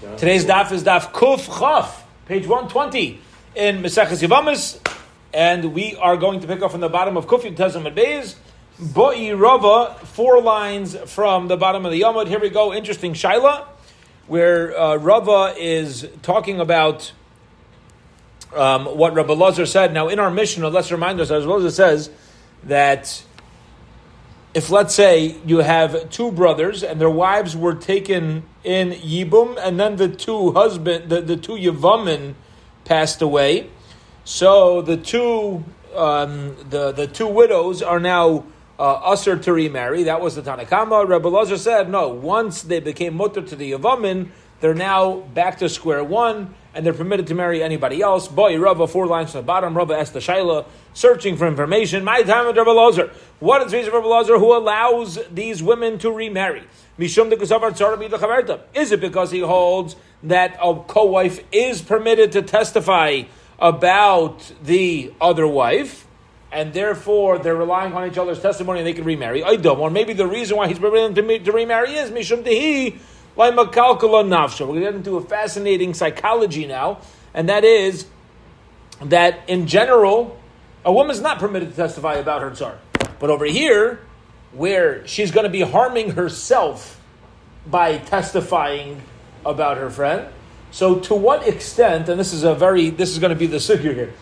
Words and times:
Today's 0.00 0.44
daf 0.44 0.70
is 0.70 0.84
daf 0.84 1.10
Kuf 1.10 1.58
Chaf, 1.58 2.04
page 2.26 2.46
120 2.46 3.20
in 3.56 3.82
Maseches 3.82 4.22
Yavamis, 4.22 4.78
and 5.34 5.74
we 5.74 5.96
are 5.96 6.16
going 6.16 6.38
to 6.38 6.46
pick 6.46 6.62
up 6.62 6.70
from 6.70 6.80
the 6.80 6.88
bottom 6.88 7.16
of 7.16 7.26
Kuf 7.26 7.40
Yutazim 7.40 7.84
and 7.84 7.96
Beis. 7.96 8.36
Boi 8.78 9.34
Rava, 9.34 9.96
four 10.04 10.40
lines 10.40 10.94
from 11.06 11.48
the 11.48 11.56
bottom 11.56 11.84
of 11.84 11.90
the 11.90 12.02
Yomud. 12.02 12.28
Here 12.28 12.38
we 12.38 12.48
go. 12.48 12.72
Interesting 12.72 13.12
Shaila, 13.12 13.66
where 14.28 14.78
uh, 14.78 14.94
Rava 14.98 15.56
is 15.58 16.08
talking 16.22 16.60
about 16.60 17.10
um, 18.54 18.84
what 18.84 19.14
Rabbi 19.14 19.32
Lazar 19.32 19.66
said. 19.66 19.92
Now, 19.92 20.06
in 20.06 20.20
our 20.20 20.30
Mishnah, 20.30 20.68
let's 20.68 20.92
remind 20.92 21.18
well 21.18 21.56
as 21.56 21.64
it 21.64 21.72
says, 21.72 22.08
that 22.62 23.24
if 24.54 24.70
let's 24.70 24.94
say 24.94 25.36
you 25.46 25.58
have 25.58 26.10
two 26.10 26.32
brothers 26.32 26.82
and 26.82 27.00
their 27.00 27.10
wives 27.10 27.56
were 27.56 27.74
taken 27.74 28.44
in 28.64 28.90
Yibum, 28.92 29.58
and 29.60 29.78
then 29.78 29.96
the 29.96 30.08
two 30.08 30.52
husband, 30.52 31.10
the, 31.10 31.20
the 31.20 31.36
two 31.36 31.52
Yavamin 31.52 32.34
passed 32.84 33.20
away, 33.20 33.68
so 34.24 34.82
the 34.82 34.96
two 34.96 35.64
um, 35.94 36.56
the 36.70 36.92
the 36.92 37.06
two 37.06 37.26
widows 37.26 37.82
are 37.82 38.00
now 38.00 38.44
uh, 38.78 38.94
usher 38.94 39.36
to 39.36 39.52
remarry. 39.52 40.04
That 40.04 40.20
was 40.20 40.36
the 40.36 40.42
Tanakama. 40.42 41.08
Rebbe 41.08 41.28
Lazar 41.28 41.58
said 41.58 41.90
no. 41.90 42.08
Once 42.08 42.62
they 42.62 42.80
became 42.80 43.14
mutter 43.14 43.42
to 43.42 43.56
the 43.56 43.72
Yavamin, 43.72 44.28
they're 44.60 44.74
now 44.74 45.20
back 45.20 45.58
to 45.58 45.68
square 45.68 46.02
one 46.04 46.54
and 46.74 46.84
they're 46.84 46.92
permitted 46.92 47.26
to 47.28 47.34
marry 47.34 47.62
anybody 47.62 48.02
else. 48.02 48.28
Boy, 48.28 48.58
Rava, 48.58 48.86
four 48.86 49.06
lines 49.06 49.32
from 49.32 49.40
the 49.40 49.46
bottom. 49.46 49.76
Rava 49.76 49.94
asked 49.94 50.12
the 50.12 50.18
Shaila, 50.18 50.66
searching 50.94 51.36
for 51.36 51.46
information. 51.46 52.04
My 52.04 52.22
time 52.22 52.46
with 52.46 52.56
Rabbi 52.56 52.70
Lazar. 52.70 53.10
What 53.40 53.62
is 53.62 53.70
the 53.70 53.78
reason 53.78 53.90
for 53.90 53.98
Rabbi 53.98 54.08
Lazar 54.08 54.38
who 54.38 54.56
allows 54.56 55.18
these 55.30 55.62
women 55.62 55.98
to 55.98 56.10
remarry? 56.10 56.64
Mishum 56.98 57.32
Is 58.74 58.92
it 58.92 59.00
because 59.00 59.30
he 59.30 59.40
holds 59.40 59.96
that 60.24 60.58
a 60.62 60.74
co-wife 60.74 61.44
is 61.52 61.80
permitted 61.80 62.32
to 62.32 62.42
testify 62.42 63.22
about 63.58 64.52
the 64.62 65.12
other 65.20 65.46
wife? 65.46 66.06
and 66.50 66.72
therefore 66.72 67.38
they're 67.38 67.54
relying 67.54 67.92
on 67.92 68.08
each 68.08 68.18
other's 68.18 68.40
testimony 68.40 68.80
and 68.80 68.86
they 68.86 68.92
can 68.92 69.04
remarry. 69.04 69.44
I 69.44 69.56
don't. 69.56 69.78
Or 69.78 69.90
maybe 69.90 70.12
the 70.12 70.26
reason 70.26 70.56
why 70.56 70.68
he's 70.68 70.78
permitted 70.78 71.44
to, 71.44 71.52
remarry 71.52 71.94
is 71.94 72.10
Mishum 72.10 72.42
Tehi 72.42 72.98
we're 74.66 74.80
going 74.80 74.84
to 74.84 74.90
get 74.90 74.94
into 74.96 75.16
a 75.16 75.20
fascinating 75.20 75.94
psychology 75.94 76.66
now, 76.66 77.02
and 77.32 77.48
that 77.48 77.62
is 77.62 78.06
that 79.00 79.48
in 79.48 79.68
general, 79.68 80.40
a 80.84 80.92
woman's 80.92 81.20
not 81.20 81.38
permitted 81.38 81.70
to 81.70 81.76
testify 81.76 82.14
about 82.14 82.42
her 82.42 82.50
tsar. 82.50 82.78
But 83.20 83.30
over 83.30 83.44
here, 83.44 84.00
where 84.52 85.06
she's 85.06 85.30
going 85.30 85.44
to 85.44 85.50
be 85.50 85.60
harming 85.60 86.10
herself 86.10 87.00
by 87.64 87.98
testifying 87.98 89.02
about 89.46 89.76
her 89.76 89.88
friend. 89.88 90.26
So, 90.72 90.98
to 91.00 91.14
what 91.14 91.46
extent, 91.46 92.08
and 92.08 92.18
this 92.18 92.32
is 92.32 92.42
a 92.42 92.56
very, 92.56 92.90
this 92.90 93.10
is 93.10 93.20
going 93.20 93.32
to 93.32 93.38
be 93.38 93.46
the 93.46 93.58
sugya 93.58 93.94
here. 93.94 94.12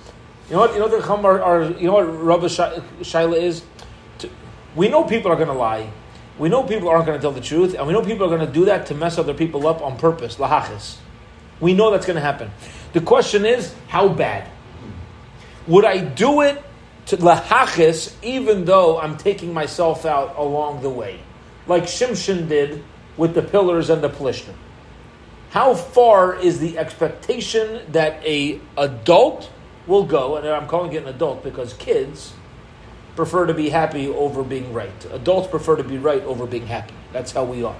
You 0.50 0.56
know 0.56 0.58
what? 0.58 0.74
You 0.74 0.80
know 0.80 0.88
what 0.88 1.02
the 1.02 1.42
are, 1.42 1.62
you 1.62 1.86
know 1.86 1.94
what 1.94 2.02
Rabbi 2.02 2.46
Shaila 2.46 3.40
is. 3.40 3.62
We 4.74 4.90
know 4.90 5.04
people 5.04 5.32
are 5.32 5.36
going 5.36 5.48
to 5.48 5.54
lie. 5.54 5.90
We 6.38 6.48
know 6.48 6.62
people 6.62 6.88
aren't 6.88 7.06
going 7.06 7.18
to 7.18 7.22
tell 7.22 7.32
the 7.32 7.40
truth, 7.40 7.74
and 7.74 7.86
we 7.86 7.92
know 7.92 8.02
people 8.02 8.26
are 8.26 8.36
going 8.36 8.46
to 8.46 8.52
do 8.52 8.66
that 8.66 8.86
to 8.86 8.94
mess 8.94 9.18
other 9.18 9.34
people 9.34 9.66
up 9.66 9.80
on 9.80 9.98
purpose. 9.98 10.36
Lahachis. 10.36 10.96
We 11.60 11.72
know 11.72 11.90
that's 11.90 12.06
going 12.06 12.16
to 12.16 12.22
happen. 12.22 12.50
The 12.92 13.00
question 13.00 13.46
is, 13.46 13.74
how 13.88 14.08
bad? 14.08 14.48
Would 15.66 15.84
I 15.84 15.98
do 15.98 16.42
it 16.42 16.62
to 17.06 17.16
lahachis 17.16 18.14
even 18.22 18.64
though 18.64 19.00
I'm 19.00 19.16
taking 19.16 19.52
myself 19.52 20.04
out 20.04 20.36
along 20.36 20.82
the 20.82 20.90
way? 20.90 21.20
Like 21.66 21.84
Shimshon 21.84 22.48
did 22.48 22.84
with 23.16 23.34
the 23.34 23.42
pillars 23.42 23.90
and 23.90 24.02
the 24.02 24.10
plishtim. 24.10 24.54
How 25.50 25.74
far 25.74 26.36
is 26.36 26.58
the 26.58 26.78
expectation 26.78 27.90
that 27.92 28.22
a 28.24 28.60
adult 28.76 29.50
will 29.86 30.04
go, 30.04 30.36
and 30.36 30.46
I'm 30.46 30.66
calling 30.66 30.92
it 30.92 31.02
an 31.02 31.08
adult 31.08 31.42
because 31.42 31.72
kids 31.74 32.34
prefer 33.16 33.46
to 33.46 33.54
be 33.54 33.70
happy 33.70 34.08
over 34.08 34.44
being 34.44 34.72
right. 34.72 35.06
Adults 35.10 35.48
prefer 35.48 35.76
to 35.76 35.84
be 35.84 35.98
right 35.98 36.22
over 36.22 36.46
being 36.46 36.66
happy. 36.66 36.94
That's 37.12 37.32
how 37.32 37.44
we 37.44 37.64
are. 37.64 37.76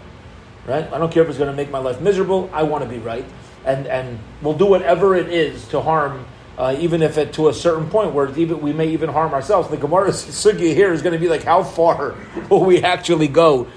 Right? 0.66 0.90
I 0.92 0.98
don't 0.98 1.12
care 1.12 1.22
if 1.22 1.28
it's 1.28 1.38
going 1.38 1.50
to 1.50 1.56
make 1.56 1.70
my 1.70 1.78
life 1.78 2.00
miserable. 2.00 2.50
I 2.52 2.64
want 2.64 2.82
to 2.82 2.90
be 2.90 2.98
right. 2.98 3.24
And, 3.64 3.86
and 3.86 4.18
we'll 4.42 4.56
do 4.56 4.66
whatever 4.66 5.14
it 5.14 5.28
is 5.28 5.68
to 5.68 5.80
harm, 5.80 6.26
uh, 6.58 6.74
even 6.78 7.02
if 7.02 7.18
it 7.18 7.34
to 7.34 7.48
a 7.48 7.54
certain 7.54 7.88
point 7.88 8.12
where 8.12 8.36
even, 8.36 8.60
we 8.60 8.72
may 8.72 8.88
even 8.88 9.10
harm 9.10 9.32
ourselves. 9.34 9.68
The 9.68 9.76
Gemara's 9.76 10.16
sugya 10.24 10.74
here 10.74 10.92
is 10.92 11.02
going 11.02 11.12
to 11.12 11.18
be 11.18 11.28
like, 11.28 11.44
how 11.44 11.62
far 11.62 12.16
will 12.50 12.64
we 12.64 12.82
actually 12.82 13.28
go 13.28 13.68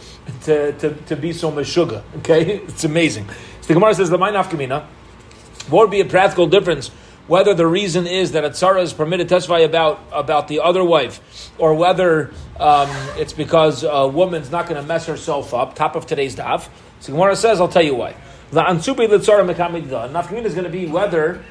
to, 0.43 0.71
to, 0.73 0.95
to 0.95 1.15
be 1.15 1.33
so 1.33 1.51
meshuga? 1.51 2.03
Okay? 2.19 2.59
It's 2.63 2.85
amazing. 2.85 3.27
So 3.61 3.67
the 3.67 3.73
Gemara 3.75 3.93
says, 3.93 4.09
the 4.09 4.17
Kamina. 4.17 4.85
What 5.69 5.81
would 5.81 5.91
be 5.91 5.99
a 5.99 6.05
practical 6.05 6.47
difference 6.47 6.89
whether 7.29 7.53
the 7.53 7.67
reason 7.67 8.07
is 8.07 8.31
that 8.31 8.43
a 8.43 8.49
tzara 8.49 8.81
is 8.81 8.91
permitted 8.91 9.29
to 9.29 9.35
testify 9.35 9.59
about, 9.59 10.01
about 10.11 10.47
the 10.47 10.59
other 10.59 10.83
wife, 10.83 11.51
or 11.59 11.75
whether 11.75 12.33
um, 12.59 12.89
it's 13.17 13.33
because 13.33 13.83
a 13.83 14.07
woman's 14.07 14.49
not 14.49 14.67
going 14.67 14.81
to 14.81 14.87
mess 14.87 15.05
herself 15.05 15.53
up, 15.53 15.75
top 15.75 15.95
of 15.95 16.07
today's 16.07 16.35
daf. 16.35 16.67
So 16.99 17.13
Gemara 17.13 17.35
says, 17.35 17.61
I'll 17.61 17.67
tell 17.67 17.83
you 17.83 17.93
why. 17.93 18.15
The 18.49 18.63
ansubi 18.63 19.07
l'tzara 19.07 19.47
mekamidda. 19.47 20.11
Nafkamin 20.11 20.43
is 20.43 20.55
going 20.55 20.65
to 20.65 20.71
be 20.71 20.87
whether 20.87 21.45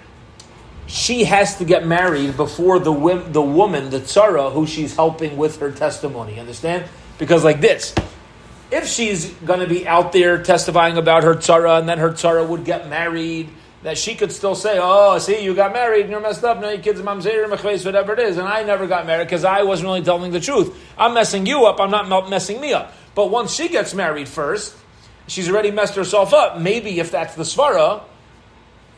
she 0.89 1.23
has 1.25 1.57
to 1.59 1.65
get 1.65 1.87
married 1.87 2.37
before 2.37 2.81
the, 2.81 2.93
the 3.31 3.41
woman, 3.41 3.91
the 3.91 4.01
tzara, 4.01 4.53
who 4.53 4.67
she's 4.67 4.97
helping 4.97 5.37
with 5.37 5.61
her 5.61 5.71
testimony. 5.71 6.41
Understand? 6.41 6.87
Because 7.19 7.45
like 7.45 7.61
this, 7.61 7.95
if 8.73 8.89
she's 8.89 9.31
going 9.31 9.61
to 9.61 9.69
be 9.69 9.87
out 9.87 10.13
there 10.13 10.43
testifying 10.43 10.99
about 10.99 11.23
her 11.23 11.37
tzara, 11.37 11.79
and 11.79 11.89
then 11.89 11.99
her 11.99 12.11
tzara 12.11 12.47
would 12.47 12.65
get 12.65 12.89
married, 12.89 13.49
that 13.89 13.99
she 13.99 14.15
could 14.15 14.31
still 14.31 14.55
say, 14.55 14.79
"Oh, 14.81 15.19
see, 15.19 15.43
you 15.43 15.55
got 15.55 15.73
married 15.73 16.03
and 16.03 16.11
you're 16.11 16.21
messed 16.21 16.45
up. 16.45 16.61
Now 16.61 16.69
your 16.69 16.83
kids 16.83 17.01
mamzer 17.01 17.47
mechveis, 17.49 17.85
whatever 17.85 18.13
it 18.13 18.19
is." 18.19 18.37
And 18.37 18.47
I 18.47 18.63
never 18.63 18.87
got 18.87 19.07
married 19.07 19.25
because 19.25 19.45
I 19.45 19.63
wasn't 19.63 19.87
really 19.87 20.03
telling 20.03 20.31
the 20.31 20.41
truth. 20.41 20.77
I'm 20.99 21.15
messing 21.15 21.47
you 21.47 21.65
up. 21.65 21.81
I'm 21.81 21.91
not 21.91 22.29
messing 22.29 22.61
me 22.61 22.73
up. 22.73 22.93
But 23.15 23.31
once 23.31 23.55
she 23.55 23.69
gets 23.69 23.95
married 23.95 24.29
first, 24.29 24.77
she's 25.27 25.49
already 25.49 25.71
messed 25.71 25.95
herself 25.95 26.35
up. 26.35 26.61
Maybe 26.61 27.01
if 27.01 27.11
that's 27.11 27.35
the 27.35 27.43
svara, 27.43 28.03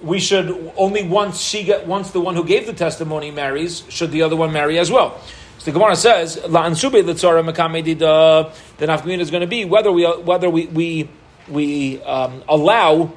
we 0.02 0.18
should 0.18 0.72
only 0.76 1.04
once 1.04 1.40
she 1.40 1.62
get 1.62 1.86
once 1.86 2.10
the 2.10 2.20
one 2.20 2.34
who 2.34 2.44
gave 2.44 2.66
the 2.66 2.72
testimony 2.72 3.30
marries, 3.30 3.84
should 3.88 4.10
the 4.10 4.22
other 4.22 4.36
one 4.36 4.52
marry 4.52 4.78
as 4.78 4.90
well. 4.90 5.20
So 5.58 5.66
the 5.66 5.72
Gemara 5.72 5.94
says, 5.94 6.40
"La 6.48 6.64
ansube 6.64 7.02
litzara 7.02 7.44
mekamedida." 7.48 8.52
The 8.78 8.86
nafkamina 8.86 9.20
is 9.20 9.30
going 9.30 9.42
to 9.42 9.46
be 9.46 9.64
whether 9.64 9.92
we 9.92 10.04
whether 10.04 10.48
we 10.48 10.66
we 10.66 11.08
we 11.48 12.02
um, 12.02 12.42
allow 12.48 13.12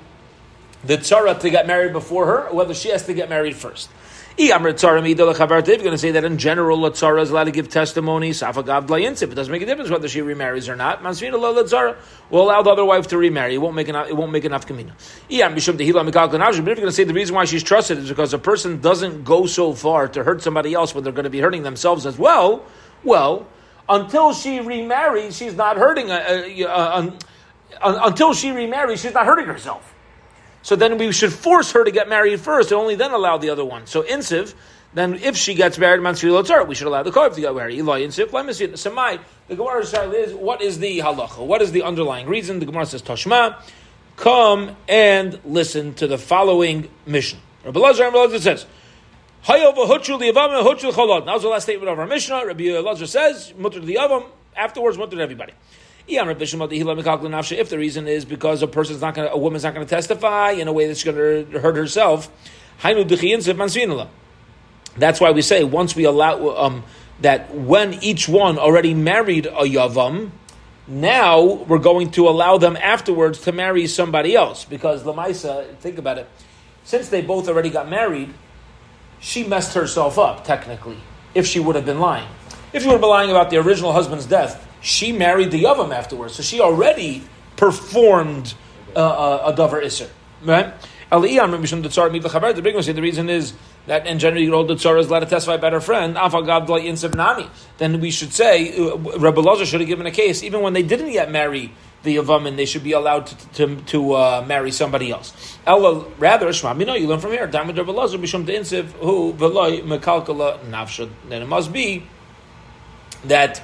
the 0.84 0.98
tzara 0.98 1.40
to 1.40 1.50
get 1.50 1.68
married 1.68 1.94
before 1.94 2.26
her, 2.28 2.50
or 2.50 2.56
whether 2.56 2.74
she 2.74 2.90
has 2.90 3.06
to 3.06 3.14
get 3.14 3.30
married 3.30 3.56
first. 3.56 3.90
If 4.36 4.50
you're 4.50 4.60
going 4.60 4.74
to 4.74 5.98
say 5.98 6.12
that 6.12 6.24
in 6.24 6.40
general, 6.40 6.80
tzara 6.80 7.22
is 7.22 7.30
allowed 7.30 7.44
to 7.44 7.52
give 7.52 7.70
testimony, 7.70 8.30
it 8.32 8.40
doesn't 8.40 9.52
make 9.52 9.62
a 9.62 9.66
difference 9.66 9.92
whether 9.92 10.08
she 10.08 10.22
remarries 10.22 10.68
or 10.68 10.76
not. 10.76 11.04
Mansfidullah 11.04 11.54
the 11.54 11.64
Tzara 11.66 11.96
will 12.32 12.42
allow 12.42 12.64
the 12.64 12.72
other 12.72 12.84
wife 12.84 13.08
to 13.10 13.18
remarry. 13.20 13.54
It 13.54 13.60
won't 13.60 13.76
make 13.76 13.90
enough. 13.90 14.10
It 14.10 14.14
won't 14.14 14.32
make 14.32 14.44
enough 14.44 14.66
kamina. 14.66 14.94
But 15.30 15.58
if 15.58 15.68
you're 15.68 16.76
going 16.76 16.88
to 16.88 16.92
say 16.92 17.04
the 17.04 17.14
reason 17.14 17.36
why 17.36 17.46
she's 17.46 17.62
trusted 17.62 18.00
is 18.00 18.10
because 18.10 18.34
a 18.34 18.40
person 18.40 18.82
doesn't 18.82 19.24
go 19.24 19.46
so 19.46 19.74
far 19.74 20.08
to 20.08 20.24
hurt 20.24 20.42
somebody 20.42 20.74
else 20.74 20.96
when 20.96 21.04
they're 21.04 21.14
going 21.14 21.26
to 21.26 21.30
be 21.30 21.40
hurting 21.40 21.62
themselves 21.62 22.08
as 22.08 22.18
well. 22.18 22.66
Well, 23.04 23.46
until 23.88 24.34
she 24.34 24.62
remarries, 24.62 25.38
she's 25.38 25.54
not 25.54 25.78
hurting. 25.78 26.10
Uh, 26.10 26.66
uh, 26.66 27.12
uh, 27.82 28.00
until 28.04 28.34
she 28.34 28.50
remarries, 28.50 29.02
she's 29.02 29.14
not 29.14 29.28
hurting 29.28 29.46
herself. 29.46 29.93
So 30.64 30.76
then 30.78 30.98
we 30.98 31.12
should 31.12 31.34
force 31.34 31.74
her 31.74 31.84
to 31.84 31.92
get 31.92 32.10
married 32.10 32.40
first 32.40 32.72
and 32.72 32.80
only 32.80 32.96
then 32.96 33.12
allow 33.12 33.38
the 33.38 33.50
other 33.50 33.66
one. 33.66 33.86
So 33.86 34.02
Insiv, 34.02 34.56
then 34.94 35.16
if 35.16 35.36
she 35.36 35.56
gets 35.56 35.78
married, 35.78 36.02
we 36.02 36.16
should 36.16 36.88
allow 36.88 37.04
the 37.04 37.12
Kohev 37.12 37.36
to 37.36 37.42
get 37.42 37.54
married. 37.54 37.80
Eloi 37.80 38.08
Insiv. 38.08 38.30
Samai, 38.30 39.20
the 39.50 39.56
Gemara 39.56 39.82
is, 39.82 40.34
what 40.34 40.62
is 40.62 40.80
the 40.80 41.00
halacha? 41.00 41.46
What 41.46 41.62
is 41.62 41.74
the 41.74 41.84
underlying 41.84 42.28
reason? 42.28 42.60
The 42.60 42.66
Gemara 42.66 42.86
says, 42.86 43.02
Toshma, 43.02 43.62
come 44.16 44.78
and 44.88 45.38
listen 45.44 45.96
to 45.96 46.08
the 46.08 46.18
following 46.18 46.90
Mishnah. 47.06 47.40
Rabbi 47.66 47.80
Lazar, 47.80 48.04
Rabbi 48.06 48.18
Lazar 48.18 48.40
says, 48.40 48.66
Now 49.50 49.56
was 49.58 51.42
the 51.42 51.50
last 51.50 51.64
statement 51.64 51.92
of 51.92 52.00
our 52.00 52.08
Mishnah. 52.08 52.46
Rabbi 52.46 52.80
Lazar 52.80 53.08
says, 53.08 53.54
Mutter 53.58 53.82
the 53.82 53.96
Yavam, 53.96 54.26
afterwards 54.56 54.98
Mutter 54.98 55.18
to 55.18 55.22
everybody. 55.22 55.54
If 56.08 57.70
the 57.70 57.78
reason 57.78 58.08
is 58.08 58.26
because 58.26 58.62
a 58.62 58.68
person's 58.68 59.02
not 59.02 59.16
going, 59.16 59.30
a 59.30 59.38
woman's 59.38 59.64
not 59.64 59.74
going 59.74 59.86
to 59.86 59.90
testify 59.90 60.52
in 60.52 60.68
a 60.68 60.74
way 60.74 60.88
that's 60.88 61.04
going 61.04 61.18
to 61.18 61.60
hurt 61.60 61.76
herself, 61.76 62.30
that's 64.98 65.22
why 65.22 65.32
we 65.32 65.42
say 65.42 65.64
once 65.64 65.96
we 65.96 66.04
allow 66.04 66.56
um, 66.58 66.84
that 67.22 67.54
when 67.56 67.94
each 68.04 68.28
one 68.28 68.58
already 68.58 68.94
married 68.94 69.46
a 69.46 69.64
yavam, 69.64 70.32
now 70.88 71.42
we're 71.42 71.78
going 71.78 72.12
to 72.12 72.28
allow 72.28 72.58
them 72.58 72.76
afterwards 72.76 73.40
to 73.42 73.52
marry 73.54 73.88
somebody 73.88 74.36
else. 74.36 74.66
Because 74.66 75.04
Lamaisa, 75.04 75.78
think 75.78 75.98
about 75.98 76.18
it, 76.18 76.30
since 76.84 77.08
they 77.10 77.22
both 77.22 77.48
already 77.48 77.70
got 77.70 77.90
married, 77.90 78.34
she 79.20 79.46
messed 79.46 79.74
herself 79.74 80.20
up 80.20 80.44
technically 80.44 80.98
if 81.34 81.48
she 81.48 81.60
would 81.60 81.76
have 81.76 81.86
been 81.86 82.00
lying. 82.00 82.28
If 82.74 82.82
she 82.82 82.88
would 82.88 82.96
have 82.96 83.02
been 83.02 83.10
lying 83.10 83.30
about 83.30 83.50
the 83.50 83.58
original 83.58 83.94
husband's 83.94 84.26
death, 84.26 84.68
she 84.84 85.12
married 85.12 85.50
the 85.50 85.64
Yavam 85.64 85.96
afterwards, 85.96 86.36
so 86.36 86.44
she 86.44 86.60
already 86.60 87.24
performed 87.56 88.54
uh, 88.96 89.00
uh 89.00 89.52
a 89.52 89.56
Dover 89.56 89.82
Isser. 89.82 90.10
Right? 90.44 90.74
The 91.10 92.62
big 92.64 92.76
one 92.76 92.84
the 92.84 93.02
reason 93.02 93.30
is 93.30 93.54
that 93.88 94.08
in 94.08 94.20
general 94.20 94.42
you 94.42 94.52
hold 94.52 94.68
the 94.68 94.76
Tzara 94.76 95.00
is 95.00 95.08
allowed 95.08 95.20
to 95.20 95.26
testify 95.28 95.56
about 95.56 95.74
her 95.74 95.82
friend, 95.82 96.16
then 97.78 98.02
we 98.02 98.12
should 98.12 98.34
say 98.34 98.78
uh, 98.78 98.98
Rebbe 98.98 99.40
Lazar 99.40 99.66
should 99.66 99.80
have 99.80 99.88
given 99.88 100.06
a 100.06 100.12
case, 100.12 100.44
even 100.44 100.62
when 100.62 100.74
they 100.74 100.84
didn't 100.84 101.12
yet 101.12 101.32
marry 101.32 101.72
the 102.04 102.18
Yavamin, 102.18 102.58
they 102.58 102.66
should 102.66 102.84
be 102.84 102.92
allowed 102.92 103.28
to, 103.28 103.48
to, 103.54 103.76
to 103.84 104.14
uh, 104.14 104.46
marry 104.46 104.72
somebody 104.72 105.12
else. 105.12 105.58
Ella, 105.66 106.04
rather, 106.20 106.52
you 106.52 106.86
know, 106.86 106.96
you 106.96 107.08
learn 107.08 107.20
from 107.20 107.32
here, 107.32 107.46
Rebbe 107.46 107.92
Lazar, 107.92 108.18
who, 108.18 109.34
Veloy, 109.34 109.82
Mekalkala. 109.84 111.10
Then 111.30 111.42
it 111.42 111.48
must 111.48 111.72
be 111.72 112.06
that 113.26 113.62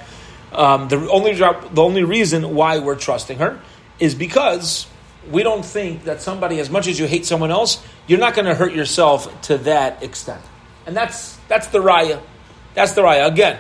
um, 0.52 0.88
the, 0.88 1.10
only, 1.10 1.34
the 1.34 1.82
only 1.82 2.04
reason 2.04 2.56
why 2.56 2.80
we're 2.80 2.96
trusting 2.96 3.40
her 3.40 3.60
is 4.00 4.16
because 4.16 4.88
we 5.30 5.44
don't 5.44 5.66
think 5.66 6.06
that 6.06 6.22
somebody, 6.22 6.60
as 6.60 6.70
much 6.70 6.88
as 6.88 7.00
you 7.00 7.06
hate 7.06 7.26
someone 7.26 7.52
else, 7.52 7.84
you're 8.08 8.20
not 8.20 8.34
going 8.34 8.46
to 8.46 8.56
hurt 8.56 8.74
yourself 8.74 9.42
to 9.44 9.58
that 9.60 10.02
extent. 10.02 10.42
And 10.86 10.96
that's, 10.96 11.38
that's 11.48 11.68
the 11.68 11.80
raya. 11.80 12.22
That's 12.74 12.94
the 12.94 13.02
raya. 13.02 13.28
Again, 13.28 13.60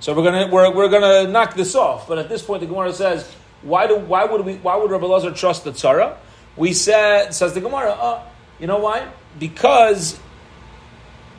so 0.00 0.14
we're 0.14 0.24
gonna 0.24 0.48
we're, 0.50 0.74
we're 0.74 0.88
gonna 0.88 1.30
knock 1.30 1.54
this 1.54 1.74
off. 1.74 2.08
But 2.08 2.18
at 2.18 2.28
this 2.28 2.42
point, 2.42 2.62
the 2.62 2.66
Gemara 2.66 2.92
says, 2.92 3.30
why 3.62 3.86
do 3.86 3.96
why 3.96 4.24
would 4.24 4.44
we 4.46 4.54
why 4.56 4.76
would 4.76 4.90
Rabbi 4.90 5.06
Lazar 5.06 5.30
trust 5.30 5.64
the 5.64 5.72
tzara? 5.72 6.16
We 6.56 6.72
said 6.72 7.32
says 7.34 7.52
the 7.52 7.60
Gemara, 7.60 7.90
uh, 7.90 8.22
you 8.58 8.66
know 8.66 8.78
why? 8.78 9.06
Because 9.38 10.18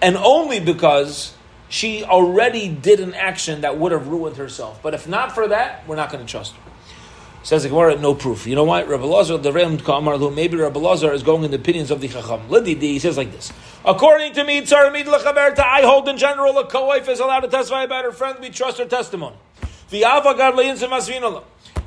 and 0.02 0.16
only 0.16 0.60
because 0.60 1.34
she 1.72 2.04
already 2.04 2.68
did 2.68 3.00
an 3.00 3.14
action 3.14 3.62
that 3.62 3.78
would 3.78 3.94
have 3.94 4.10
ruined 4.10 4.36
herself. 4.36 4.84
But 4.84 4.94
if 4.94 5.08
not 5.08 5.34
for 5.34 5.48
that, 5.48 5.88
we're 5.88 5.96
not 5.96 6.12
going 6.12 6.24
to 6.24 6.30
trust 6.30 6.54
her. 6.54 6.62
Says 7.44 7.64
the 7.64 7.70
Gemara, 7.70 7.98
no 7.98 8.14
proof. 8.14 8.46
You 8.46 8.56
know 8.56 8.66
why? 8.66 8.84
Rabbi 8.84 9.06
Lazar, 9.06 9.38
the 9.38 9.54
Ram 9.54 9.78
Kamarlu, 9.78 10.36
maybe 10.36 10.58
Rabbi 10.58 10.78
Lazar 10.78 11.14
is 11.14 11.24
going 11.24 11.46
in 11.46 11.52
the 11.52 11.56
opinions 11.58 11.90
of 11.90 12.02
the 12.02 12.10
Chacham. 12.10 12.42
Lididi, 12.50 12.82
he 12.82 13.00
says 13.00 13.16
like 13.16 13.32
this. 13.32 13.54
According 13.86 14.34
to 14.34 14.44
me, 14.44 14.60
I 14.60 15.82
hold 15.86 16.10
in 16.10 16.18
general 16.18 16.58
a 16.58 16.68
co-wife 16.68 17.08
is 17.08 17.22
allowed 17.22 17.40
to 17.40 17.48
testify 17.48 17.84
about 17.84 18.04
her 18.04 18.12
friend. 18.12 18.38
We 18.42 18.50
trust 18.50 18.78
her 18.78 18.86
testimony. 18.86 19.38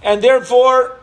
And 0.02 0.22
therefore, 0.22 0.96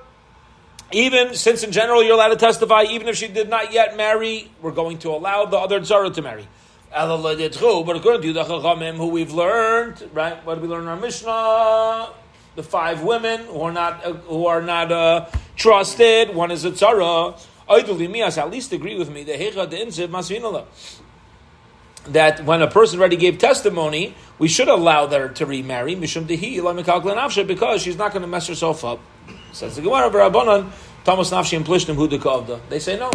even 0.92 1.36
since 1.36 1.64
in 1.64 1.72
general 1.72 2.04
you're 2.04 2.16
allowed 2.16 2.30
to 2.30 2.36
testify, 2.36 2.86
even 2.90 3.08
if 3.08 3.16
she 3.16 3.28
did 3.28 3.48
not 3.48 3.72
yet 3.72 3.96
marry, 3.96 4.50
we're 4.60 4.72
going 4.72 4.98
to 5.00 5.12
allow 5.12 5.46
the 5.46 5.58
other 5.58 5.80
tzara 5.80 6.12
to 6.16 6.22
marry. 6.24 6.48
But 6.94 7.96
according 7.96 8.22
to 8.22 8.34
the 8.34 8.44
Chachamim, 8.44 8.96
who 8.96 9.08
we've 9.08 9.32
learned, 9.34 10.10
right? 10.14 10.46
What 10.46 10.56
did 10.56 10.64
we 10.64 10.68
learn 10.68 10.84
in 10.84 10.88
our 10.90 10.98
Mishnah? 10.98 12.10
The 12.56 12.64
five 12.64 13.02
women 13.02 13.46
who 13.46 13.62
are 13.62 13.72
not 13.72 14.06
uh, 14.06 14.14
who 14.14 14.46
are 14.46 14.62
not 14.62 14.92
uh, 14.92 15.28
trusted. 15.56 16.36
One 16.36 16.52
is 16.52 16.66
a 16.66 16.72
tzara. 16.72 17.40
At 17.70 18.52
least 18.52 18.74
agree 18.74 18.98
with 18.98 19.10
me. 19.10 19.24
The 19.24 19.38
that 22.08 22.44
when 22.46 22.62
a 22.62 22.68
person 22.68 23.00
already 23.00 23.16
gave 23.16 23.38
testimony, 23.38 24.16
we 24.40 24.48
should 24.48 24.68
allow 24.68 25.08
her 25.08 25.30
to 25.30 25.46
remarry 25.46 25.96
because 25.96 27.82
she's 27.82 27.98
not 27.98 28.12
going 28.12 28.22
to 28.24 28.28
mess 28.28 28.48
herself 28.48 28.84
up. 28.84 29.00
Says 29.54 29.76
the 29.76 29.82
Gemara, 29.82 30.10
Thomas 31.04 31.30
Nafshi 31.32 31.58
and 31.58 31.66
Plishtim. 31.66 32.70
They 32.70 32.80
say 32.80 32.98
no. 32.98 33.12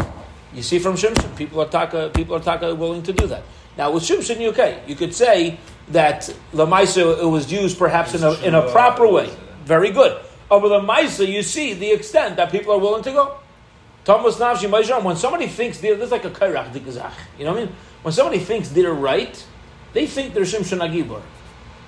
You 0.55 0.63
see 0.63 0.79
from 0.79 0.95
Shimshon, 0.95 1.37
people 1.37 1.61
are 1.61 1.69
taka, 1.69 2.11
people 2.15 2.37
are 2.37 2.41
taka 2.41 2.75
willing 2.75 3.03
to 3.03 3.13
do 3.13 3.27
that. 3.27 3.43
Now 3.77 3.91
with 3.91 4.03
Shimshon, 4.03 4.41
you 4.41 4.49
okay. 4.51 4.83
You 4.87 4.95
could 4.95 5.15
say 5.15 5.59
that 5.89 6.33
Lamaisa 6.53 7.23
it 7.23 7.27
was 7.27 7.53
used 7.53 7.79
perhaps 7.79 8.15
in 8.15 8.23
a, 8.23 8.33
in 8.43 8.55
a 8.55 8.71
proper 8.71 9.07
way. 9.07 9.31
Very 9.65 9.91
good. 9.91 10.19
Oh, 10.51 10.57
Over 10.57 10.69
the 10.69 10.81
Maisa, 10.81 11.27
you 11.27 11.43
see 11.43 11.75
the 11.75 11.91
extent 11.91 12.37
that 12.37 12.51
people 12.51 12.73
are 12.73 12.79
willing 12.79 13.03
to 13.03 13.13
go. 13.13 13.39
Thomas 14.05 14.37
Nafshi 14.37 14.71
Majram, 14.71 15.03
when 15.03 15.17
somebody 15.17 15.49
thinks 15.49 15.79
this 15.79 16.01
is 16.01 16.13
like 16.13 16.25
a 16.25 16.31
kairach 16.31 16.73
dikazach. 16.73 17.13
You 17.39 17.45
know 17.45 17.53
what 17.53 17.63
I 17.63 17.65
mean? 17.65 17.75
When 18.03 18.13
somebody 18.13 18.39
thinks 18.39 18.69
they're 18.69 18.95
right, 18.95 19.45
they 19.93 20.07
think 20.07 20.33
they're 20.33 20.45
Shimshon 20.45 20.79
Agibor. 20.79 21.21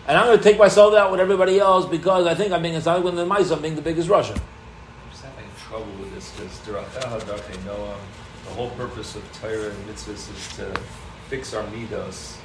And 0.09 0.17
I'm 0.17 0.27
going 0.27 0.39
to 0.39 0.43
take 0.43 0.59
myself 0.59 0.95
out 0.95 1.13
with 1.13 1.21
everybody 1.21 1.61
else 1.61 1.87
because 1.87 2.27
I 2.27 2.35
think 2.35 2.53
I'm 2.53 2.63
being 2.63 2.75
a 2.75 3.01
when 3.01 3.15
the 3.15 3.25
Maisa, 3.25 3.53
I'm 3.57 3.63
being 3.63 3.77
the 3.77 3.83
biggest 3.83 4.09
Russian. 4.09 4.37
I'm 4.37 5.11
just 5.11 5.23
having 5.23 5.45
trouble 5.69 5.93
with 6.01 6.13
this 6.15 6.33
because 6.33 6.69
um, 6.69 8.01
the 8.45 8.51
whole 8.55 8.71
purpose 8.71 9.15
of 9.15 9.23
Torah 9.41 9.71
and 9.71 9.87
mitzvahs 9.87 10.35
is 10.35 10.57
to 10.57 10.81
fix 11.29 11.55
our 11.55 11.65
midos, 11.65 12.37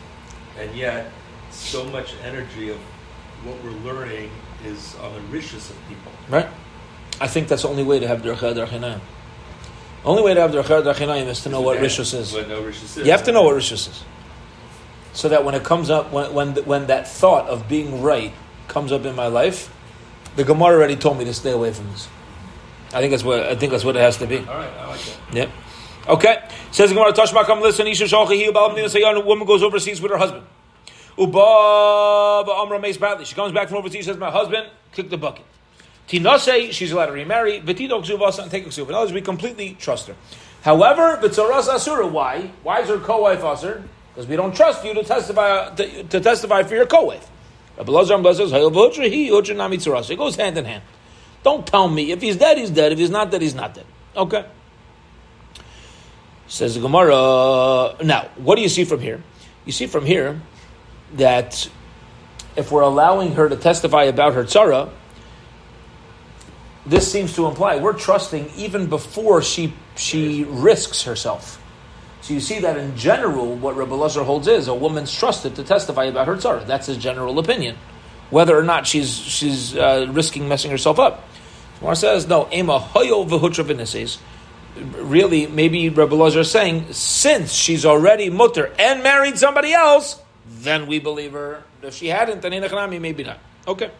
and 0.59 0.75
yet 0.75 1.11
so 1.51 1.85
much 1.85 2.15
energy 2.23 2.69
of 2.69 2.77
what 3.43 3.61
we're 3.63 3.71
learning 3.71 4.29
is 4.65 4.95
on 5.01 5.13
the 5.13 5.21
rishis 5.21 5.69
of 5.69 5.77
people. 5.87 6.11
Right. 6.29 6.47
I 7.19 7.27
think 7.27 7.47
that's 7.47 7.61
the 7.61 7.69
only 7.69 7.83
way 7.83 7.99
to 7.99 8.07
have 8.07 8.21
dercha 8.21 8.53
derchinayim. 8.53 8.99
Only 10.03 10.23
way 10.23 10.33
to 10.33 10.41
have 10.41 10.51
dercha 10.51 10.83
derchinayim 10.83 11.27
is 11.27 11.41
to 11.43 11.49
know 11.49 11.61
what 11.61 11.79
rishus 11.79 12.13
is. 12.13 12.33
What 12.33 12.49
no 12.49 12.61
rishus 12.61 12.97
is. 12.97 12.97
You 12.97 13.11
have 13.11 13.23
to 13.23 13.31
know 13.31 13.43
what 13.43 13.55
rishus 13.55 13.89
is, 13.89 14.03
so 15.13 15.29
that 15.29 15.45
when 15.45 15.55
it 15.55 15.63
comes 15.63 15.89
up, 15.89 16.11
when 16.11 16.33
when 16.33 16.55
when 16.65 16.87
that 16.87 17.07
thought 17.07 17.47
of 17.47 17.67
being 17.69 18.01
right 18.01 18.33
comes 18.67 18.91
up 18.91 19.05
in 19.05 19.15
my 19.15 19.27
life, 19.27 19.73
the 20.35 20.43
Gemara 20.43 20.75
already 20.75 20.95
told 20.95 21.17
me 21.17 21.25
to 21.25 21.33
stay 21.33 21.51
away 21.51 21.71
from 21.71 21.89
this. 21.91 22.07
I 22.93 22.99
think 22.99 23.11
that's 23.11 23.23
what 23.23 23.39
I 23.43 23.55
think 23.55 23.71
that's 23.71 23.85
what 23.85 23.95
it 23.95 24.01
has 24.01 24.17
to 24.17 24.27
be. 24.27 24.39
All 24.39 24.45
right, 24.45 24.73
I 24.79 24.87
like 24.87 25.01
that. 25.01 25.35
Yep. 25.35 25.49
Okay. 26.07 26.43
Says 26.71 26.91
Gemara, 26.91 27.13
Tashma, 27.13 27.45
come 27.45 27.61
listen. 27.61 27.87
Isha 27.87 28.05
shalchi 28.05 28.45
a 28.47 29.19
woman 29.21 29.47
goes 29.47 29.63
overseas 29.63 30.01
with 30.01 30.11
her 30.11 30.17
husband. 30.17 30.45
Uba 31.17 31.39
Amra 31.39 32.79
Mace 32.79 32.97
badly. 32.97 33.25
She 33.25 33.35
comes 33.35 33.51
back 33.53 33.69
from 33.69 33.77
overseas. 33.77 34.05
Says, 34.05 34.17
"My 34.17 34.31
husband 34.31 34.67
kicked 34.91 35.11
the 35.11 35.17
bucket." 35.17 35.45
Tinase, 36.07 36.71
she's 36.71 36.91
allowed 36.91 37.05
to 37.07 37.11
remarry. 37.13 37.61
V'tidok 37.61 38.05
zuvasa 38.05 38.43
and 38.43 38.51
take. 38.51 38.65
In 38.65 38.83
other 38.83 38.93
words, 38.93 39.13
we 39.13 39.21
completely 39.21 39.77
trust 39.79 40.07
her. 40.07 40.15
However, 40.63 41.17
v'tzoras 41.21 41.67
asura. 41.67 42.07
Why? 42.07 42.51
Why 42.63 42.81
is 42.81 42.89
her 42.89 42.97
co-wife 42.97 43.41
asur? 43.41 43.83
Because 44.13 44.27
we 44.27 44.35
don't 44.35 44.55
trust 44.55 44.83
you 44.83 44.93
to 44.93 45.03
testify 45.03 45.69
to, 45.75 46.03
to 46.03 46.19
testify 46.19 46.63
for 46.63 46.75
your 46.75 46.85
co-wife. 46.85 47.29
It 47.77 47.85
goes 50.17 50.35
hand 50.35 50.57
in 50.57 50.65
hand. 50.65 50.83
Don't 51.43 51.65
tell 51.65 51.89
me 51.89 52.11
if 52.11 52.21
he's 52.21 52.35
dead, 52.35 52.57
he's 52.57 52.69
dead. 52.69 52.91
If 52.91 52.99
he's 52.99 53.09
not 53.09 53.31
dead, 53.31 53.41
he's 53.41 53.55
not 53.55 53.73
dead. 53.73 53.85
Okay. 54.15 54.45
Says 56.47 56.75
the 56.75 56.81
Gemara. 56.81 57.95
Now, 58.03 58.29
what 58.35 58.55
do 58.55 58.61
you 58.61 58.69
see 58.69 58.83
from 58.83 58.99
here? 58.99 59.21
You 59.65 59.71
see 59.71 59.87
from 59.87 60.05
here 60.05 60.41
that 61.13 61.69
if 62.55 62.71
we're 62.71 62.81
allowing 62.81 63.33
her 63.33 63.49
to 63.49 63.55
testify 63.55 64.03
about 64.03 64.33
her 64.33 64.43
tzara, 64.43 64.89
this 66.85 67.09
seems 67.09 67.33
to 67.35 67.47
imply 67.47 67.77
we're 67.77 67.93
trusting 67.93 68.51
even 68.57 68.87
before 68.87 69.41
she 69.41 69.73
she 69.95 70.43
risks 70.43 71.03
herself. 71.03 71.61
So 72.21 72.33
you 72.33 72.39
see 72.39 72.59
that 72.59 72.77
in 72.77 72.95
general, 72.95 73.55
what 73.55 73.75
Rabbi 73.75 73.95
Lazar 73.95 74.23
holds 74.23 74.47
is 74.47 74.67
a 74.67 74.73
woman's 74.73 75.13
trusted 75.13 75.55
to 75.55 75.63
testify 75.63 76.05
about 76.05 76.27
her 76.27 76.35
tzara. 76.35 76.65
That's 76.65 76.87
his 76.87 76.97
general 76.97 77.39
opinion, 77.39 77.77
whether 78.29 78.57
or 78.57 78.63
not 78.63 78.85
she's 78.85 79.15
she's 79.15 79.75
uh, 79.75 80.07
risking 80.09 80.47
messing 80.47 80.71
herself 80.71 80.99
up. 80.99 81.27
Mar 81.81 81.95
says 81.95 82.27
no. 82.27 82.49
Ema 82.51 82.79
hoyo 82.79 83.27
v'hutra 83.27 83.65
Really, 84.75 85.47
maybe 85.47 85.89
Rabbi 85.89 86.15
Lazar 86.15 86.39
is 86.39 86.49
saying 86.49 86.93
since 86.93 87.53
she's 87.53 87.85
already 87.85 88.29
mutter 88.29 88.73
and 88.79 89.03
married 89.03 89.37
somebody 89.37 89.71
else, 89.71 90.19
then 90.45 90.87
we 90.87 90.99
believe 90.99 91.33
her. 91.33 91.63
If 91.81 91.93
she 91.95 92.07
hadn't, 92.07 92.41
then 92.41 92.53
inachnami, 92.53 92.99
maybe 92.99 93.23
not. 93.23 93.39
Okay. 93.67 93.91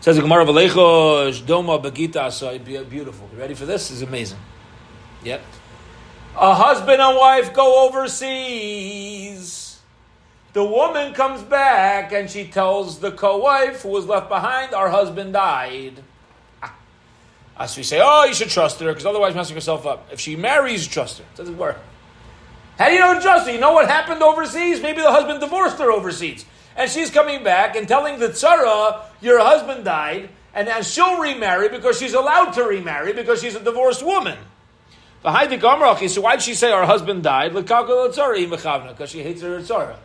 Says 0.00 0.16
the 0.16 0.22
Gemara 0.22 0.46
Valechosh 0.46 1.42
Doma 1.42 1.82
Begita 1.82 2.30
So 2.32 2.56
beautiful. 2.58 3.28
Ready 3.36 3.54
for 3.54 3.66
this? 3.66 3.88
This 3.88 3.98
is 3.98 4.02
amazing. 4.02 4.38
Yep. 5.24 5.42
A 6.36 6.54
husband 6.54 7.02
and 7.02 7.16
wife 7.16 7.52
go 7.52 7.88
overseas. 7.88 9.80
The 10.52 10.64
woman 10.64 11.12
comes 11.12 11.42
back 11.42 12.12
and 12.12 12.30
she 12.30 12.46
tells 12.46 13.00
the 13.00 13.10
co-wife 13.10 13.82
who 13.82 13.88
was 13.90 14.06
left 14.06 14.28
behind, 14.28 14.72
"Our 14.72 14.88
husband 14.88 15.32
died." 15.32 16.04
As 17.58 17.76
we 17.76 17.82
say, 17.82 18.00
"Oh, 18.02 18.24
you 18.24 18.34
should 18.34 18.50
trust 18.50 18.80
her 18.80 18.86
because 18.86 19.06
otherwise, 19.06 19.34
messing 19.34 19.56
yourself 19.56 19.86
up." 19.86 20.08
If 20.12 20.20
she 20.20 20.36
marries, 20.36 20.86
trust 20.86 21.18
her. 21.18 21.24
It 21.24 21.36
doesn't 21.36 21.58
work. 21.58 21.78
How 22.78 22.88
do 22.88 22.94
you 22.94 23.00
know 23.00 23.20
trust 23.20 23.46
her? 23.46 23.52
You 23.52 23.60
know 23.60 23.72
what 23.72 23.88
happened 23.88 24.22
overseas? 24.22 24.80
Maybe 24.80 25.00
the 25.00 25.10
husband 25.10 25.40
divorced 25.40 25.78
her 25.78 25.90
overseas 25.90 26.44
and 26.78 26.88
she's 26.88 27.10
coming 27.10 27.42
back 27.42 27.76
and 27.76 27.86
telling 27.88 28.20
the 28.20 28.28
tzara, 28.28 29.00
your 29.20 29.40
husband 29.40 29.84
died, 29.84 30.30
and 30.54 30.68
now 30.68 30.80
she'll 30.80 31.18
remarry 31.18 31.68
because 31.68 31.98
she's 31.98 32.14
allowed 32.14 32.52
to 32.52 32.62
remarry 32.62 33.12
because 33.12 33.40
she's 33.40 33.56
a 33.56 33.60
divorced 33.62 34.02
woman. 34.04 34.38
So 35.24 35.30
why'd 35.32 36.40
she 36.40 36.54
say 36.54 36.70
her 36.70 36.86
husband 36.86 37.24
died? 37.24 37.52
Because 37.52 39.10
she 39.10 39.22
hates 39.24 39.42
her 39.42 39.58
tzara. 39.58 39.96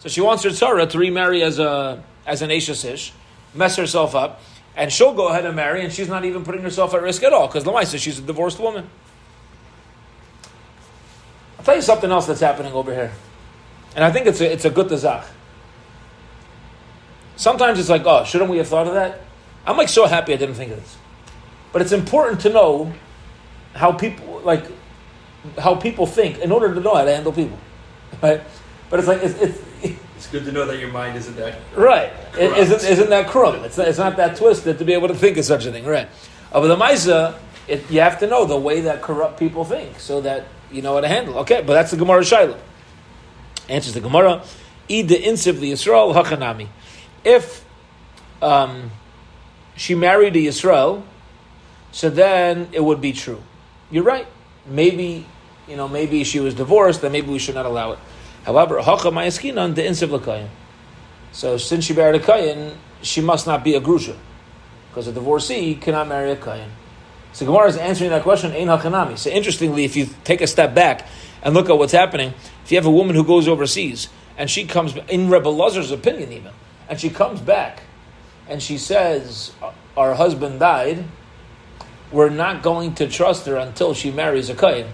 So 0.00 0.08
she 0.08 0.20
wants 0.20 0.42
her 0.42 0.50
tzara 0.50 0.90
to 0.90 0.98
remarry 0.98 1.42
as 1.44 1.60
a 1.60 2.02
as 2.26 2.42
an 2.42 2.50
Ashasish, 2.50 3.12
mess 3.54 3.76
herself 3.76 4.14
up, 4.14 4.42
and 4.78 4.92
she'll 4.92 5.12
go 5.12 5.28
ahead 5.28 5.44
and 5.44 5.56
marry, 5.56 5.82
and 5.82 5.92
she's 5.92 6.08
not 6.08 6.24
even 6.24 6.44
putting 6.44 6.62
herself 6.62 6.94
at 6.94 7.02
risk 7.02 7.24
at 7.24 7.32
all 7.32 7.48
because 7.48 7.64
Lamai 7.64 7.84
says 7.84 8.00
she's 8.00 8.20
a 8.20 8.22
divorced 8.22 8.60
woman. 8.60 8.88
I'll 11.58 11.64
tell 11.64 11.74
you 11.74 11.82
something 11.82 12.10
else 12.10 12.26
that's 12.26 12.40
happening 12.40 12.72
over 12.72 12.94
here, 12.94 13.12
and 13.96 14.04
I 14.04 14.12
think 14.12 14.26
it's 14.26 14.40
a, 14.40 14.50
it's 14.50 14.64
a 14.64 14.70
good 14.70 14.86
tazach. 14.86 15.26
Sometimes 17.34 17.80
it's 17.80 17.88
like, 17.88 18.02
oh, 18.06 18.22
shouldn't 18.24 18.50
we 18.50 18.58
have 18.58 18.68
thought 18.68 18.86
of 18.86 18.94
that? 18.94 19.20
I'm 19.66 19.76
like 19.76 19.88
so 19.88 20.06
happy 20.06 20.32
I 20.32 20.36
didn't 20.36 20.54
think 20.54 20.70
of 20.70 20.78
this. 20.78 20.96
But 21.72 21.82
it's 21.82 21.92
important 21.92 22.40
to 22.42 22.50
know 22.50 22.92
how 23.74 23.92
people 23.92 24.40
like 24.44 24.64
how 25.58 25.74
people 25.74 26.06
think 26.06 26.38
in 26.38 26.52
order 26.52 26.72
to 26.72 26.80
know 26.80 26.94
how 26.94 27.04
to 27.04 27.12
handle 27.12 27.32
people, 27.32 27.58
right? 28.22 28.40
But 28.90 29.00
it's 29.00 29.08
like 29.08 29.22
it's, 29.24 29.34
it's 29.40 29.58
It's 30.18 30.26
good 30.26 30.44
to 30.46 30.52
know 30.52 30.66
that 30.66 30.80
your 30.80 30.90
mind 30.90 31.16
isn't 31.16 31.36
that. 31.36 31.60
right. 31.76 32.10
Corrupt. 32.32 32.58
isn't 32.58 32.90
isn't 32.90 33.10
that 33.10 33.28
corrupt? 33.28 33.64
It's 33.64 33.78
not, 33.78 33.86
it's 33.86 33.98
not 33.98 34.16
that 34.16 34.36
twisted 34.36 34.78
to 34.80 34.84
be 34.84 34.92
able 34.92 35.06
to 35.06 35.14
think 35.14 35.36
of 35.36 35.44
such 35.44 35.64
a 35.64 35.70
thing, 35.70 35.84
right? 35.84 36.08
But 36.52 36.66
the 36.66 36.74
Maisa, 36.74 37.38
it, 37.68 37.88
you 37.88 38.00
have 38.00 38.18
to 38.18 38.26
know 38.26 38.44
the 38.44 38.56
way 38.56 38.80
that 38.80 39.00
corrupt 39.00 39.38
people 39.38 39.64
think 39.64 40.00
so 40.00 40.20
that 40.22 40.46
you 40.72 40.82
know 40.82 40.94
how 40.94 41.02
to 41.02 41.06
handle. 41.06 41.38
Okay, 41.38 41.62
but 41.64 41.74
that's 41.74 41.92
the 41.92 41.96
Gemara 41.96 42.22
Shaila. 42.22 42.58
Answers 43.68 43.94
the 43.94 44.00
Gemara. 44.00 44.42
Ida 44.90 45.14
insiv 45.14 45.60
the 45.60 45.70
Yisrael 45.70 46.12
hachanami. 46.12 46.66
If 47.22 47.64
um, 48.42 48.90
she 49.76 49.94
married 49.94 50.34
a 50.34 50.40
Yisrael, 50.40 51.04
so 51.92 52.10
then 52.10 52.70
it 52.72 52.82
would 52.82 53.00
be 53.00 53.12
true. 53.12 53.40
You're 53.88 54.02
right. 54.02 54.26
Maybe 54.66 55.26
you 55.68 55.76
know, 55.76 55.86
maybe 55.86 56.24
she 56.24 56.40
was 56.40 56.54
divorced, 56.54 57.02
then 57.02 57.12
maybe 57.12 57.30
we 57.30 57.38
should 57.38 57.54
not 57.54 57.66
allow 57.66 57.92
it. 57.92 57.98
However, 58.48 58.80
hacha 58.80 59.10
mayaskinan 59.10 59.74
the 59.74 59.82
insiv 59.82 60.10
l'kayin. 60.10 60.48
So 61.32 61.58
since 61.58 61.84
she 61.84 61.92
married 61.92 62.18
a 62.18 62.24
kayin, 62.24 62.72
she 63.02 63.20
must 63.20 63.46
not 63.46 63.62
be 63.62 63.74
a 63.74 63.80
grusha, 63.80 64.16
because 64.88 65.06
a 65.06 65.12
divorcee 65.12 65.74
cannot 65.74 66.08
marry 66.08 66.30
a 66.30 66.36
kayin. 66.36 66.70
So 67.34 67.44
Gemara 67.44 67.68
is 67.68 67.76
answering 67.76 68.08
that 68.08 68.22
question, 68.22 68.52
ein 68.52 68.68
hachanami. 68.68 69.18
So 69.18 69.28
interestingly, 69.28 69.84
if 69.84 69.96
you 69.96 70.08
take 70.24 70.40
a 70.40 70.46
step 70.46 70.74
back 70.74 71.06
and 71.42 71.52
look 71.52 71.68
at 71.68 71.76
what's 71.76 71.92
happening, 71.92 72.32
if 72.64 72.72
you 72.72 72.78
have 72.78 72.86
a 72.86 72.90
woman 72.90 73.14
who 73.14 73.22
goes 73.22 73.46
overseas 73.48 74.08
and 74.38 74.48
she 74.48 74.64
comes, 74.64 74.96
in 75.10 75.28
Rebbe 75.28 75.50
Lazar's 75.50 75.90
opinion 75.90 76.32
even, 76.32 76.52
and 76.88 76.98
she 76.98 77.10
comes 77.10 77.42
back 77.42 77.82
and 78.48 78.62
she 78.62 78.78
says, 78.78 79.52
our 79.94 80.14
husband 80.14 80.58
died, 80.58 81.04
we're 82.10 82.30
not 82.30 82.62
going 82.62 82.94
to 82.94 83.08
trust 83.08 83.44
her 83.44 83.56
until 83.56 83.92
she 83.92 84.10
marries 84.10 84.48
a 84.48 84.54
kayin, 84.54 84.88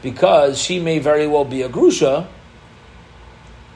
because 0.00 0.58
she 0.58 0.80
may 0.80 0.98
very 1.00 1.26
well 1.26 1.44
be 1.44 1.60
a 1.60 1.68
grusha, 1.68 2.28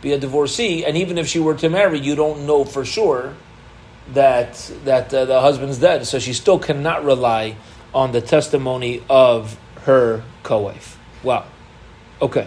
be 0.07 0.13
a 0.13 0.19
divorcee, 0.19 0.85
and 0.85 0.97
even 0.97 1.19
if 1.19 1.27
she 1.27 1.41
were 1.41 1.57
to 1.57 1.69
marry, 1.69 1.99
you 1.99 2.15
don't 2.15 2.47
know 2.47 2.65
for 2.65 2.85
sure 2.85 3.35
that 4.13 4.55
that 4.85 5.13
uh, 5.13 5.25
the 5.25 5.41
husband's 5.41 5.79
dead, 5.79 6.07
so 6.07 6.21
she 6.21 6.33
still 6.33 6.61
cannot 6.61 7.05
rely 7.05 7.57
on 7.93 8.13
the 8.13 8.21
testimony 8.21 9.03
of 9.11 9.59
her 9.83 10.23
co-wife. 10.45 10.97
Wow. 11.25 11.45
Okay. 12.23 12.47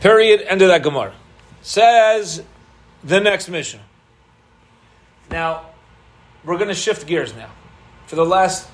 Period. 0.00 0.42
End 0.42 0.60
of 0.60 0.68
that 0.68 0.82
Gemara. 0.82 1.14
Says 1.62 2.42
the 3.02 3.20
next 3.20 3.48
Mishnah. 3.48 3.80
Now, 5.30 5.70
we're 6.44 6.58
going 6.58 6.68
to 6.68 6.74
shift 6.74 7.06
gears 7.06 7.34
now. 7.34 7.50
For 8.06 8.16
the 8.16 8.26
last 8.26 8.68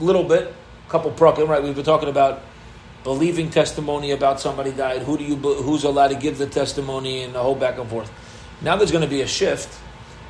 little 0.00 0.24
bit, 0.24 0.52
couple 0.88 1.12
prakim, 1.12 1.46
right? 1.46 1.62
We've 1.62 1.76
been 1.76 1.84
talking 1.84 2.08
about 2.08 2.42
believing 3.04 3.50
testimony 3.50 4.10
about 4.10 4.40
somebody 4.40 4.72
died. 4.72 5.02
Who 5.02 5.16
do 5.16 5.24
you 5.24 5.36
who's 5.36 5.84
allowed 5.84 6.08
to 6.08 6.16
give 6.16 6.38
the 6.38 6.46
testimony 6.46 7.22
and 7.22 7.34
the 7.34 7.42
whole 7.42 7.54
back 7.54 7.78
and 7.78 7.88
forth. 7.88 8.10
Now 8.62 8.76
there's 8.76 8.90
going 8.90 9.04
to 9.04 9.10
be 9.10 9.20
a 9.20 9.26
shift, 9.26 9.78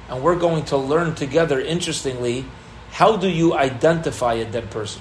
and 0.08 0.22
we're 0.22 0.36
going 0.36 0.64
to 0.66 0.76
learn 0.76 1.14
together. 1.14 1.60
Interestingly, 1.60 2.44
how 2.90 3.16
do 3.16 3.28
you 3.28 3.54
identify 3.54 4.34
a 4.34 4.44
dead 4.44 4.70
person? 4.70 5.00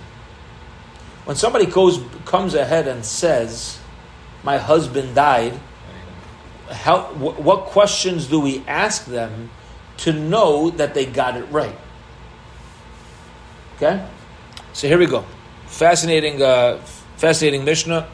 When 1.25 1.35
somebody 1.35 1.65
goes 1.65 1.99
comes 2.25 2.53
ahead 2.53 2.87
and 2.87 3.03
says, 3.03 3.79
"My 4.43 4.57
husband 4.57 5.15
died," 5.15 5.59
how 6.69 7.03
wh- 7.15 7.39
what 7.39 7.65
questions 7.65 8.27
do 8.27 8.39
we 8.39 8.63
ask 8.67 9.05
them 9.05 9.49
to 9.97 10.13
know 10.13 10.69
that 10.71 10.93
they 10.93 11.05
got 11.05 11.37
it 11.37 11.45
right? 11.49 11.77
Okay, 13.77 14.05
so 14.73 14.87
here 14.87 14.97
we 14.97 15.07
go. 15.07 15.25
Fascinating, 15.67 16.41
uh, 16.41 16.79
fascinating 17.17 17.65
Mishnah. 17.65 18.07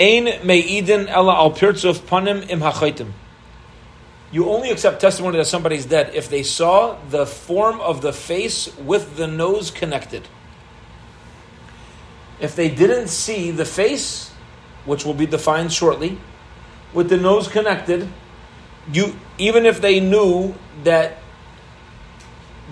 Ein 0.00 0.24
me'idin 0.44 1.08
ela 1.08 1.34
al 1.34 1.52
pirtzuf 1.52 2.00
panim 2.00 2.48
im 2.48 2.60
hachaitim. 2.60 3.12
You 4.32 4.48
only 4.48 4.70
accept 4.70 5.00
testimony 5.00 5.36
that 5.36 5.46
somebody's 5.46 5.84
dead 5.84 6.14
if 6.14 6.30
they 6.30 6.42
saw 6.42 6.96
the 7.10 7.26
form 7.26 7.80
of 7.80 8.00
the 8.00 8.14
face 8.14 8.74
with 8.78 9.16
the 9.16 9.26
nose 9.26 9.70
connected. 9.70 10.26
If 12.40 12.56
they 12.56 12.70
didn't 12.70 13.08
see 13.08 13.50
the 13.50 13.66
face, 13.66 14.30
which 14.86 15.04
will 15.04 15.14
be 15.14 15.26
defined 15.26 15.72
shortly, 15.72 16.18
with 16.94 17.10
the 17.10 17.18
nose 17.18 17.46
connected, 17.46 18.08
you 18.92 19.14
even 19.38 19.66
if 19.66 19.80
they 19.80 20.00
knew 20.00 20.54
that 20.82 21.18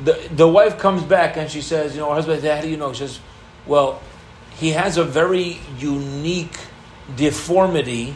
the 0.02 0.18
the 0.34 0.48
wife 0.48 0.78
comes 0.78 1.02
back 1.02 1.36
and 1.36 1.50
she 1.50 1.60
says, 1.60 1.94
you 1.94 2.00
know, 2.00 2.08
her 2.08 2.14
husband, 2.14 2.42
how 2.42 2.60
do 2.62 2.68
you 2.68 2.78
know? 2.78 2.92
She 2.92 3.00
says, 3.00 3.20
well, 3.66 4.00
he 4.60 4.72
has 4.72 4.98
a 4.98 5.04
very 5.04 5.58
unique 5.78 6.56
deformity 7.16 8.14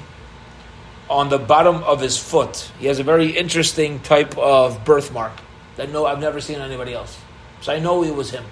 on 1.09 1.31
the 1.31 1.39
bottom 1.39 1.83
of 1.85 2.01
his 2.01 2.19
foot. 2.19 2.71
He 2.79 2.87
has 2.87 2.99
a 2.99 3.03
very 3.03 3.31
interesting 3.31 4.01
type 4.01 4.37
of 4.37 4.85
birthmark 4.85 5.33
that 5.77 5.91
no, 5.91 6.05
I've 6.05 6.21
never 6.21 6.41
seen 6.43 6.61
anybody 6.61 6.93
else. 6.93 7.19
So 7.63 7.73
I 7.73 7.79
know 7.79 8.05
it 8.05 8.15
was 8.15 8.31
him. 8.31 8.45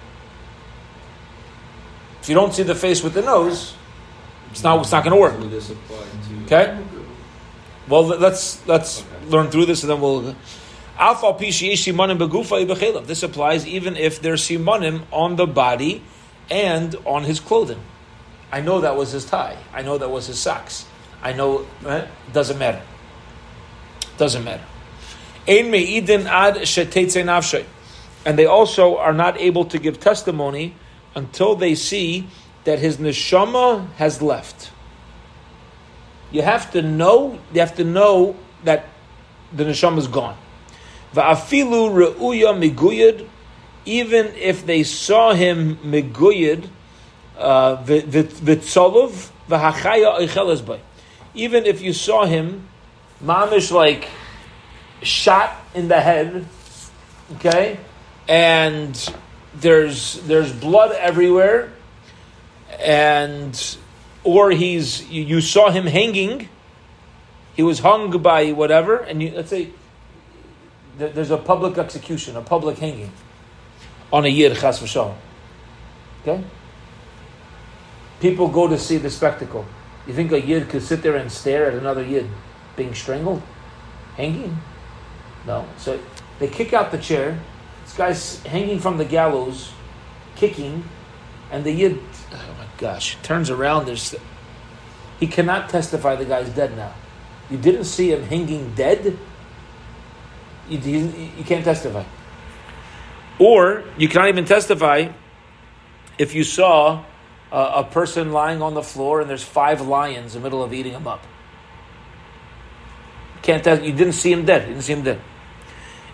If 2.23 2.29
you 2.31 2.35
don't 2.35 2.55
see 2.55 2.63
the 2.63 2.75
face 2.75 3.03
with 3.03 3.13
the 3.13 3.23
nose, 3.23 3.75
it's 4.51 4.63
not 4.63 4.81
it's 4.81 4.93
not 4.93 5.05
going 5.05 5.15
to 5.15 5.21
work. 5.21 5.35
Okay. 6.47 6.79
Well, 7.89 8.05
let's 8.05 8.67
let's 8.67 9.03
Okay. 9.03 9.27
learn 9.27 9.51
through 9.51 9.67
this, 9.67 9.83
and 9.83 9.91
then 9.91 10.01
we'll. 10.01 10.35
This 13.07 13.23
applies 13.23 13.67
even 13.67 13.97
if 13.97 14.23
there's 14.23 14.43
simanim 14.49 15.03
on 15.11 15.37
the 15.37 15.47
body 15.47 16.03
and 16.51 16.95
on 17.05 17.25
his 17.25 17.41
clothing. 17.41 17.81
I 18.51 18.61
know 18.61 18.81
that 18.81 18.97
was 18.97 19.13
his 19.13 19.25
tie. 19.25 19.57
I 19.73 19.83
know 19.83 19.99
that 19.99 20.11
was 20.11 20.27
his 20.27 20.39
socks. 20.39 20.85
I 21.23 21.33
know. 21.33 21.67
eh? 21.87 22.07
Doesn't 22.33 22.59
matter. 22.59 22.83
Doesn't 24.19 24.45
matter. 24.45 24.65
And 28.25 28.39
they 28.39 28.47
also 28.47 28.99
are 28.99 29.13
not 29.13 29.41
able 29.41 29.65
to 29.67 29.79
give 29.79 29.99
testimony 29.99 30.75
until 31.15 31.57
they 31.57 31.75
see 31.75 32.29
that 32.65 32.79
his 32.79 32.99
neshama 32.99 33.91
has 33.95 34.23
left. 34.23 34.71
You 36.31 36.43
have 36.43 36.71
to 36.73 36.83
know. 36.83 37.39
You 37.53 37.61
have 37.61 37.75
to 37.77 37.85
know 37.85 38.37
that 38.65 38.87
the 39.53 39.65
neshama 39.65 39.99
is 39.99 40.07
gone. 40.07 40.37
Even 43.85 44.27
if 44.35 44.65
they 44.65 44.83
saw 44.83 45.33
him 45.33 45.77
miguyad, 45.79 46.69
uh, 47.39 47.83
v'tzolov 47.83 49.31
v'hachaya 49.49 50.21
oicheles. 50.21 50.81
Even 51.35 51.67
if 51.67 51.81
you 51.81 51.93
saw 51.93 52.25
him, 52.25 52.69
mamish 53.25 53.73
like 53.73 54.09
shot 55.03 55.57
in 55.75 55.89
the 55.89 56.01
head, 56.01 56.47
okay, 57.37 57.79
and 58.29 59.15
there's 59.55 60.21
there's 60.23 60.53
blood 60.53 60.93
everywhere, 60.93 61.73
and 62.79 63.77
or 64.23 64.51
he's 64.51 65.09
you, 65.11 65.23
you 65.23 65.41
saw 65.41 65.71
him 65.71 65.87
hanging. 65.87 66.49
He 67.55 67.63
was 67.63 67.81
hung 67.81 68.17
by 68.23 68.53
whatever, 68.53 68.97
and 68.97 69.23
you 69.23 69.33
let's 69.35 69.51
say 69.51 69.71
there's 70.99 71.31
a 71.31 71.39
public 71.39 71.79
execution, 71.79 72.37
a 72.37 72.43
public 72.43 72.79
hanging 72.79 73.11
on 74.13 74.25
a 74.25 74.29
yid 74.29 74.57
chas 74.57 74.81
v'shalom. 74.81 75.17
Okay, 76.23 76.45
people 78.21 78.49
go 78.49 78.69
to 78.69 78.79
see 78.79 78.99
the 78.99 79.11
spectacle. 79.11 79.65
You 80.07 80.15
think 80.15 80.33
a 80.33 80.41
yid 80.41 80.69
could 80.69 80.83
sit 80.83 81.03
there 81.03 81.17
and 81.17 81.31
stare 81.31 81.67
at 81.67 81.75
another 81.75 82.05
yid 82.05 82.29
being 82.77 82.95
strangled, 82.95 83.43
hanging? 84.17 84.59
No. 85.47 85.67
So 85.79 85.99
they 86.39 86.49
kick 86.49 86.73
out 86.73 86.91
the 86.91 86.99
chair. 86.99 87.39
This 87.85 87.95
guy's 87.95 88.43
hanging 88.45 88.79
from 88.79 88.99
the 88.99 89.05
gallows, 89.05 89.73
kicking, 90.37 90.85
and 91.51 91.65
the 91.65 91.73
yid, 91.73 92.01
oh 92.33 92.55
my 92.59 92.67
gosh, 92.79 93.17
turns 93.23 93.51
around. 93.51 93.87
There's, 93.87 94.15
he 95.21 95.27
cannot 95.27 95.69
testify 95.69 96.17
the 96.17 96.25
guy's 96.25 96.49
dead 96.51 96.77
now. 96.77 96.95
You 97.51 97.59
didn't 97.59 97.85
see 97.85 98.13
him 98.13 98.23
hanging 98.23 98.75
dead. 98.75 99.19
You, 100.69 100.79
you, 100.79 101.31
you 101.37 101.45
can't 101.45 101.65
testify. 101.65 102.05
Or 103.43 103.83
you 103.99 104.07
cannot 104.07 104.29
even 104.29 104.45
testify 104.45 105.09
if 106.17 106.33
you 106.33 106.45
saw 106.45 107.05
a, 107.51 107.57
a 107.57 107.85
person 107.85 108.31
lying 108.31 108.63
on 108.63 108.75
the 108.75 108.85
floor 108.85 109.21
and 109.21 109.29
there's 109.29 109.43
five 109.43 109.81
lions 109.81 110.37
in 110.37 110.43
the 110.43 110.47
middle 110.47 110.63
of 110.63 110.73
eating 110.73 110.93
him 110.93 111.09
up. 111.09 111.27
Can't 113.43 113.65
test, 113.65 113.83
you 113.83 113.93
didn't 113.93 114.13
see 114.13 114.31
him 114.31 114.45
dead. 114.45 114.69
You 114.69 114.75
didn't 114.75 114.85
see 114.85 114.93
him 114.93 115.03
dead. 115.03 115.21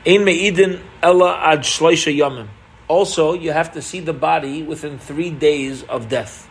Ein 0.06 0.25
me'idin 0.25 0.80
ella 1.02 1.38
ad 1.38 1.61
yamim. 1.61 2.49
Also, 2.88 3.35
you 3.35 3.52
have 3.52 3.73
to 3.73 3.82
see 3.82 4.00
the 4.00 4.14
body 4.14 4.62
within 4.62 4.99
three 4.99 5.28
days 5.28 5.82
of 5.82 6.08
death. 6.08 6.49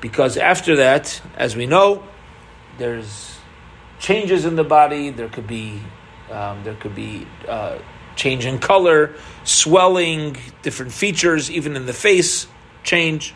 Because 0.00 0.38
after 0.38 0.76
that, 0.76 1.20
as 1.36 1.56
we 1.56 1.66
know, 1.66 2.04
there's 2.78 3.36
changes 3.98 4.46
in 4.46 4.56
the 4.56 4.64
body. 4.64 5.10
There 5.10 5.28
could 5.28 5.46
be, 5.46 5.82
um, 6.30 6.64
there 6.64 6.74
could 6.74 6.94
be 6.94 7.26
uh, 7.46 7.80
change 8.16 8.46
in 8.46 8.58
color, 8.58 9.14
swelling, 9.44 10.36
different 10.62 10.92
features, 10.92 11.50
even 11.50 11.76
in 11.76 11.86
the 11.86 11.92
face, 11.92 12.46
change. 12.82 13.34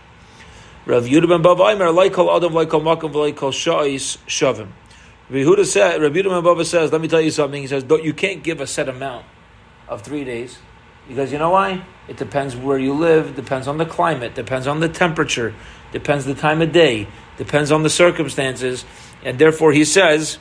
Rav 0.86 1.04
Yehuda 1.04 1.28
ben 1.28 1.42
Bava 1.42 1.72
Aimer, 1.72 1.86
Laikal 1.86 2.34
Adam, 2.34 2.52
Laikal 2.52 2.82
Makam, 2.82 3.12
Laikal 3.12 3.52
Sha'is, 3.52 4.18
Shavim. 4.26 4.68
Rav 5.28 5.44
Yehuda 5.44 6.12
ben 6.12 6.42
Bava 6.42 6.64
says, 6.64 6.92
let 6.92 7.00
me 7.00 7.08
tell 7.08 7.20
you 7.20 7.30
something. 7.30 7.60
He 7.60 7.68
says, 7.68 7.84
you 8.02 8.14
can't 8.14 8.42
give 8.42 8.60
a 8.60 8.66
set 8.66 8.88
amount 8.88 9.26
of 9.88 10.02
three 10.02 10.24
days. 10.24 10.58
Because 11.08 11.32
you 11.32 11.38
know 11.38 11.50
why? 11.50 11.84
It 12.06 12.18
depends 12.18 12.54
where 12.54 12.78
you 12.78 12.92
live, 12.92 13.34
depends 13.34 13.66
on 13.66 13.78
the 13.78 13.86
climate, 13.86 14.34
depends 14.34 14.66
on 14.66 14.80
the 14.80 14.88
temperature, 14.88 15.54
depends 15.90 16.26
the 16.26 16.34
time 16.34 16.60
of 16.60 16.70
day, 16.70 17.06
depends 17.38 17.72
on 17.72 17.82
the 17.82 17.90
circumstances, 17.90 18.84
and 19.24 19.38
therefore 19.38 19.72
he 19.72 19.84
says 19.84 20.38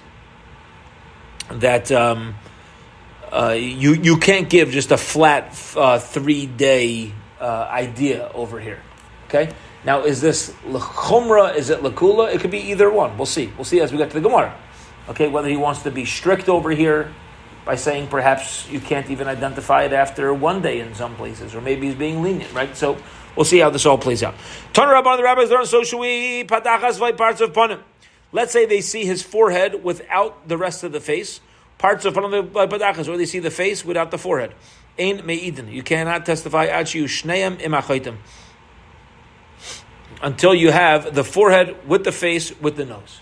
that 1.50 1.90
um, 1.92 2.36
uh, 3.32 3.56
you 3.58 3.94
you 3.94 4.18
can't 4.18 4.50
give 4.50 4.72
just 4.72 4.92
a 4.92 4.98
flat 4.98 5.56
uh, 5.76 6.00
three 6.00 6.46
day 6.46 7.12
uh, 7.40 7.68
idea 7.70 8.32
over 8.34 8.60
here. 8.60 8.82
Okay. 9.28 9.54
Now, 9.84 10.04
is 10.04 10.22
this 10.22 10.52
lechumra? 10.66 11.56
Is 11.56 11.70
it 11.70 11.80
lakula? 11.80 12.34
It 12.34 12.42
could 12.42 12.52
be 12.52 12.72
either 12.72 12.90
one. 12.90 13.18
We'll 13.18 13.26
see. 13.26 13.52
We'll 13.56 13.66
see 13.66 13.80
as 13.80 13.92
we 13.92 13.98
get 13.98 14.10
to 14.10 14.20
the 14.20 14.28
Gemara. 14.28 14.58
Okay, 15.10 15.30
whether 15.30 15.48
he 15.48 15.56
wants 15.56 15.84
to 15.84 15.92
be 15.92 16.04
strict 16.04 16.50
over 16.50 16.72
here 16.72 17.14
by 17.64 17.76
saying 17.76 18.08
perhaps 18.08 18.68
you 18.70 18.80
can't 18.80 19.10
even 19.10 19.28
identify 19.28 19.84
it 19.84 19.94
after 19.94 20.34
one 20.34 20.62
day 20.62 20.80
in 20.80 20.94
some 20.96 21.16
places, 21.16 21.56
or 21.56 21.62
maybe 21.62 21.88
he's 21.88 21.96
being 21.96 22.22
lenient, 22.22 22.54
right? 22.54 22.76
So 22.76 22.98
we'll 23.36 23.46
see 23.46 23.60
how 23.60 23.70
this 23.70 23.86
all 23.86 23.98
plays 23.98 24.24
out. 24.24 24.36
Ton 24.74 24.88
Rabban, 24.88 25.18
the 25.18 25.24
rabbis 25.24 25.50
learn, 25.50 25.66
so 25.66 25.98
we 25.98 26.44
patachas 26.46 27.18
parts 27.18 27.42
of 27.42 27.54
panim. 27.54 27.82
Let's 28.32 28.52
say 28.52 28.66
they 28.66 28.82
see 28.82 29.06
his 29.06 29.22
forehead 29.22 29.84
without 29.84 30.48
the 30.48 30.58
rest 30.58 30.84
of 30.84 30.92
the 30.92 31.00
face, 31.00 31.40
parts 31.78 32.06
of 32.06 32.14
panim 32.14 32.50
patachas, 32.52 33.08
or 33.08 33.18
they 33.18 33.26
see 33.26 33.40
the 33.40 33.52
face 33.52 33.86
without 33.86 34.12
the 34.12 34.18
forehead. 34.18 34.54
Ein 35.00 35.26
me'idin. 35.26 35.72
You 35.72 35.84
cannot 35.84 36.26
testify 36.26 36.68
achiu 36.68 37.04
shneim 37.06 38.18
until 40.22 40.56
you 40.56 40.72
have 40.72 41.14
the 41.14 41.24
forehead 41.24 41.88
with 41.88 42.04
the 42.04 42.12
face 42.12 42.60
with 42.60 42.76
the 42.76 42.86
nose. 42.86 43.22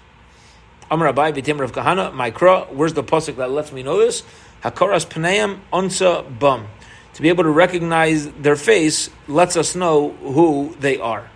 Amar 0.89 1.11
Abai 1.11 1.33
v'tim 1.33 1.59
Rav 1.59 1.71
Kahana, 1.71 2.13
Mikra, 2.13 2.71
where's 2.71 2.93
the 2.93 3.03
pasuk 3.03 3.37
that 3.37 3.49
lets 3.49 3.71
me 3.71 3.83
know 3.83 3.97
this? 3.97 4.23
Hakoras 4.63 5.05
Paneim 5.05 5.59
onsa 5.73 6.39
Bum. 6.39 6.67
To 7.13 7.21
be 7.21 7.29
able 7.29 7.43
to 7.43 7.49
recognize 7.49 8.29
their 8.33 8.55
face 8.55 9.09
lets 9.27 9.55
us 9.55 9.73
know 9.73 10.11
who 10.11 10.75
they 10.79 10.99
are, 10.99 11.29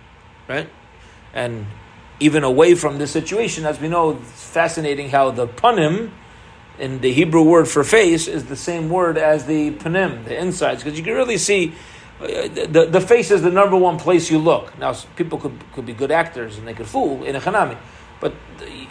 right? 0.46 0.68
And 1.32 1.66
even 2.20 2.44
away 2.44 2.74
from 2.74 2.98
this 2.98 3.10
situation, 3.10 3.64
as 3.64 3.80
we 3.80 3.88
know, 3.88 4.10
it's 4.10 4.44
fascinating 4.44 5.08
how 5.08 5.30
the 5.30 5.48
panim 5.48 6.10
in 6.80 7.00
the 7.00 7.12
Hebrew 7.12 7.42
word 7.42 7.68
for 7.68 7.84
face 7.84 8.26
is 8.26 8.46
the 8.46 8.56
same 8.56 8.88
word 8.88 9.18
as 9.18 9.46
the 9.46 9.70
panim, 9.72 10.24
the 10.24 10.36
insides, 10.36 10.82
because 10.82 10.98
you 10.98 11.04
can 11.04 11.14
really 11.14 11.36
see 11.36 11.74
uh, 12.20 12.48
the, 12.48 12.88
the 12.90 13.00
face 13.00 13.30
is 13.30 13.42
the 13.42 13.50
number 13.50 13.76
one 13.76 13.98
place 13.98 14.30
you 14.30 14.38
look. 14.38 14.76
Now, 14.78 14.94
people 15.16 15.38
could, 15.38 15.58
could 15.72 15.86
be 15.86 15.92
good 15.92 16.10
actors 16.10 16.58
and 16.58 16.66
they 16.66 16.74
could 16.74 16.86
fool 16.86 17.24
in 17.24 17.36
a 17.36 17.40
chanami, 17.40 17.76
but 18.20 18.34
the, 18.58 18.86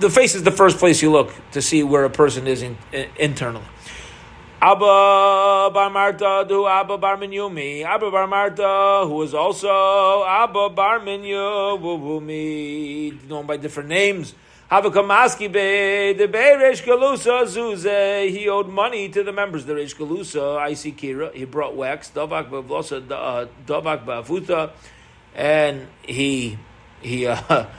the 0.00 0.10
face 0.10 0.34
is 0.34 0.42
the 0.42 0.50
first 0.50 0.78
place 0.78 1.00
you 1.02 1.10
look 1.10 1.32
to 1.52 1.62
see 1.62 1.82
where 1.82 2.04
a 2.04 2.10
person 2.10 2.46
is 2.46 2.62
in, 2.62 2.76
in, 2.92 3.08
internally. 3.16 3.64
Abba 4.60 5.70
Bar 5.74 5.90
Marta 5.90 6.46
do 6.48 6.66
Abba 6.66 6.96
Bar 6.96 7.18
Minyumi. 7.18 7.84
Abba 7.84 8.10
Bar 8.10 8.26
Marta, 8.26 9.04
who 9.06 9.22
is 9.22 9.34
also 9.34 10.24
Abba 10.24 10.70
Bar 10.70 11.00
Minyumi, 11.00 12.32
known 13.28 13.44
by 13.46 13.58
different 13.58 13.90
names. 13.90 14.34
Be 14.82 16.12
the 16.12 16.28
Zuze. 17.46 18.30
He 18.30 18.48
owed 18.48 18.68
money 18.68 19.08
to 19.08 19.22
the 19.22 19.32
members 19.32 19.62
of 19.62 19.68
the 19.68 19.74
Reish 19.74 19.96
Galusa. 19.96 20.58
I 20.58 20.74
see 20.74 20.92
Kira. 20.92 21.34
He 21.34 21.44
brought 21.44 21.76
wax. 21.76 22.10
Bavlosa 22.10 23.10
uh, 23.10 23.46
Bavuta, 23.66 24.72
and 25.34 25.86
he 26.02 26.58
he. 27.00 27.26
Uh, 27.26 27.66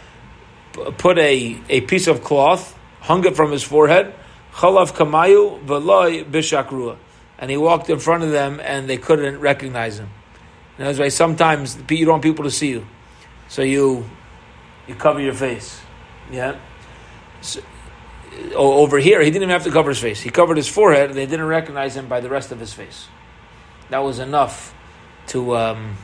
put 0.76 1.18
a, 1.18 1.58
a 1.70 1.82
piece 1.82 2.08
of 2.08 2.24
cloth, 2.24 2.78
hung 3.02 3.26
it 3.26 3.36
from 3.36 3.52
his 3.52 3.64
forehead, 3.64 4.14
kamayu 4.54 5.64
v'loy 5.66 6.30
bishakrua. 6.30 6.98
And 7.38 7.52
he 7.52 7.58
walked 7.58 7.90
in 7.90 8.00
front 8.00 8.24
of 8.24 8.32
them 8.32 8.62
and 8.64 8.90
they 8.90 8.98
couldn't 8.98 9.40
recognize 9.40 10.00
him. 10.00 10.10
And 10.78 10.88
that's 10.88 11.00
why 11.00 11.10
sometimes 11.10 11.78
you 11.90 12.06
don't 12.06 12.14
want 12.14 12.24
people 12.24 12.46
to 12.46 12.52
see 12.52 12.70
you. 12.70 12.88
So 13.50 13.62
you 13.62 14.10
you 14.88 14.96
cover 14.96 15.20
your 15.20 15.34
face. 15.34 15.80
Yeah? 16.32 16.58
So, 17.46 17.62
over 18.56 18.98
here, 18.98 19.22
he 19.22 19.26
didn't 19.26 19.44
even 19.44 19.50
have 19.50 19.64
to 19.64 19.72
cover 19.72 19.90
his 19.90 20.00
face. 20.00 20.22
He 20.22 20.30
covered 20.30 20.58
his 20.58 20.68
forehead 20.68 21.10
and 21.10 21.18
they 21.18 21.26
didn't 21.26 21.46
recognize 21.46 21.96
him 21.96 22.08
by 22.08 22.20
the 22.20 22.30
rest 22.30 22.52
of 22.52 22.60
his 22.60 22.74
face. 22.74 23.08
That 23.90 24.00
was 24.00 24.20
enough 24.20 24.74
to, 25.28 25.56
um, 25.56 25.98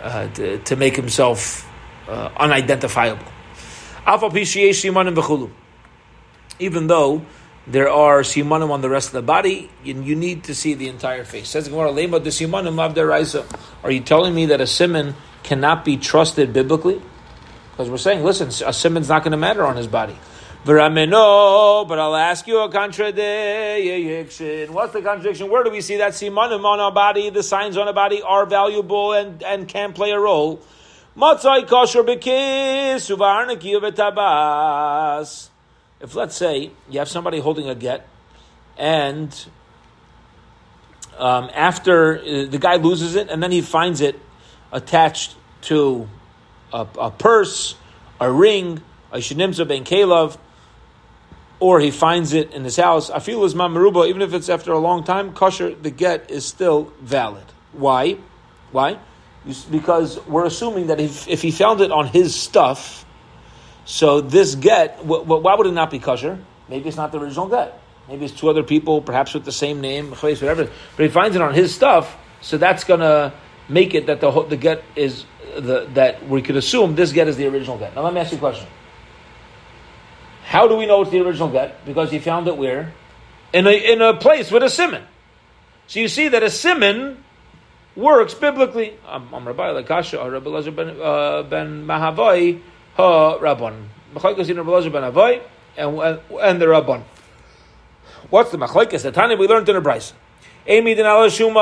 uh, 0.00 0.28
to, 0.28 0.58
to, 0.58 0.76
make 0.76 0.96
himself 0.96 1.68
uh, 2.08 2.30
unidentifiable. 2.36 3.24
Even 6.58 6.86
though 6.86 7.22
there 7.66 7.90
are 7.90 8.20
simanim 8.22 8.70
on 8.70 8.80
the 8.80 8.88
rest 8.88 9.08
of 9.08 9.12
the 9.12 9.22
body, 9.22 9.70
you, 9.84 9.94
need 9.94 10.44
to 10.44 10.54
see 10.54 10.74
the 10.74 10.88
entire 10.88 11.24
face. 11.24 11.48
Says 11.50 11.68
Are 11.68 11.90
you 13.90 14.00
telling 14.00 14.34
me 14.34 14.46
that 14.46 14.60
a 14.60 14.66
simon 14.66 15.14
cannot 15.42 15.84
be 15.84 15.96
trusted 15.98 16.52
biblically? 16.52 17.02
Because 17.70 17.90
we're 17.90 17.98
saying, 17.98 18.24
listen, 18.24 18.48
a 18.66 18.72
simon's 18.72 19.08
not 19.08 19.22
going 19.22 19.32
to 19.32 19.38
matter 19.38 19.64
on 19.64 19.76
his 19.76 19.86
body. 19.86 20.18
But 20.68 21.98
I'll 21.98 22.14
ask 22.14 22.46
you 22.46 22.58
a 22.58 22.70
contradiction. 22.70 24.74
What's 24.74 24.92
the 24.92 25.00
contradiction? 25.00 25.48
Where 25.48 25.64
do 25.64 25.70
we 25.70 25.80
see 25.80 25.96
that 25.96 26.12
simanim 26.12 26.62
on 26.64 26.78
our 26.78 26.92
body, 26.92 27.30
the 27.30 27.42
signs 27.42 27.78
on 27.78 27.88
our 27.88 27.94
body 27.94 28.20
are 28.20 28.44
valuable 28.44 29.14
and, 29.14 29.42
and 29.42 29.66
can 29.66 29.94
play 29.94 30.10
a 30.10 30.20
role? 30.20 30.60
Matzai 31.16 31.66
kosher 31.66 32.02
bekis 32.02 33.08
tabas. 33.96 35.48
If 36.00 36.14
let's 36.14 36.36
say 36.36 36.70
you 36.90 36.98
have 36.98 37.08
somebody 37.08 37.40
holding 37.40 37.70
a 37.70 37.74
get, 37.74 38.06
and 38.76 39.34
um, 41.16 41.48
after 41.54 42.18
uh, 42.18 42.44
the 42.44 42.58
guy 42.58 42.76
loses 42.76 43.14
it, 43.14 43.30
and 43.30 43.42
then 43.42 43.52
he 43.52 43.62
finds 43.62 44.02
it 44.02 44.20
attached 44.70 45.34
to 45.62 46.06
a, 46.74 46.86
a 46.98 47.10
purse, 47.10 47.74
a 48.20 48.30
ring, 48.30 48.82
a 49.10 49.16
shenimza 49.16 49.66
ben 49.66 49.84
kelav, 49.84 50.36
or 51.60 51.80
he 51.80 51.90
finds 51.90 52.32
it 52.32 52.52
in 52.52 52.64
his 52.64 52.76
house. 52.76 53.10
I 53.10 53.18
feel 53.18 53.44
as 53.44 53.54
mamaruba, 53.54 54.08
even 54.08 54.22
if 54.22 54.32
it's 54.32 54.48
after 54.48 54.72
a 54.72 54.78
long 54.78 55.04
time, 55.04 55.32
kosher, 55.32 55.74
the 55.74 55.90
get 55.90 56.30
is 56.30 56.44
still 56.46 56.92
valid. 57.00 57.44
Why? 57.72 58.18
Why? 58.70 58.98
because 59.70 60.24
we're 60.26 60.44
assuming 60.44 60.88
that 60.88 61.00
if, 61.00 61.28
if 61.28 61.42
he 61.42 61.50
found 61.50 61.80
it 61.80 61.90
on 61.90 62.06
his 62.06 62.34
stuff, 62.34 63.04
so 63.84 64.20
this 64.20 64.54
get, 64.54 65.04
why 65.04 65.54
would 65.54 65.66
it 65.66 65.72
not 65.72 65.90
be 65.90 65.98
kosher? 65.98 66.38
Maybe 66.68 66.88
it's 66.88 66.96
not 66.96 67.12
the 67.12 67.18
original 67.18 67.48
get. 67.48 67.80
Maybe 68.08 68.26
it's 68.26 68.34
two 68.34 68.48
other 68.48 68.62
people, 68.62 69.00
perhaps 69.00 69.34
with 69.34 69.44
the 69.44 69.52
same 69.52 69.80
name, 69.80 70.10
whatever. 70.10 70.68
But 70.96 71.02
he 71.02 71.08
finds 71.08 71.36
it 71.36 71.42
on 71.42 71.54
his 71.54 71.74
stuff, 71.74 72.16
so 72.40 72.58
that's 72.58 72.84
going 72.84 73.00
to 73.00 73.32
make 73.68 73.94
it 73.94 74.06
that 74.06 74.20
the 74.20 74.30
the 74.44 74.56
get 74.56 74.82
is 74.96 75.26
the 75.58 75.86
that 75.94 76.26
we 76.26 76.40
could 76.40 76.56
assume 76.56 76.94
this 76.94 77.12
get 77.12 77.28
is 77.28 77.36
the 77.36 77.46
original 77.46 77.78
get. 77.78 77.94
Now 77.94 78.02
let 78.02 78.14
me 78.14 78.20
ask 78.20 78.32
you 78.32 78.38
a 78.38 78.40
question. 78.40 78.66
How 80.48 80.66
do 80.66 80.76
we 80.76 80.86
know 80.86 81.02
it's 81.02 81.10
the 81.10 81.20
original 81.20 81.50
get? 81.50 81.84
Because 81.84 82.10
he 82.10 82.18
found 82.18 82.48
it 82.48 82.56
where? 82.56 82.94
In 83.52 83.66
a 83.66 83.92
in 83.92 84.00
a 84.00 84.14
place 84.14 84.50
with 84.50 84.62
a 84.62 84.70
simon. 84.70 85.04
So 85.86 86.00
you 86.00 86.08
see 86.08 86.28
that 86.28 86.42
a 86.42 86.48
simon 86.48 87.22
works 87.94 88.32
biblically. 88.32 88.94
I'm 89.06 89.46
Rabbi 89.46 89.82
Lakasha 89.82 90.24
or 90.24 90.30
Rabbi 90.30 90.48
Lazar 90.48 90.70
ben, 90.70 90.98
uh, 91.02 91.42
ben 91.42 91.84
Mahavai 91.86 92.62
ha 92.96 93.38
Rabban. 93.38 93.88
Ben 94.14 94.22
and 95.76 96.00
and 96.40 96.62
the 96.62 96.66
Rabban. 96.66 97.02
What's 98.30 98.50
the 98.50 98.56
machlekes? 98.56 99.02
The 99.02 99.12
Tanya 99.12 99.36
we 99.36 99.46
learned 99.48 99.68
in 99.68 99.74
the 99.74 99.82
Bryce. 99.82 100.14
Amy 100.66 100.94
Shuma. 100.94 101.56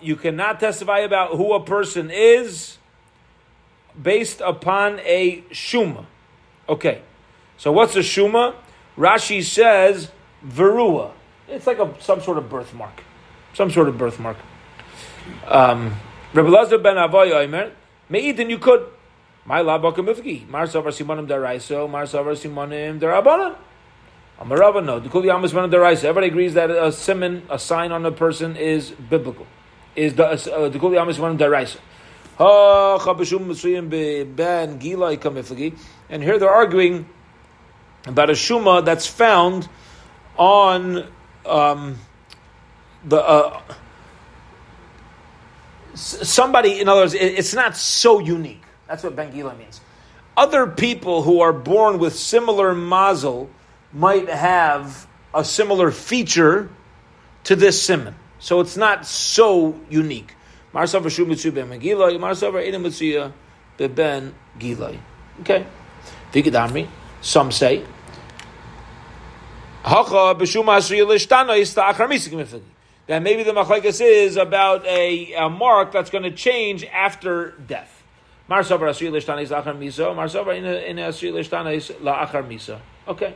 You 0.00 0.16
cannot 0.16 0.60
testify 0.60 1.00
about 1.00 1.36
who 1.36 1.52
a 1.52 1.62
person 1.62 2.10
is 2.10 2.78
based 4.00 4.40
upon 4.40 4.98
a 5.00 5.42
shuma. 5.50 6.06
Okay, 6.72 7.02
so 7.58 7.70
what's 7.70 7.94
a 7.96 7.98
shuma? 7.98 8.54
Rashi 8.96 9.42
says 9.42 10.10
verua. 10.42 11.12
It's 11.46 11.66
like 11.66 11.78
a, 11.78 11.94
some 12.00 12.22
sort 12.22 12.38
of 12.38 12.48
birthmark, 12.48 13.02
some 13.52 13.70
sort 13.70 13.88
of 13.90 13.98
birthmark. 13.98 14.38
Um, 15.46 15.94
Rabbi 16.32 16.48
Lazar 16.48 16.78
ben 16.78 16.96
Avoy 16.96 17.30
Omer, 17.32 17.72
Me'idin 18.08 18.48
you 18.48 18.56
could. 18.56 18.86
My 19.44 19.60
labaka 19.60 19.96
mifki. 19.96 20.48
Mar 20.48 20.64
savar 20.66 20.96
simonim 20.96 21.26
daraiso, 21.26 21.90
mar 21.90 22.04
savar 22.04 22.32
simonim 22.32 22.98
darabanan. 22.98 23.54
Amarava 24.40 24.82
no. 24.82 24.98
Dukuli 24.98 25.30
amas 25.30 25.52
simonim 25.52 25.70
daraiso. 25.70 26.04
Everybody 26.04 26.28
agrees 26.28 26.54
that 26.54 26.70
a 26.70 26.90
simon, 26.90 27.42
a 27.50 27.58
sign 27.58 27.92
on 27.92 28.06
a 28.06 28.12
person, 28.12 28.56
is 28.56 28.92
biblical. 28.92 29.46
Is 29.94 30.14
the 30.14 30.24
uh, 30.26 30.70
dukuli 30.70 30.98
amas 30.98 31.18
simonim 31.18 31.36
daraiso. 31.36 31.80
And 36.12 36.22
here 36.22 36.38
they're 36.38 36.50
arguing 36.50 37.06
about 38.06 38.28
a 38.28 38.34
shuma 38.34 38.84
that's 38.84 39.06
found 39.06 39.66
on 40.36 41.08
um, 41.46 41.96
the 43.02 43.16
uh, 43.16 43.62
somebody, 45.94 46.80
in 46.80 46.88
other 46.88 47.00
words, 47.00 47.14
it's 47.14 47.54
not 47.54 47.78
so 47.78 48.18
unique. 48.18 48.62
That's 48.86 49.02
what 49.02 49.16
Ben 49.16 49.32
Gila 49.32 49.54
means. 49.56 49.80
Other 50.36 50.66
people 50.66 51.22
who 51.22 51.40
are 51.40 51.52
born 51.52 51.98
with 51.98 52.14
similar 52.14 52.74
mazel 52.74 53.48
might 53.90 54.28
have 54.28 55.06
a 55.34 55.42
similar 55.42 55.90
feature 55.90 56.68
to 57.44 57.56
this 57.56 57.82
simon. 57.82 58.14
So 58.38 58.60
it's 58.60 58.76
not 58.76 59.06
so 59.06 59.80
unique. 59.88 60.34
Marsav 60.74 61.04
Shumitsu 61.04 61.54
ben 61.54 61.70
Megillah, 61.70 62.18
Marsav 62.18 62.54
Edom 62.62 62.84
Mitsuya 62.84 63.32
Gilai. 64.58 64.98
Okay. 65.40 65.66
Vikidamri, 66.32 66.88
some 67.20 67.52
say. 67.52 67.84
Then 73.06 73.22
maybe 73.24 73.42
the 73.42 73.52
machlekes 73.52 74.00
is 74.00 74.36
about 74.36 74.86
a, 74.86 75.34
a 75.34 75.50
mark 75.50 75.92
that's 75.92 76.10
going 76.10 76.24
to 76.24 76.30
change 76.30 76.84
after 76.84 77.50
death. 77.66 78.02
Misa. 78.48 80.14
Marsavar 80.14 80.56
in 80.56 80.96
asriyah 80.96 81.32
lishtana 81.32 81.74
is 81.74 81.92
la 82.00 82.26
misa. 82.26 82.80
Okay. 83.08 83.34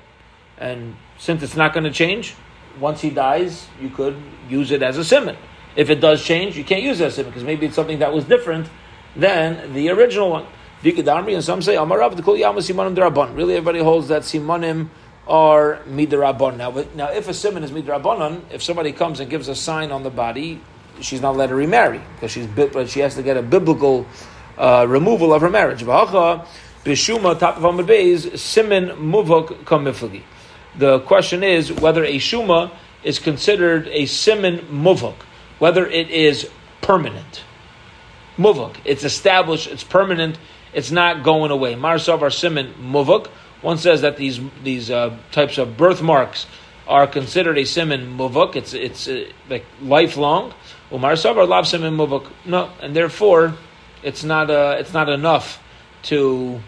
And 0.58 0.96
since 1.18 1.42
it's 1.42 1.56
not 1.56 1.72
going 1.74 1.84
to 1.84 1.90
change, 1.90 2.34
once 2.78 3.00
he 3.00 3.10
dies, 3.10 3.66
you 3.80 3.90
could 3.90 4.16
use 4.48 4.70
it 4.70 4.82
as 4.82 4.98
a 4.98 5.04
simon. 5.04 5.36
If 5.74 5.90
it 5.90 6.00
does 6.00 6.24
change, 6.24 6.56
you 6.56 6.64
can't 6.64 6.82
use 6.82 7.00
it 7.00 7.06
as 7.06 7.14
a 7.14 7.16
simon 7.16 7.30
because 7.30 7.44
maybe 7.44 7.66
it's 7.66 7.74
something 7.74 7.98
that 7.98 8.12
was 8.12 8.24
different 8.24 8.68
than 9.14 9.72
the 9.74 9.90
original 9.90 10.30
one. 10.30 10.46
And 10.86 11.44
some 11.44 11.62
say 11.62 11.74
Amarav 11.74 12.16
the 12.16 12.22
Kul 12.22 12.36
Simanim 12.36 12.94
Daraban. 12.94 13.34
Really, 13.34 13.54
everybody 13.54 13.80
holds 13.80 14.08
that 14.08 14.22
Simanim 14.22 14.88
are 15.26 15.80
midrabon. 15.88 16.56
Now, 16.56 16.70
now, 16.94 17.10
if 17.10 17.28
a 17.28 17.34
simon 17.34 17.64
is 17.64 17.72
midrabanon, 17.72 18.42
if 18.52 18.62
somebody 18.62 18.92
comes 18.92 19.18
and 19.18 19.28
gives 19.28 19.48
a 19.48 19.54
sign 19.56 19.90
on 19.90 20.02
the 20.04 20.10
body, 20.10 20.60
she's 21.00 21.20
not 21.20 21.34
allowed 21.34 21.48
to 21.48 21.54
remarry 21.54 22.00
because 22.14 22.30
she's 22.30 22.46
but 22.46 22.88
she 22.88 23.00
has 23.00 23.16
to 23.16 23.22
get 23.22 23.36
a 23.36 23.42
biblical 23.42 24.06
uh, 24.56 24.86
removal 24.88 25.32
of 25.32 25.42
her 25.42 25.50
marriage. 25.50 25.82
Bishuma 25.82 27.36
top 27.36 27.56
of 27.56 28.38
simon 28.38 28.90
muvok. 28.90 30.22
The 30.78 31.00
question 31.00 31.42
is 31.42 31.72
whether 31.72 32.04
a 32.04 32.16
shuma 32.16 32.70
is 33.02 33.18
considered 33.18 33.88
a 33.88 34.06
simon 34.06 34.58
muvok, 34.70 35.16
whether 35.58 35.84
it 35.86 36.10
is 36.10 36.48
permanent. 36.80 37.42
Muvok, 38.38 38.76
it's 38.84 39.02
established, 39.02 39.66
it's 39.66 39.82
permanent, 39.82 40.38
it's 40.76 40.90
not 40.90 41.22
going 41.22 41.50
away. 41.50 41.74
Marsav 41.74 42.20
or 42.20 42.30
simon 42.30 42.74
muvok. 42.78 43.28
One 43.62 43.78
says 43.78 44.02
that 44.02 44.18
these 44.18 44.38
these 44.62 44.90
uh, 44.90 45.16
types 45.32 45.56
of 45.56 45.78
birthmarks 45.78 46.46
are 46.86 47.06
considered 47.06 47.56
a 47.56 47.64
simon 47.64 48.18
muvok. 48.18 48.56
It's 48.56 48.74
it's 48.74 49.08
uh, 49.08 49.24
like 49.48 49.64
lifelong. 49.80 50.52
Marsav 50.92 51.36
or 51.36 51.46
lav 51.46 51.66
simon 51.66 51.96
muvok. 51.96 52.30
No, 52.44 52.70
and 52.82 52.94
therefore 52.94 53.54
it's 54.02 54.22
not 54.22 54.50
uh, 54.50 54.76
it's 54.78 54.92
not 54.92 55.08
enough 55.08 55.62
to 56.10 56.60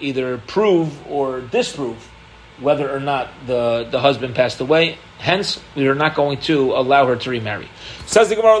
either 0.00 0.38
prove 0.38 0.90
or 1.06 1.40
disprove 1.40 2.10
whether 2.60 2.90
or 2.90 3.00
not 3.00 3.28
the, 3.46 3.86
the 3.90 4.00
husband 4.00 4.34
passed 4.34 4.60
away. 4.60 4.98
Hence, 5.18 5.60
we 5.76 5.86
are 5.88 5.94
not 5.94 6.14
going 6.14 6.38
to 6.40 6.72
allow 6.72 7.06
her 7.06 7.16
to 7.16 7.30
remarry. 7.30 7.68
Says 8.06 8.28
the 8.28 8.36
Gemara, 8.36 8.60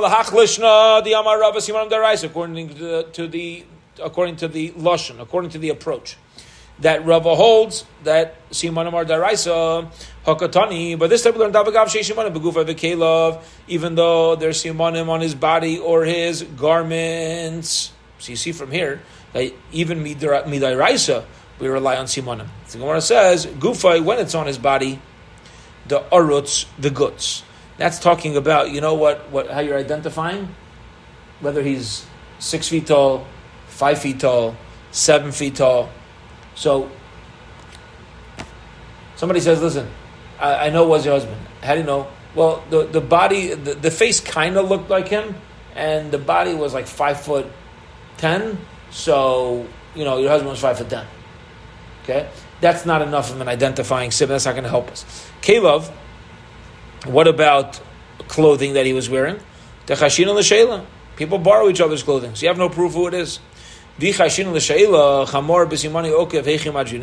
according 2.24 2.68
to 2.68 2.74
the, 2.74 3.02
to 3.12 3.26
the 3.26 3.64
according 4.04 4.36
to 4.36 4.48
the 4.48 4.70
lashon, 4.72 5.20
according 5.20 5.50
to 5.50 5.58
the 5.58 5.70
approach 5.70 6.16
that 6.80 7.04
Rava 7.04 7.34
holds 7.34 7.84
that 8.04 8.48
simanim 8.50 8.92
are 8.92 9.04
daraisa 9.04 9.90
hakatani. 10.26 10.98
But 10.98 11.10
this 11.10 11.22
time 11.22 11.34
we 11.34 11.40
learn 11.40 11.52
davagav 11.52 11.86
sheishimanim 11.86 12.34
begufa 12.34 12.64
v'kelav, 12.64 13.42
even 13.68 13.94
though 13.94 14.36
there's 14.36 14.62
simanim 14.62 15.08
on 15.08 15.20
his 15.20 15.34
body 15.34 15.78
or 15.78 16.04
his 16.04 16.42
garments. 16.42 17.92
So 18.18 18.30
you 18.30 18.36
see 18.36 18.52
from 18.52 18.70
here 18.70 19.02
that 19.32 19.52
even 19.72 20.02
midaraisa 20.02 21.24
we 21.58 21.68
rely 21.68 21.96
on 21.96 22.06
simanim. 22.06 22.48
The 22.70 22.78
Gemara 22.78 23.00
says 23.00 23.46
gufay 23.46 24.02
when 24.02 24.18
it's 24.18 24.34
on 24.34 24.46
his 24.46 24.58
body, 24.58 25.00
the 25.86 26.00
arutz 26.12 26.66
the 26.78 26.90
guts. 26.90 27.44
That's 27.78 27.98
talking 27.98 28.36
about 28.36 28.70
you 28.70 28.80
know 28.80 28.94
what 28.94 29.30
what 29.30 29.50
how 29.50 29.60
you're 29.60 29.78
identifying 29.78 30.54
whether 31.40 31.62
he's 31.62 32.06
six 32.38 32.68
feet 32.68 32.86
tall, 32.86 33.26
five 33.82 33.98
feet 33.98 34.18
tall, 34.20 34.54
seven 34.90 35.32
feet 35.32 35.56
tall 35.56 35.90
so 36.54 36.90
somebody 39.16 39.40
says, 39.40 39.60
"Listen, 39.62 39.88
I, 40.38 40.66
I 40.66 40.70
know 40.70 40.84
it 40.84 40.88
was 40.88 41.04
your 41.04 41.14
husband. 41.14 41.40
How 41.62 41.74
do 41.74 41.80
you 41.80 41.86
know?" 41.86 42.06
Well, 42.34 42.64
the 42.70 42.84
the 42.84 43.00
body, 43.00 43.54
the, 43.54 43.74
the 43.74 43.90
face 43.90 44.20
kind 44.20 44.56
of 44.56 44.68
looked 44.68 44.90
like 44.90 45.08
him, 45.08 45.34
and 45.74 46.10
the 46.10 46.18
body 46.18 46.54
was 46.54 46.74
like 46.74 46.86
five 46.86 47.20
foot 47.20 47.46
ten. 48.16 48.58
So 48.90 49.66
you 49.94 50.04
know 50.04 50.18
your 50.18 50.30
husband 50.30 50.50
was 50.50 50.60
five 50.60 50.78
foot 50.78 50.90
ten. 50.90 51.06
Okay, 52.04 52.28
that's 52.60 52.84
not 52.84 53.02
enough 53.02 53.30
of 53.30 53.40
an 53.40 53.48
identifying 53.48 54.10
symbol. 54.10 54.34
That's 54.34 54.46
not 54.46 54.52
going 54.52 54.64
to 54.64 54.70
help 54.70 54.90
us. 54.90 55.04
Kalov, 55.40 55.88
what 57.06 57.28
about 57.28 57.80
clothing 58.28 58.74
that 58.74 58.86
he 58.86 58.92
was 58.92 59.08
wearing? 59.08 59.38
The 59.86 59.94
Hashina 59.94 60.36
Shayla. 60.38 60.84
People 61.14 61.38
borrow 61.38 61.68
each 61.68 61.80
other's 61.80 62.02
clothing, 62.02 62.34
so 62.34 62.42
you 62.42 62.48
have 62.48 62.56
no 62.56 62.70
proof 62.70 62.94
who 62.94 63.06
it 63.06 63.12
is. 63.12 63.38
It 63.98 64.14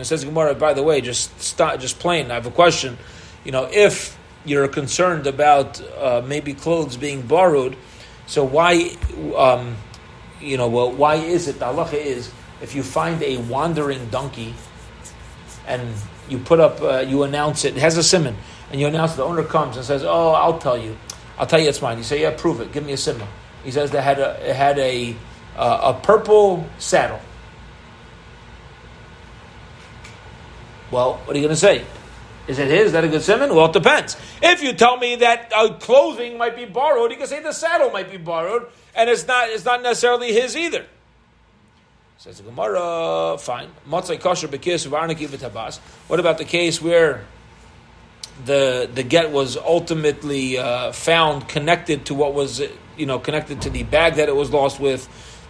says 0.06 0.26
Gemara, 0.26 0.56
by 0.56 0.74
the 0.74 0.84
way, 0.84 1.02
just 1.02 1.42
start, 1.42 1.80
just 1.80 2.00
plain. 2.00 2.32
I 2.32 2.34
have 2.36 2.48
a 2.48 2.52
question. 2.52 2.98
You 3.46 3.52
know, 3.52 3.70
if 3.72 4.18
you're 4.46 4.68
concerned 4.68 5.28
about 5.28 5.82
uh, 5.98 6.22
maybe 6.26 6.54
clothes 6.54 6.98
being 6.98 7.22
borrowed, 7.22 7.78
so 8.26 8.44
why, 8.44 8.96
um, 9.36 9.76
you 10.42 10.58
know, 10.58 10.68
well, 10.68 10.92
why 10.92 11.16
is 11.16 11.48
it? 11.48 11.60
The 11.60 11.66
halacha 11.66 11.94
is 11.94 12.32
if 12.62 12.76
you 12.76 12.84
find 12.84 13.22
a 13.24 13.38
wandering 13.38 14.10
donkey 14.10 14.54
and 15.68 15.82
you 16.28 16.40
put 16.40 16.60
up, 16.60 16.82
uh, 16.82 17.00
you 17.00 17.24
announce 17.24 17.66
it, 17.66 17.76
it 17.78 17.80
has 17.80 17.98
a 17.98 18.04
simon, 18.04 18.36
and 18.72 18.80
you 18.80 18.88
announce 18.88 19.16
the 19.16 19.24
owner 19.24 19.44
comes 19.44 19.78
and 19.78 19.86
says, 19.86 20.04
"Oh, 20.04 20.32
I'll 20.32 20.60
tell 20.60 20.78
you, 20.78 20.98
I'll 21.38 21.48
tell 21.48 21.60
you 21.60 21.70
it's 21.70 21.82
mine." 21.82 21.98
You 21.98 22.04
say, 22.04 22.22
"Yeah, 22.22 22.32
prove 22.36 22.62
it. 22.62 22.72
Give 22.72 22.86
me 22.86 22.94
a 22.94 22.98
simon." 22.98 23.28
He 23.64 23.72
says 23.72 23.92
they 23.92 24.02
had 24.02 24.20
a 24.20 24.50
it 24.50 24.56
had 24.56 24.78
a 24.80 25.16
uh, 25.60 25.94
a 25.94 26.00
purple 26.02 26.66
saddle. 26.78 27.20
Well, 30.90 31.18
what 31.26 31.36
are 31.36 31.40
you 31.40 31.46
going 31.46 31.54
to 31.54 31.60
say? 31.60 31.86
Is 32.48 32.58
it 32.58 32.68
his? 32.68 32.88
Is 32.88 32.92
that 32.94 33.04
a 33.04 33.08
good 33.08 33.22
simon? 33.22 33.54
Well, 33.54 33.68
it 33.68 33.74
depends. 33.74 34.18
If 34.42 34.64
you 34.64 34.74
tell 34.74 34.98
me 34.98 35.18
that 35.18 35.52
uh, 35.56 35.74
clothing 35.74 36.38
might 36.38 36.56
be 36.56 36.66
borrowed, 36.66 37.12
you 37.12 37.18
can 37.18 37.28
say 37.28 37.44
the 37.44 37.52
saddle 37.52 37.92
might 37.92 38.10
be 38.10 38.18
borrowed, 38.18 38.68
and 38.96 39.08
it's 39.08 39.28
not 39.28 39.50
it's 39.50 39.66
not 39.66 39.84
necessarily 39.84 40.34
his 40.34 40.58
either. 40.58 40.86
Says 42.18 42.38
the 42.38 42.44
Gemara, 42.44 43.38
fine. 43.38 43.70
Matzai 43.88 44.20
kosher 44.20 44.48
bekis. 44.48 44.90
What 46.08 46.20
about 46.20 46.38
the 46.40 46.46
case 46.46 46.82
where 46.82 47.26
the 48.46 48.90
the 48.92 49.04
get 49.04 49.32
was 49.32 49.56
ultimately 49.56 50.58
uh, 50.58 50.92
found 50.92 51.48
connected 51.48 52.06
to 52.06 52.16
what 52.16 52.34
was 52.34 52.64
you 52.98 53.06
know 53.06 53.20
connected 53.20 53.62
to 53.62 53.70
the 53.70 53.84
bag 53.84 54.16
that 54.16 54.28
it 54.28 54.36
was 54.36 54.50
lost 54.50 54.80
with? 54.80 55.08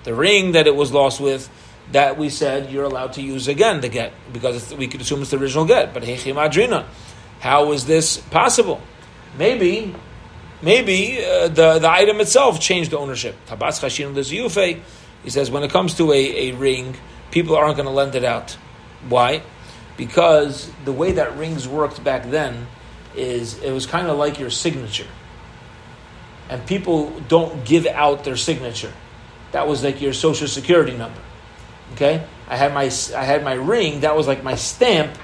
The 0.09 0.15
ring 0.15 0.53
that 0.53 0.65
it 0.65 0.75
was 0.75 0.91
lost 0.91 1.21
with, 1.21 1.47
that 1.91 2.17
we 2.17 2.29
said 2.29 2.71
you're 2.71 2.83
allowed 2.83 3.13
to 3.13 3.21
use 3.21 3.47
again 3.47 3.79
the 3.79 3.89
get 3.89 4.11
because 4.33 4.73
we 4.73 4.87
could 4.87 5.01
assume 5.01 5.21
it's 5.21 5.29
the 5.29 5.37
original 5.37 5.65
get. 5.65 5.93
But 5.93 6.01
hechim 6.01 6.33
adrina, 6.33 6.85
how 7.39 7.71
is 7.73 7.85
this 7.85 8.17
possible? 8.17 8.81
Maybe, 9.37 9.93
maybe 10.63 11.23
uh, 11.23 11.49
the 11.49 11.77
the 11.77 11.91
item 11.91 12.21
itself 12.21 12.59
changed 12.59 12.89
the 12.89 12.97
ownership. 12.97 13.35
Tabas 13.45 13.79
chashin 13.79 14.15
liziyufe. 14.15 14.79
He 15.23 15.29
says 15.29 15.51
when 15.51 15.61
it 15.61 15.69
comes 15.69 15.93
to 15.97 16.11
a, 16.11 16.49
a 16.49 16.51
ring, 16.53 16.97
people 17.29 17.55
aren't 17.55 17.75
going 17.75 17.85
to 17.85 17.93
lend 17.93 18.15
it 18.15 18.23
out. 18.23 18.57
Why? 19.07 19.43
Because 19.95 20.71
the 20.85 20.91
way 20.91 21.11
that 21.11 21.37
rings 21.37 21.67
worked 21.67 22.03
back 22.03 22.31
then 22.31 22.65
is 23.15 23.61
it 23.61 23.71
was 23.71 23.85
kind 23.85 24.07
of 24.07 24.17
like 24.17 24.39
your 24.39 24.49
signature, 24.49 25.11
and 26.49 26.65
people 26.65 27.11
don't 27.27 27.63
give 27.63 27.85
out 27.85 28.23
their 28.23 28.37
signature 28.37 28.93
that 29.51 29.67
was 29.67 29.83
like 29.83 30.01
your 30.01 30.13
social 30.13 30.47
security 30.47 30.95
number. 30.95 31.19
Okay, 31.93 32.23
I 32.47 32.55
had 32.55 32.73
my 32.73 32.91
I 33.15 33.23
had 33.23 33.43
my 33.43 33.53
ring. 33.53 34.01
That 34.01 34.15
was 34.15 34.27
like 34.27 34.43
my 34.43 34.55
stamp, 34.55 35.17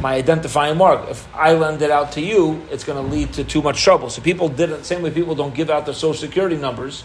my 0.00 0.14
identifying 0.14 0.76
mark. 0.76 1.08
If 1.08 1.26
I 1.34 1.54
lend 1.54 1.82
it 1.82 1.90
out 1.90 2.12
to 2.12 2.20
you, 2.20 2.62
it's 2.70 2.84
going 2.84 3.02
to 3.02 3.10
lead 3.10 3.32
to 3.34 3.44
too 3.44 3.62
much 3.62 3.82
trouble. 3.82 4.10
So 4.10 4.20
people 4.20 4.48
didn't. 4.48 4.84
Same 4.84 5.02
way 5.02 5.10
people 5.10 5.34
don't 5.34 5.54
give 5.54 5.70
out 5.70 5.86
their 5.86 5.94
social 5.94 6.20
security 6.20 6.56
numbers, 6.56 7.04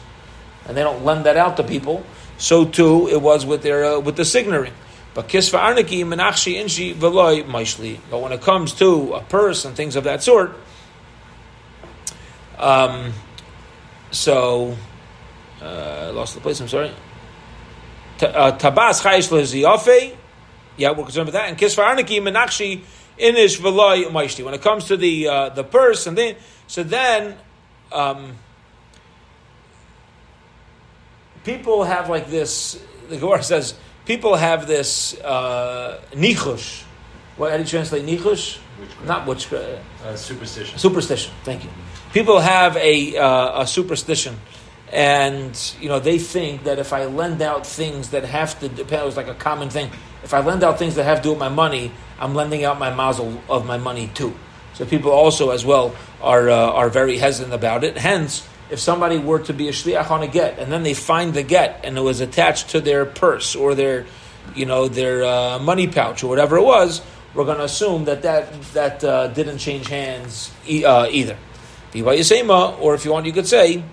and 0.67 0.75
they 0.75 0.83
don't 0.83 1.05
lend 1.05 1.25
that 1.25 1.37
out 1.37 1.57
to 1.57 1.63
people. 1.63 2.03
So 2.37 2.65
too 2.65 3.07
it 3.07 3.21
was 3.21 3.45
with 3.45 3.63
their 3.63 3.85
uh, 3.85 3.99
with 3.99 4.17
the 4.17 4.25
signature. 4.25 4.73
But 5.13 5.29
kisva 5.29 5.59
arniki 5.59 6.03
menachshi 6.03 6.55
inshi 6.55 6.93
veloy 6.93 7.45
maishli. 7.45 7.99
But 8.09 8.21
when 8.21 8.33
it 8.33 8.41
comes 8.41 8.73
to 8.73 9.13
a 9.13 9.21
purse 9.21 9.63
and 9.63 9.73
things 9.73 9.95
of 9.95 10.03
that 10.03 10.21
sort, 10.21 10.57
um, 12.57 13.13
so 14.11 14.75
uh, 15.65 16.11
lost 16.13 16.35
the 16.35 16.41
place. 16.41 16.59
I'm 16.61 16.67
sorry. 16.67 16.91
Uh, 18.21 18.51
Tabas 18.57 19.01
chayish 19.01 19.29
leziyafe. 19.29 20.15
Yeah, 20.77 20.91
we're 20.91 21.03
concerned 21.03 21.27
with 21.27 21.33
that. 21.33 21.49
And 21.49 21.57
kisvar 21.57 21.95
arniki 21.95 22.21
menachshi 22.21 22.83
inish 23.19 23.59
v'loy 23.59 24.05
maishti. 24.05 24.43
When 24.45 24.53
it 24.53 24.61
comes 24.61 24.85
to 24.85 24.97
the 24.97 25.27
uh, 25.27 25.49
the 25.49 25.63
purse, 25.63 26.07
and 26.07 26.17
then 26.17 26.35
so 26.67 26.83
then 26.83 27.37
um, 27.91 28.37
people 31.43 31.83
have 31.83 32.09
like 32.09 32.27
this. 32.27 32.81
The 33.09 33.17
Gemara 33.17 33.43
says 33.43 33.75
people 34.05 34.35
have 34.35 34.67
this 34.67 35.19
uh, 35.21 36.01
nichush. 36.11 36.83
What 37.37 37.51
how 37.51 37.57
do 37.57 37.63
you 37.63 37.69
translate 37.69 38.05
nichush? 38.05 38.59
Witchcraft. 38.79 39.05
Not 39.07 39.27
witchcraft. 39.27 39.81
Uh, 40.03 40.15
superstition. 40.15 40.77
Superstition. 40.77 41.33
Thank 41.43 41.63
you. 41.63 41.69
People 42.13 42.39
have 42.39 42.77
a 42.77 43.17
uh, 43.17 43.61
a 43.61 43.67
superstition, 43.67 44.39
and 44.91 45.73
you 45.79 45.89
know 45.89 45.99
they 45.99 46.17
think 46.19 46.63
that 46.63 46.79
if 46.79 46.93
I 46.93 47.05
lend 47.05 47.41
out 47.41 47.65
things 47.65 48.09
that 48.09 48.23
have 48.23 48.59
to 48.59 48.69
depend, 48.69 49.01
it 49.01 49.05
was 49.05 49.17
like 49.17 49.27
a 49.27 49.33
common 49.33 49.69
thing. 49.69 49.89
If 50.23 50.33
I 50.33 50.39
lend 50.39 50.63
out 50.63 50.79
things 50.79 50.95
that 50.95 51.03
have 51.03 51.17
to 51.17 51.23
do 51.23 51.29
with 51.31 51.39
my 51.39 51.49
money, 51.49 51.91
I'm 52.19 52.33
lending 52.33 52.63
out 52.63 52.79
my 52.79 52.93
mazel 52.93 53.41
of 53.49 53.65
my 53.65 53.77
money 53.77 54.09
too. 54.13 54.35
So 54.73 54.85
people 54.85 55.11
also 55.11 55.51
as 55.51 55.65
well 55.65 55.95
are 56.21 56.49
uh, 56.49 56.71
are 56.71 56.89
very 56.89 57.17
hesitant 57.17 57.53
about 57.53 57.83
it. 57.83 57.97
Hence, 57.97 58.47
if 58.69 58.79
somebody 58.79 59.17
were 59.17 59.39
to 59.39 59.53
be 59.53 59.69
a 59.69 59.71
shliach 59.71 60.11
on 60.11 60.23
a 60.23 60.27
get, 60.27 60.59
and 60.59 60.71
then 60.71 60.83
they 60.83 60.93
find 60.93 61.33
the 61.33 61.43
get, 61.43 61.81
and 61.83 61.97
it 61.97 62.01
was 62.01 62.21
attached 62.21 62.69
to 62.71 62.81
their 62.81 63.05
purse 63.05 63.55
or 63.55 63.75
their, 63.75 64.05
you 64.55 64.65
know, 64.65 64.87
their 64.87 65.23
uh, 65.23 65.59
money 65.59 65.87
pouch 65.87 66.23
or 66.23 66.27
whatever 66.27 66.57
it 66.57 66.63
was, 66.63 67.01
we're 67.33 67.45
going 67.45 67.57
to 67.57 67.63
assume 67.63 68.05
that 68.05 68.21
that 68.23 68.61
that 68.73 69.03
uh, 69.03 69.27
didn't 69.27 69.59
change 69.59 69.87
hands 69.87 70.51
e- 70.67 70.85
uh, 70.85 71.07
either. 71.07 71.37
Or 71.93 72.95
if 72.95 73.05
you 73.05 73.11
want, 73.11 73.25
you 73.25 73.31
could 73.31 73.47
say 73.47 73.83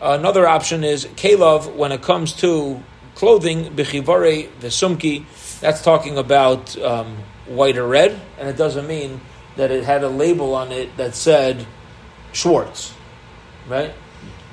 another 0.00 0.46
option 0.46 0.84
is 0.84 1.06
kalov 1.06 1.74
when 1.74 1.92
it 1.92 2.02
comes 2.02 2.32
to 2.34 2.82
clothing 3.14 3.66
b'chivare 3.74 4.48
v'sumki. 4.60 5.24
That's 5.60 5.82
talking 5.82 6.18
about 6.18 6.78
um, 6.78 7.16
white 7.46 7.76
or 7.76 7.86
red, 7.86 8.18
and 8.38 8.48
it 8.48 8.56
doesn't 8.56 8.86
mean 8.86 9.20
that 9.56 9.70
it 9.70 9.84
had 9.84 10.04
a 10.04 10.08
label 10.08 10.54
on 10.54 10.70
it 10.70 10.96
that 10.96 11.14
said 11.14 11.66
Schwartz, 12.32 12.94
right? 13.68 13.92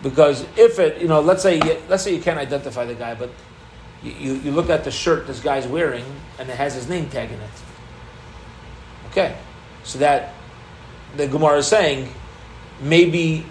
Because 0.01 0.45
if 0.58 0.79
it, 0.79 1.01
you 1.01 1.08
know, 1.08 1.21
let's 1.21 1.43
say 1.43 1.60
let's 1.88 2.03
say 2.03 2.15
you 2.15 2.21
can't 2.21 2.39
identify 2.39 2.86
the 2.86 2.95
guy, 2.95 3.13
but 3.13 3.29
you, 4.03 4.12
you, 4.12 4.34
you 4.36 4.51
look 4.51 4.69
at 4.69 4.84
the 4.84 4.91
shirt 4.91 5.27
this 5.27 5.39
guy's 5.39 5.67
wearing 5.67 6.05
and 6.39 6.49
it 6.49 6.55
has 6.55 6.73
his 6.73 6.88
name 6.89 7.10
tag 7.10 7.31
in 7.31 7.39
it. 7.39 7.49
Okay, 9.12 9.36
so 9.84 9.99
that 9.99 10.34
the 11.15 11.27
Gemara 11.27 11.58
is 11.58 11.67
saying 11.67 12.10
maybe 12.81 13.45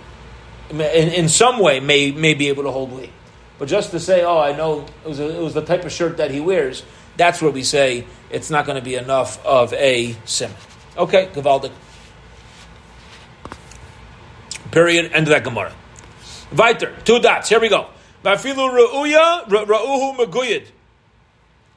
in, 0.70 0.80
in 0.80 1.28
some 1.28 1.58
way 1.58 1.80
may 1.80 2.10
may 2.12 2.34
be 2.34 2.48
able 2.48 2.64
to 2.64 2.70
hold 2.70 2.92
weight, 2.92 3.12
but 3.58 3.68
just 3.68 3.90
to 3.92 4.00
say, 4.00 4.24
oh, 4.24 4.38
I 4.38 4.56
know 4.56 4.86
it 5.04 5.08
was 5.08 5.20
a, 5.20 5.36
it 5.38 5.42
was 5.42 5.54
the 5.54 5.64
type 5.64 5.84
of 5.84 5.92
shirt 5.92 6.16
that 6.16 6.30
he 6.30 6.40
wears. 6.40 6.82
That's 7.16 7.40
where 7.40 7.50
we 7.50 7.62
say 7.62 8.06
it's 8.30 8.50
not 8.50 8.66
going 8.66 8.76
to 8.76 8.84
be 8.84 8.96
enough 8.96 9.44
of 9.46 9.72
a 9.74 10.16
sim. 10.24 10.50
Okay, 10.96 11.28
Gavaldik. 11.32 11.72
Period. 14.70 15.12
End 15.12 15.26
of 15.26 15.30
that 15.30 15.44
Gemara. 15.44 15.72
Weiter. 16.54 16.96
Two 17.04 17.20
dots. 17.20 17.48
Here 17.48 17.60
we 17.60 17.68
go. 17.68 17.88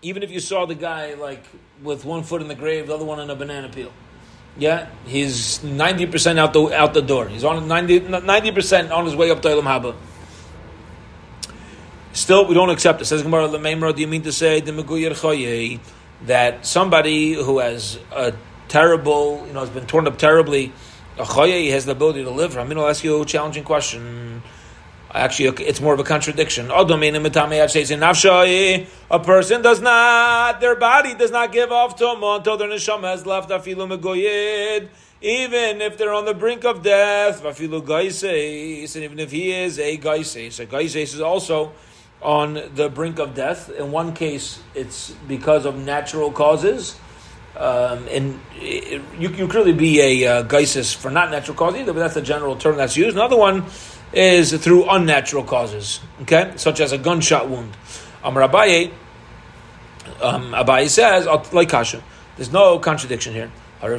Even 0.02 0.24
if 0.24 0.32
you 0.32 0.40
saw 0.40 0.66
the 0.66 0.76
guy 0.76 1.14
like 1.16 1.44
with 1.84 2.06
one 2.06 2.24
foot 2.24 2.42
in 2.42 2.48
the 2.48 2.56
grave, 2.56 2.88
the 2.88 2.96
other 2.96 3.06
one 3.06 3.20
in 3.20 3.30
a 3.30 3.36
banana 3.36 3.70
peel. 3.70 3.92
Yeah, 4.60 4.88
he's 5.06 5.64
ninety 5.64 6.08
percent 6.08 6.40
out 6.40 6.54
the 6.54 6.74
out 6.74 6.94
the 6.94 7.02
door. 7.02 7.28
He's 7.28 7.44
on 7.44 7.68
90 7.68 8.52
percent 8.52 8.92
on 8.92 9.06
his 9.06 9.16
way 9.16 9.30
up 9.30 9.42
to 9.44 9.50
Elam 9.50 9.66
Haba. 9.66 9.96
Still, 12.14 12.48
we 12.48 12.56
don't 12.56 12.72
accept 12.72 13.00
it. 13.00 13.06
Says 13.06 13.22
Gemara. 13.22 13.48
Do 13.48 14.02
you 14.02 14.08
mean 14.08 14.24
to 14.24 14.32
say 14.32 14.60
the 14.60 15.80
that 16.26 16.66
somebody 16.66 17.34
who 17.34 17.60
has 17.60 18.00
a 18.12 18.34
terrible, 18.68 19.46
you 19.46 19.54
know, 19.54 19.60
has 19.60 19.70
been 19.70 19.86
torn 19.86 20.08
up 20.08 20.18
terribly, 20.18 20.74
a 21.20 21.24
choye 21.24 21.70
has 21.70 21.86
the 21.86 21.92
ability 21.92 22.24
to 22.24 22.32
live? 22.32 22.58
I 22.58 22.64
mean, 22.64 22.80
I'll 22.80 22.88
ask 22.88 23.04
you 23.04 23.22
a 23.22 23.26
challenging 23.26 23.64
question. 23.64 24.27
Actually, 25.14 25.64
it's 25.66 25.80
more 25.80 25.94
of 25.94 26.00
a 26.00 26.04
contradiction. 26.04 26.70
A 26.70 26.86
person 29.20 29.62
does 29.62 29.82
not, 29.82 30.60
their 30.60 30.76
body 30.76 31.14
does 31.16 31.32
not 31.32 31.52
give 31.54 31.72
off 31.72 31.96
to 31.96 32.06
them 32.06 32.24
until 32.24 32.58
their 32.58 32.68
neshama 32.68 33.04
has 33.04 33.26
left 33.26 33.50
afilu 33.50 33.88
megoyed. 33.88 34.90
Even 35.22 35.82
if 35.82 35.98
they're 35.98 36.14
on 36.14 36.26
the 36.26 36.34
brink 36.34 36.66
of 36.66 36.84
death, 36.84 37.42
afilu 37.42 37.86
gaises, 37.88 38.96
and 38.96 39.06
even 39.06 39.20
if 39.20 39.32
he 39.32 39.52
is 39.52 39.80
a 39.80 39.96
gaises, 39.98 40.56
so 40.56 40.66
gaises 40.66 41.14
is 41.14 41.22
also 41.22 41.72
on 42.22 42.62
the 42.76 42.90
brink 42.90 43.18
of 43.18 43.34
death. 43.34 43.70
In 43.70 43.92
one 43.92 44.14
case, 44.14 44.60
it's 44.76 45.12
because 45.28 45.66
of 45.66 45.78
natural 45.78 46.32
causes. 46.32 47.00
Um, 47.56 48.08
and 48.12 48.40
it, 48.58 49.02
you, 49.18 49.30
you 49.30 49.48
could 49.48 49.56
really 49.56 49.74
be 49.74 50.24
a 50.24 50.42
uh, 50.42 50.66
for 50.84 51.10
not 51.10 51.32
natural 51.32 51.58
causes 51.58 51.80
either, 51.82 51.94
but 51.94 52.00
that's 52.00 52.14
the 52.14 52.22
general 52.22 52.56
term 52.56 52.78
that's 52.78 52.96
used. 52.96 53.16
Another 53.16 53.38
one 53.38 53.66
is 54.14 54.54
through 54.54 54.90
unnatural 54.90 55.44
causes, 55.44 56.00
okay, 56.22 56.54
such 56.56 56.80
as 56.80 56.92
a 56.92 56.98
gunshot 56.98 57.50
wound. 57.50 57.76
Amar 58.24 58.48
Abaye, 58.48 58.92
um, 60.22 60.88
says, 60.88 61.26
like 61.54 61.70
Kasha, 61.70 62.04
there's 62.36 62.52
no 62.52 62.80
contradiction 62.80 63.34
here. 63.34 63.52
You're 63.80 63.92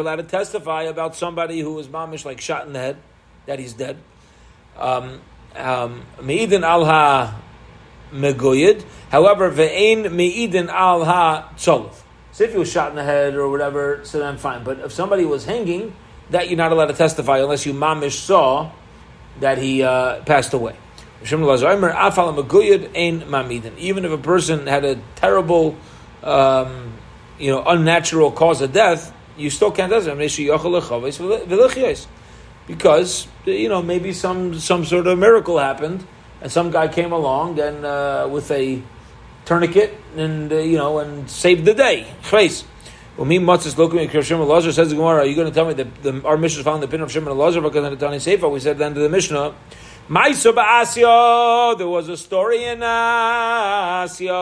allowed 0.00 0.16
to 0.16 0.22
testify 0.22 0.82
about 0.84 1.14
somebody 1.14 1.60
who 1.60 1.74
was 1.74 1.88
mamish 1.88 2.24
like 2.24 2.40
shot 2.40 2.66
in 2.66 2.72
the 2.72 2.78
head, 2.78 2.96
that 3.44 3.58
he's 3.58 3.74
dead. 3.74 3.98
Um, 4.78 5.20
um, 5.54 6.06
Meidin 6.18 6.62
al 6.62 6.86
ha 6.86 7.38
megoyed. 8.10 8.82
However, 9.14 9.48
ve'ein 9.48 10.06
meidin 10.06 10.68
al 10.68 11.04
ha. 11.04 11.52
So 11.56 11.92
if 12.40 12.50
he 12.50 12.58
was 12.58 12.68
shot 12.68 12.90
in 12.90 12.96
the 12.96 13.04
head 13.04 13.36
or 13.36 13.48
whatever, 13.48 14.00
so 14.02 14.18
then 14.18 14.38
fine. 14.38 14.64
But 14.64 14.80
if 14.80 14.90
somebody 14.90 15.24
was 15.24 15.44
hanging, 15.44 15.94
that 16.30 16.48
you're 16.48 16.56
not 16.56 16.72
allowed 16.72 16.86
to 16.86 16.94
testify 16.94 17.38
unless 17.38 17.64
you 17.64 17.74
mamish 17.74 18.18
saw 18.18 18.72
that 19.38 19.58
he 19.58 19.84
uh, 19.84 20.24
passed 20.24 20.52
away. 20.52 20.74
Even 21.22 21.44
if 24.04 24.10
a 24.10 24.18
person 24.18 24.66
had 24.66 24.84
a 24.84 25.00
terrible, 25.14 25.76
um, 26.24 26.94
you 27.38 27.52
know, 27.52 27.62
unnatural 27.64 28.32
cause 28.32 28.62
of 28.62 28.72
death, 28.72 29.14
you 29.36 29.48
still 29.48 29.70
can't 29.70 29.92
testify 29.92 30.10
because 32.66 33.28
you 33.44 33.68
know 33.68 33.80
maybe 33.80 34.12
some 34.12 34.58
some 34.58 34.84
sort 34.84 35.06
of 35.06 35.16
miracle 35.18 35.58
happened 35.58 36.04
and 36.40 36.50
some 36.50 36.72
guy 36.72 36.88
came 36.88 37.12
along 37.12 37.60
and 37.60 37.84
uh, 37.84 38.28
with 38.30 38.50
a 38.50 38.82
tourniquet 39.44 39.94
and 40.16 40.52
uh, 40.52 40.56
you 40.56 40.76
know 40.78 40.98
and 40.98 41.30
save 41.30 41.64
the 41.64 41.74
day. 41.74 42.06
Well, 43.16 43.26
me 43.26 43.38
matzis 43.38 43.76
looking 43.76 44.00
at 44.00 44.24
Shimon 44.24 44.48
Lazar 44.48 44.72
says 44.72 44.90
the 44.90 44.96
Gemara. 44.96 45.22
Are 45.22 45.26
you 45.26 45.36
going 45.36 45.46
to 45.46 45.54
tell 45.54 45.66
me 45.66 45.74
that 45.74 46.02
the, 46.02 46.20
our 46.24 46.36
Mishnah 46.36 46.64
found 46.64 46.82
the 46.82 46.88
pin 46.88 47.00
of 47.00 47.12
Shimon 47.12 47.36
Lazar 47.38 47.60
because 47.60 47.84
in 47.84 47.92
the 47.92 47.96
Tani 47.96 48.18
Sefer 48.18 48.48
we 48.48 48.58
said 48.58 48.72
at 48.72 48.78
the 48.78 48.84
end 48.86 48.96
of 48.96 49.02
the 49.04 49.08
Mishnah. 49.08 49.54
There 50.06 50.18
was 51.88 52.08
a 52.08 52.16
story 52.16 52.64
in 52.64 52.80
Asya. 52.80 54.32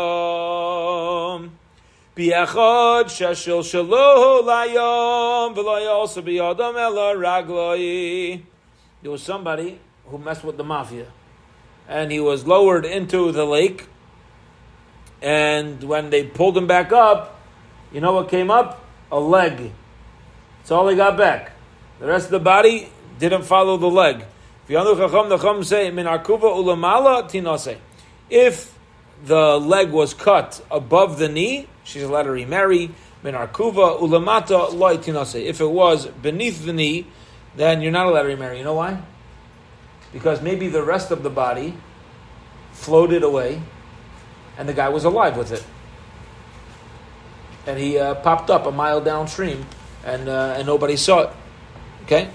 Biachod 2.17 3.05
sheshil 3.05 3.63
shalohu 3.63 4.43
layom 4.43 5.55
v'loy 5.55 5.89
also 5.89 6.21
biyadam 6.21 6.77
ela 6.77 7.15
ragloi. 7.15 8.43
There 9.03 9.11
was 9.11 9.23
somebody 9.23 9.79
who 10.07 10.19
messed 10.19 10.45
with 10.45 10.57
the 10.57 10.65
mafia, 10.65 11.07
and 11.89 12.11
he 12.11 12.21
was 12.21 12.47
lowered 12.47 12.85
into 12.85 13.33
the 13.33 13.47
lake. 13.47 13.87
And 15.23 15.83
when 15.85 16.11
they 16.11 16.25
pulled 16.25 16.59
him 16.59 16.67
back 16.67 16.93
up, 16.93 17.41
you 17.93 18.01
know 18.01 18.13
what 18.13 18.29
came 18.29 18.51
up? 18.51 18.85
A 19.11 19.21
leg. 19.21 19.71
That's 20.59 20.71
all 20.73 20.89
he 20.89 20.97
got 20.97 21.17
back. 21.17 21.53
The 22.01 22.07
rest 22.07 22.27
of 22.27 22.33
the 22.33 22.41
body 22.41 22.91
didn't 23.19 23.45
follow 23.45 23.77
the 23.77 23.87
leg. 23.87 24.25
If 28.31 28.79
the 29.25 29.61
leg 29.61 29.91
was 29.91 30.15
cut 30.15 30.65
above 30.71 31.19
the 31.19 31.29
knee, 31.29 31.69
she's 31.85 32.03
allowed 32.03 32.23
to 32.25 32.31
remarry. 32.31 32.91
If 33.25 33.55
it 35.61 35.71
was 35.71 36.07
beneath 36.07 36.65
the 36.65 36.73
knee, 36.73 37.07
then 37.55 37.83
you're 37.83 37.93
not 37.93 38.07
allowed 38.07 38.23
to 38.23 38.29
remarry. 38.29 38.59
You 38.59 38.65
know 38.65 38.75
why? 38.75 39.01
Because 40.13 40.43
maybe 40.43 40.69
the 40.69 40.83
rest 40.83 41.11
of 41.11 41.23
the 41.23 41.31
body 41.31 41.75
floated 42.73 43.23
away, 43.23 43.63
and 44.63 44.69
the 44.69 44.75
guy 44.75 44.89
was 44.89 45.03
alive 45.03 45.37
with 45.37 45.51
it 45.51 45.67
and 47.67 47.79
he 47.79 47.99
uh, 47.99 48.15
popped 48.17 48.51
up 48.51 48.67
a 48.67 48.71
mile 48.71 49.01
downstream, 49.01 49.65
and 50.05 50.29
uh, 50.29 50.55
and 50.57 50.67
nobody 50.67 50.97
saw 50.97 51.23
it. 51.23 51.31
Okay, 52.05 52.29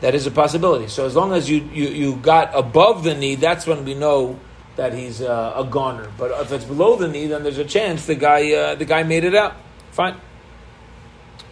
that 0.00 0.14
is 0.14 0.26
a 0.26 0.30
possibility. 0.30 0.88
So 0.88 1.06
as 1.06 1.16
long 1.16 1.32
as 1.32 1.50
you 1.50 1.68
you, 1.72 1.88
you 1.88 2.16
got 2.16 2.54
above 2.54 3.04
the 3.04 3.14
knee, 3.14 3.34
that's 3.34 3.66
when 3.66 3.84
we 3.84 3.94
know 3.94 4.38
that 4.76 4.94
he's 4.94 5.20
uh, 5.20 5.54
a 5.56 5.64
goner. 5.64 6.10
But 6.16 6.30
if 6.42 6.52
it's 6.52 6.64
below 6.64 6.96
the 6.96 7.08
knee, 7.08 7.26
then 7.26 7.42
there's 7.42 7.58
a 7.58 7.64
chance 7.64 8.06
the 8.06 8.14
guy 8.14 8.52
uh, 8.52 8.74
the 8.76 8.84
guy 8.84 9.02
made 9.02 9.24
it 9.24 9.34
out. 9.34 9.56
Fine. 9.90 10.16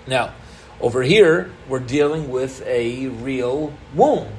Now, 0.07 0.33
over 0.81 1.03
here 1.03 1.51
we're 1.69 1.81
dealing 1.81 2.31
with 2.31 2.63
a 2.67 3.09
real 3.09 3.73
wound, 3.95 4.31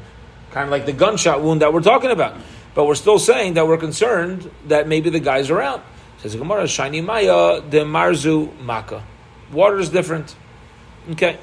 kind 0.51 0.65
of 0.65 0.71
like 0.71 0.85
the 0.85 0.93
gunshot 0.93 1.43
wound 1.43 1.61
that 1.61 1.73
we're 1.73 1.81
talking 1.81 2.11
about. 2.11 2.37
But 2.79 2.85
we're 2.85 2.95
still 2.95 3.19
saying 3.19 3.55
that 3.55 3.67
we're 3.67 3.75
concerned 3.75 4.49
that 4.67 4.87
maybe 4.87 5.09
the 5.09 5.19
guy's 5.19 5.49
around. 5.49 5.81
Says 6.19 6.31
the 6.31 6.37
Gemara, 6.37 6.65
shiny 6.65 7.01
maya 7.01 7.59
de 7.59 7.83
marzu 7.83 8.57
maka. 8.61 9.03
Water 9.51 9.79
is 9.79 9.89
different. 9.89 10.33
Okay, 11.11 11.37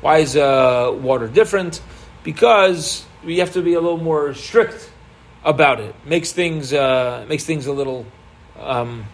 why 0.00 0.18
is 0.18 0.36
uh, 0.36 0.96
water 1.02 1.26
different? 1.26 1.82
Because 2.22 3.04
we 3.24 3.38
have 3.38 3.54
to 3.54 3.60
be 3.60 3.74
a 3.74 3.80
little 3.80 3.98
more 3.98 4.34
strict 4.34 4.92
about 5.42 5.80
it. 5.80 5.96
Makes 6.04 6.30
things 6.30 6.72
uh, 6.72 7.26
makes 7.28 7.42
things 7.42 7.66
a 7.66 7.72
little. 7.72 8.06
Um, 8.60 9.06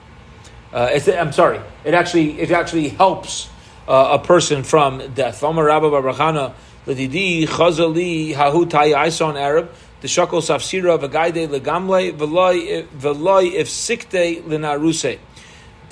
uh, 0.70 1.00
I'm 1.16 1.32
sorry. 1.32 1.62
It 1.82 1.94
actually 1.94 2.42
it 2.42 2.50
actually 2.50 2.90
helps 2.90 3.48
uh, 3.88 4.18
a 4.20 4.22
person 4.22 4.64
from 4.64 5.14
death. 5.14 5.42
Rabba 5.42 5.88
Barachana 5.88 6.52
Ladidi 6.86 7.46
Chazali 7.48 8.34
Arab 9.38 9.74
the 10.04 10.10
Shakol 10.10 10.42
Safsira 10.42 10.98
Vagaide 10.98 11.48
Legamle 11.48 12.12
Veloy 12.12 13.52
if 13.54 13.70
Sikte 13.70 14.44
Linaruse. 14.44 15.18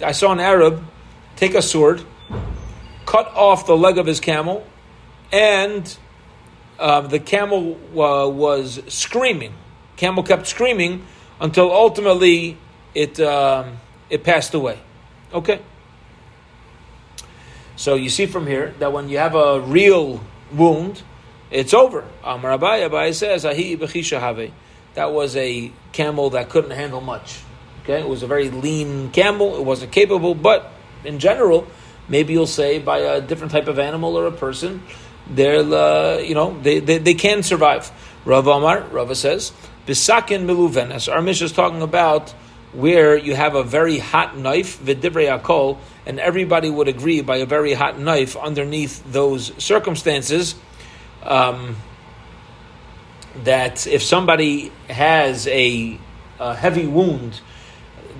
I 0.05 0.13
saw 0.13 0.33
an 0.33 0.39
Arab 0.39 0.85
take 1.37 1.55
a 1.55 1.63
sword, 1.63 2.05
cut 3.07 3.29
off 3.29 3.67
the 3.67 3.75
leg 3.75 3.97
of 3.97 4.05
his 4.05 4.21
camel, 4.21 4.67
and 5.33 5.97
uh, 6.79 7.01
the 7.01 7.21
camel 7.21 7.79
uh, 7.93 8.29
was 8.29 8.83
screaming. 8.89 9.55
Camel 9.97 10.23
kept 10.23 10.47
screaming 10.47 11.07
until 11.41 11.73
ultimately 11.73 12.59
it 12.95 13.19
um, 13.19 13.79
it 14.11 14.25
passed 14.25 14.53
away. 14.53 14.79
Okay. 15.33 15.59
So 17.77 17.95
you 17.95 18.11
see 18.11 18.27
from 18.27 18.47
here 18.47 18.75
that 18.79 18.93
when 18.93 19.09
you 19.09 19.17
have 19.17 19.35
a 19.35 19.61
real 19.61 20.23
wound, 20.53 21.03
it's 21.53 21.75
over. 21.75 22.05
Amar 22.25 22.59
Abaye, 22.59 23.15
says, 23.15 23.45
Ahi. 23.45 23.77
That 24.95 25.13
was 25.13 25.37
a 25.37 25.73
camel 25.93 26.31
that 26.31 26.49
couldn't 26.49 26.73
handle 26.73 27.01
much. 27.01 27.41
Okay, 27.83 28.01
it 28.01 28.09
was 28.09 28.23
a 28.23 28.27
very 28.27 28.51
lean 28.51 29.11
camel. 29.11 29.57
It 29.57 29.65
wasn't 29.65 29.93
capable, 29.93 30.35
but 30.35 30.73
in 31.05 31.19
general, 31.19 31.67
maybe 32.09 32.33
you'll 32.33 32.47
say 32.47 32.79
by 32.79 32.99
a 32.99 33.21
different 33.21 33.53
type 33.53 33.69
of 33.69 33.79
animal 33.79 34.17
or 34.17 34.27
a 34.27 34.33
person, 34.33 34.83
they're 35.29 35.61
uh, 35.61 36.19
you 36.19 36.35
know 36.35 36.59
they, 36.61 36.79
they, 36.79 36.99
they 36.99 37.15
can 37.15 37.43
survive. 37.43 37.91
Rav 38.25 38.47
Amar, 38.47 38.83
Rava 38.83 39.15
says, 39.15 39.53
Bisakin 39.87 40.47
miluvenes. 40.47 41.13
Our 41.13 41.23
Mishnah 41.23 41.47
is 41.47 41.53
talking 41.53 41.83
about 41.83 42.31
where 42.73 43.17
you 43.17 43.35
have 43.35 43.55
a 43.55 43.65
very 43.65 43.99
hot 43.99 44.39
knife, 44.39 44.79
vidivrei 44.79 45.29
akol, 45.39 45.79
and 46.07 46.21
everybody 46.21 46.71
would 46.71 46.89
agree 46.89 47.21
by 47.21 47.39
a 47.39 47.47
very 47.47 47.75
hot 47.75 47.99
knife 47.99 48.37
underneath 48.37 49.03
those 49.13 49.53
circumstances 49.63 50.55
um, 51.23 51.77
that 53.45 53.87
if 53.87 54.03
somebody 54.03 54.73
has 54.89 55.47
a, 55.47 55.99
a, 56.39 56.55
heavy 56.55 56.87
wound, 56.87 57.41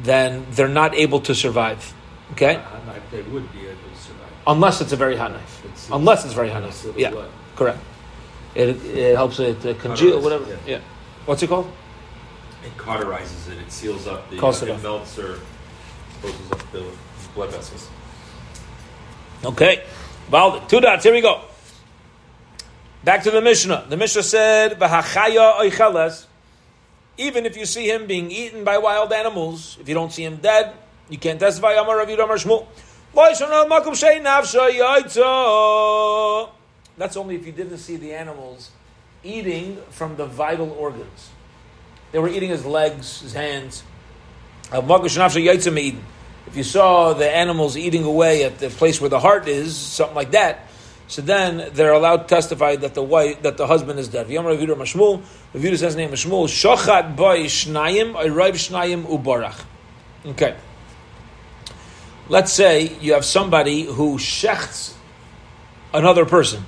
then 0.03 0.47
they're 0.51 0.69
not 0.69 0.95
able 0.95 1.21
to 1.21 1.35
survive. 1.35 1.95
Okay? 2.33 2.63
They 3.11 3.23
would 3.23 3.53
be 3.53 3.61
able 3.61 3.77
to 3.95 4.01
survive. 4.01 4.33
Unless 4.47 4.81
it's 4.81 4.93
a 4.93 4.97
very 4.97 5.17
hot 5.17 5.33
knife. 5.33 5.63
It's, 5.67 5.91
Unless 5.91 6.25
it's 6.25 6.35
very 6.35 6.49
hot 6.49 6.63
knife. 6.63 6.87
Yeah, 6.97 7.11
blood. 7.11 7.31
correct. 7.57 7.79
It, 8.55 8.85
it 8.85 9.17
helps 9.17 9.39
it 9.39 9.65
uh, 9.65 9.75
congeal, 9.75 10.21
whatever. 10.21 10.49
Yeah. 10.49 10.57
yeah. 10.67 10.81
What's 11.27 11.43
it 11.43 11.49
called? 11.49 11.71
It 12.65 12.77
cauterizes 12.77 13.51
it. 13.51 13.59
It 13.59 13.73
seals 13.73 14.07
up 14.07 14.29
the. 14.31 14.39
Uh, 14.45 14.51
it, 14.51 14.63
it 14.63 14.83
melts 14.83 15.19
or 15.19 15.41
closes 16.21 16.53
up 16.53 16.73
the 16.73 16.85
blood 17.35 17.51
vessels. 17.51 17.89
Okay. 19.45 19.85
Well, 20.31 20.61
two 20.67 20.81
dots. 20.81 21.05
Here 21.05 21.13
we 21.13 21.21
go. 21.21 21.43
Back 23.05 23.25
to 23.25 23.31
the 23.33 23.41
Mishnah. 23.41 23.87
The 23.89 23.97
Mishnah 23.97 24.23
said, 24.23 24.79
"V'hachaya 24.79 25.59
oicheles." 25.59 26.27
Even 27.19 27.45
if 27.47 27.57
you 27.57 27.67
see 27.67 27.91
him 27.91 28.07
being 28.07 28.31
eaten 28.31 28.63
by 28.65 28.79
wild 28.79 29.13
animals, 29.13 29.77
if 29.81 29.89
you 29.89 29.95
don't 29.95 30.13
see 30.13 30.25
him 30.25 30.37
dead, 30.37 30.73
you 31.11 31.19
can't 31.19 31.39
testify. 31.39 31.75
That's 36.97 37.17
only 37.17 37.35
if 37.35 37.47
you 37.47 37.53
didn't 37.53 37.79
see 37.79 37.97
the 37.97 38.15
animals 38.15 38.71
eating 39.25 39.79
from 39.91 40.17
the 40.17 40.27
vital 40.27 40.71
organs. 40.73 41.31
They 42.13 42.19
were 42.19 42.29
eating 42.29 42.51
his 42.51 42.65
legs, 42.65 43.21
his 43.21 43.35
hands. 43.35 43.83
If 44.73 46.57
you 46.57 46.63
saw 46.63 47.13
the 47.13 47.31
animals 47.31 47.77
eating 47.77 48.05
away 48.05 48.45
at 48.45 48.59
the 48.59 48.71
place 48.71 49.01
where 49.01 49.11
the 49.11 49.21
heart 49.21 49.49
is, 49.49 49.77
something 49.77 50.17
like 50.17 50.31
that, 50.31 50.67
so 51.09 51.21
then 51.23 51.71
they're 51.75 51.93
allowed 51.93 52.19
to 52.19 52.27
testify 52.27 52.77
that 52.77 52.95
the 52.95 53.03
wife, 53.03 53.43
that 53.43 53.57
the 53.57 53.67
husband 53.67 53.99
is 53.99 54.09
dead. 54.09 54.29
Yom 54.31 54.45
Ravidu 54.45 54.75
Mashmul, 54.77 55.23
Ravidu 55.55 55.77
says 55.77 55.97
name 55.97 56.11
Mashmul, 56.11 56.47
Shochat 56.47 57.17
boy 57.17 57.45
Shnayim, 57.45 58.15
Ayrav 58.15 58.53
Shnayim 58.53 59.05
Ubarach. 59.05 59.65
Okay. 60.25 60.57
Let's 62.29 62.53
say 62.53 62.97
you 63.01 63.13
have 63.15 63.25
somebody 63.25 63.83
who 63.83 64.17
shechts 64.17 64.95
another 65.93 66.25
person. 66.25 66.65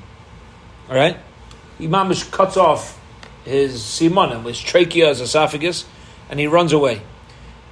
All 0.88 0.96
right? 0.96 1.16
Imam 1.80 2.12
cuts 2.30 2.56
off 2.56 3.00
his 3.44 3.80
simanim, 3.80 4.44
his 4.44 4.60
trachea, 4.60 5.08
his 5.08 5.20
esophagus, 5.20 5.86
and 6.28 6.38
he 6.38 6.46
runs 6.46 6.72
away. 6.72 7.02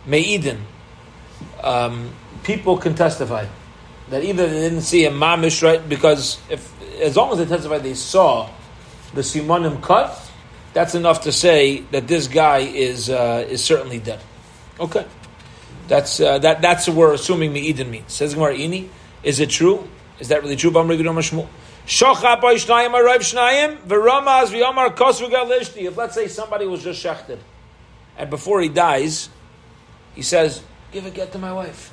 Me'idin. 0.07 0.61
Um, 1.63 2.13
people 2.43 2.79
can 2.79 2.95
testify 2.95 3.47
that 4.13 4.23
either 4.25 4.47
they 4.47 4.61
didn't 4.61 4.83
see 4.83 5.07
a 5.07 5.11
mamish, 5.11 5.63
right? 5.63 5.89
Because 5.89 6.39
if 6.51 6.71
as 7.01 7.17
long 7.17 7.33
as 7.33 7.39
they 7.39 7.47
testify 7.47 7.79
they 7.79 7.95
saw 7.95 8.49
the 9.15 9.23
simanim 9.23 9.83
cut, 9.83 10.21
that's 10.75 10.95
enough 10.95 11.23
to 11.23 11.33
say 11.33 11.81
that 11.93 12.09
this 12.09 12.29
guy 12.29 12.59
is 12.59 13.09
uh, 13.09 13.47
is 13.49 13.65
certainly 13.65 13.99
dead. 13.99 14.21
Okay, 14.79 15.07
that's 15.89 16.21
uh, 16.21 16.39
that 16.41 16.61
that's 16.61 16.87
what 16.89 16.97
we're 16.97 17.15
assuming 17.15 17.55
me'idin 17.55 17.89
means. 17.89 18.13
Says 18.13 18.35
Gemara 18.35 18.55
Ini, 18.55 18.89
is 19.23 19.41
it 19.41 19.49
true? 19.49 19.89
Is 20.21 20.29
that 20.29 20.43
really 20.43 20.57
true? 20.57 20.71
If 20.71 20.77
let's 25.97 26.15
say 26.15 26.29
somebody 26.29 26.67
was 26.67 26.85
just 26.85 27.03
shechted, 27.03 27.39
and 28.19 28.29
before 28.29 28.61
he 28.61 28.69
dies, 28.69 29.31
he 30.15 30.21
says, 30.21 30.63
"Give 30.93 31.07
a 31.07 31.11
get 31.11 31.33
to 31.33 31.39
my 31.39 31.53
wife." 31.55 31.92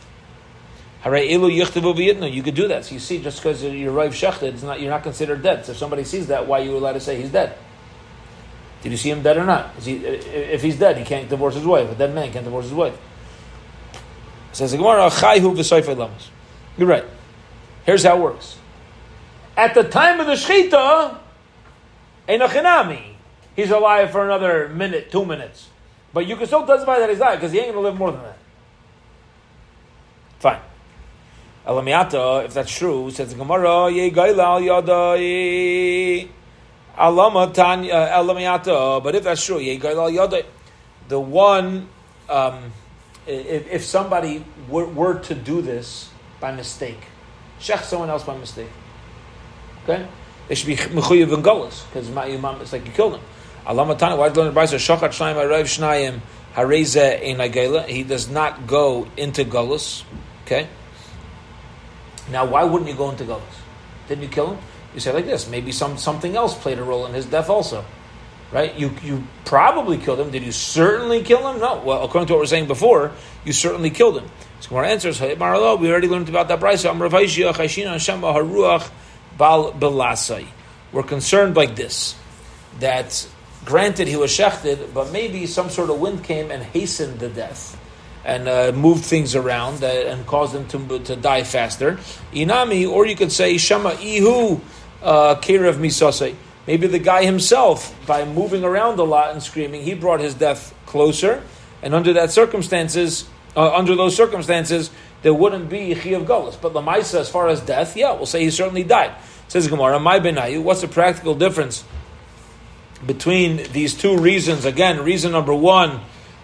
You 1.03 2.43
could 2.43 2.55
do 2.55 2.67
that. 2.67 2.85
So 2.85 2.93
you 2.93 2.99
see, 2.99 3.21
just 3.21 3.38
because 3.38 3.63
you're 3.63 3.91
rive 3.93 4.12
shechted, 4.12 4.53
it's 4.53 4.63
not 4.63 4.81
you're 4.81 4.89
not 4.89 5.03
considered 5.03 5.41
dead. 5.41 5.65
So 5.65 5.71
if 5.71 5.77
somebody 5.77 6.03
sees 6.03 6.27
that, 6.27 6.45
why 6.45 6.59
are 6.59 6.63
you 6.63 6.75
allowed 6.75 6.93
to 6.93 6.99
say 6.99 7.21
he's 7.21 7.31
dead? 7.31 7.57
Did 8.81 8.91
you 8.91 8.97
see 8.97 9.09
him 9.09 9.21
dead 9.21 9.38
or 9.38 9.45
not? 9.45 9.75
He, 9.75 9.95
if 9.95 10.62
he's 10.62 10.77
dead, 10.77 10.97
he 10.97 11.03
can't 11.03 11.29
divorce 11.29 11.55
his 11.55 11.65
wife. 11.65 11.91
A 11.91 11.95
dead 11.95 12.13
man 12.13 12.31
can't 12.31 12.45
divorce 12.45 12.65
his 12.65 12.73
wife. 12.73 12.97
Says 14.51 14.71
the 14.71 14.77
Gemara, 14.77 15.09
You're 16.77 16.88
right. 16.88 17.05
Here's 17.85 18.03
how 18.03 18.17
it 18.17 18.21
works. 18.21 18.57
At 19.55 19.73
the 19.73 19.83
time 19.83 20.19
of 20.19 20.27
the 20.27 20.33
Shechita, 20.33 21.17
Enochinami, 22.27 23.13
he's 23.55 23.71
alive 23.71 24.12
for 24.12 24.23
another 24.23 24.69
minute, 24.69 25.12
two 25.12 25.25
minutes. 25.25 25.69
But 26.13 26.25
you 26.25 26.35
can 26.38 26.47
still 26.47 26.65
testify 26.65 26.99
that 26.99 27.09
he's 27.09 27.19
alive 27.19 27.39
because 27.39 27.51
he 27.51 27.59
ain't 27.59 27.73
going 27.73 27.83
to 27.83 27.89
live 27.89 27.97
more 27.97 28.12
than 28.12 28.21
that. 28.21 28.38
Fine. 30.39 30.62
Elamiata, 31.69 32.45
if 32.45 32.55
that's 32.55 32.75
true, 32.75 33.12
says 33.12 33.29
the 33.29 33.36
Gemara, 33.36 33.91
Yegaila 33.93 34.60
Yadai. 34.84 36.27
Alama 36.97 37.53
Tanya 37.53 37.93
Elamiata. 37.93 39.03
But 39.03 39.13
if 39.13 39.23
that's 39.23 39.45
true, 39.45 39.60
Yegaila 39.60 40.12
Yadai. 40.12 40.45
The 41.10 41.19
one, 41.19 41.88
um, 42.27 42.71
if, 43.27 43.71
if 43.71 43.86
somebody 43.86 44.43
were, 44.67 44.88
were 44.88 45.19
to 45.19 45.36
do 45.36 45.62
this 45.62 46.10
by 46.39 46.51
mistake, 46.51 47.01
shech 47.60 47.84
someone 47.84 48.10
else 48.10 48.23
by 48.23 48.36
mistake. 48.36 48.69
Okay? 49.84 50.08
They 50.47 50.55
should 50.55 50.67
be 50.67 50.75
mechuyev 50.75 51.32
and 51.32 51.43
gullus 51.43 51.86
because 51.88 52.10
it's 52.10 52.73
like 52.73 52.86
you 52.88 52.91
killed 52.93 53.13
him. 53.13 53.21
Allah 53.67 53.95
Tana, 53.95 54.15
why 54.15 54.29
did 54.29 54.38
you 54.38 54.43
learn 54.43 54.55
the? 54.55 54.62
Shachat 54.62 55.10
shnayim 55.10 55.36
arev 55.36 55.65
shnayim 55.65 56.21
hareze 56.55 56.97
ein 56.97 57.87
He 57.87 58.02
does 58.02 58.27
not 58.27 58.65
go 58.65 59.08
into 59.15 59.46
gullus. 59.46 60.04
Okay. 60.46 60.67
Now, 62.32 62.46
why 62.46 62.63
wouldn't 62.63 62.90
you 62.90 62.96
go 62.96 63.10
into 63.10 63.23
gullus? 63.23 63.42
Didn't 64.08 64.23
you 64.23 64.30
kill 64.30 64.54
him? 64.54 64.60
You 64.94 65.00
say 65.00 65.12
like 65.13 65.25
this: 65.25 65.48
maybe 65.50 65.71
some 65.71 65.98
something 65.98 66.36
else 66.36 66.58
played 66.58 66.80
a 66.80 66.84
role 66.84 67.06
in 67.06 67.13
his 67.13 67.25
death 67.25 67.50
also, 67.50 67.86
right? 68.52 68.73
You 68.75 68.92
you 69.04 69.23
probably 69.46 69.98
killed 69.98 70.19
him. 70.19 70.32
Did 70.32 70.44
you 70.44 70.52
certainly 70.52 71.21
kill 71.23 71.48
him? 71.48 71.60
No. 71.60 71.82
Well, 71.86 72.04
according 72.04 72.27
to 72.27 72.34
what 72.34 72.40
we 72.40 72.44
are 72.44 72.48
saying 72.48 72.67
before, 72.67 73.12
you 73.46 73.54
certainly 73.54 73.90
killed 73.90 74.17
him. 74.17 74.30
So 74.62 74.71
more 74.71 74.84
answers. 74.84 75.21
We 75.21 75.27
already 75.27 76.08
learned 76.08 76.30
about 76.30 76.48
that 76.48 76.60
brisa. 76.60 76.92
We're 80.92 81.04
concerned 81.04 81.56
like 81.56 81.75
this 81.75 82.15
that 82.80 83.27
granted 83.63 84.08
he 84.08 84.15
was 84.15 84.32
shechted, 84.32 84.94
but 84.94 85.12
maybe 85.12 85.46
some 85.46 85.69
sort 85.69 85.90
of 85.90 86.00
wind 86.00 86.23
came 86.23 86.50
and 86.52 86.63
hastened 86.63 87.19
the 87.19 87.30
death 87.30 87.79
and 88.30 88.48
uh, 88.48 88.71
moved 88.77 89.04
things 89.04 89.36
around 89.36 89.84
uh, 89.84 89.88
and 89.88 90.25
cause 90.27 90.54
them 90.54 90.67
to, 90.67 91.00
to 91.00 91.15
die 91.15 91.44
faster. 91.44 91.98
Inami, 92.32 92.88
or 92.88 93.08
you 93.08 93.15
could 93.15 93.32
say 93.32 93.58
Shama 93.58 93.98
Ihu 94.00 94.62
uh, 95.02 95.36
Kirev 95.36 95.75
Misase. 95.75 96.36
Maybe 96.67 96.86
the 96.86 97.00
guy 97.00 97.25
himself, 97.25 97.96
by 98.06 98.25
moving 98.25 98.63
around 98.63 99.00
a 99.00 99.04
lot 99.04 99.32
and 99.32 99.42
screaming, 99.42 99.82
he 99.82 99.96
brought 99.96 100.19
his 100.19 100.36
death 100.36 100.75
closer. 100.86 101.42
And 101.82 101.96
under 101.96 102.13
that 102.13 102.30
circumstances, 102.30 103.27
uh, 103.56 103.73
under 103.73 103.96
those 103.96 104.15
circumstances, 104.15 104.92
there 105.23 105.34
wouldn't 105.34 105.67
be 105.67 105.96
chi 105.96 106.10
of 106.10 106.23
gullus. 106.23 106.62
But 106.62 106.73
lamaisa, 106.73 107.21
as 107.21 107.30
far 107.30 107.48
as 107.48 107.62
death, 107.62 107.98
yeah, 107.98 108.13
we'll 108.13 108.27
say 108.27 108.44
he 108.44 108.52
certainly 108.52 108.84
died. 108.84 109.15
Says 109.48 109.67
Gemara, 109.67 110.00
my 110.00 110.19
benayu. 110.19 110.62
What's 110.62 110.82
the 110.82 110.88
practical 110.88 111.34
difference 111.34 111.84
between 113.04 113.71
these 113.71 113.96
two 113.96 114.17
reasons? 114.17 114.65
Again, 114.65 115.04
reason 115.04 115.32
number 115.32 115.56
one 115.56 116.02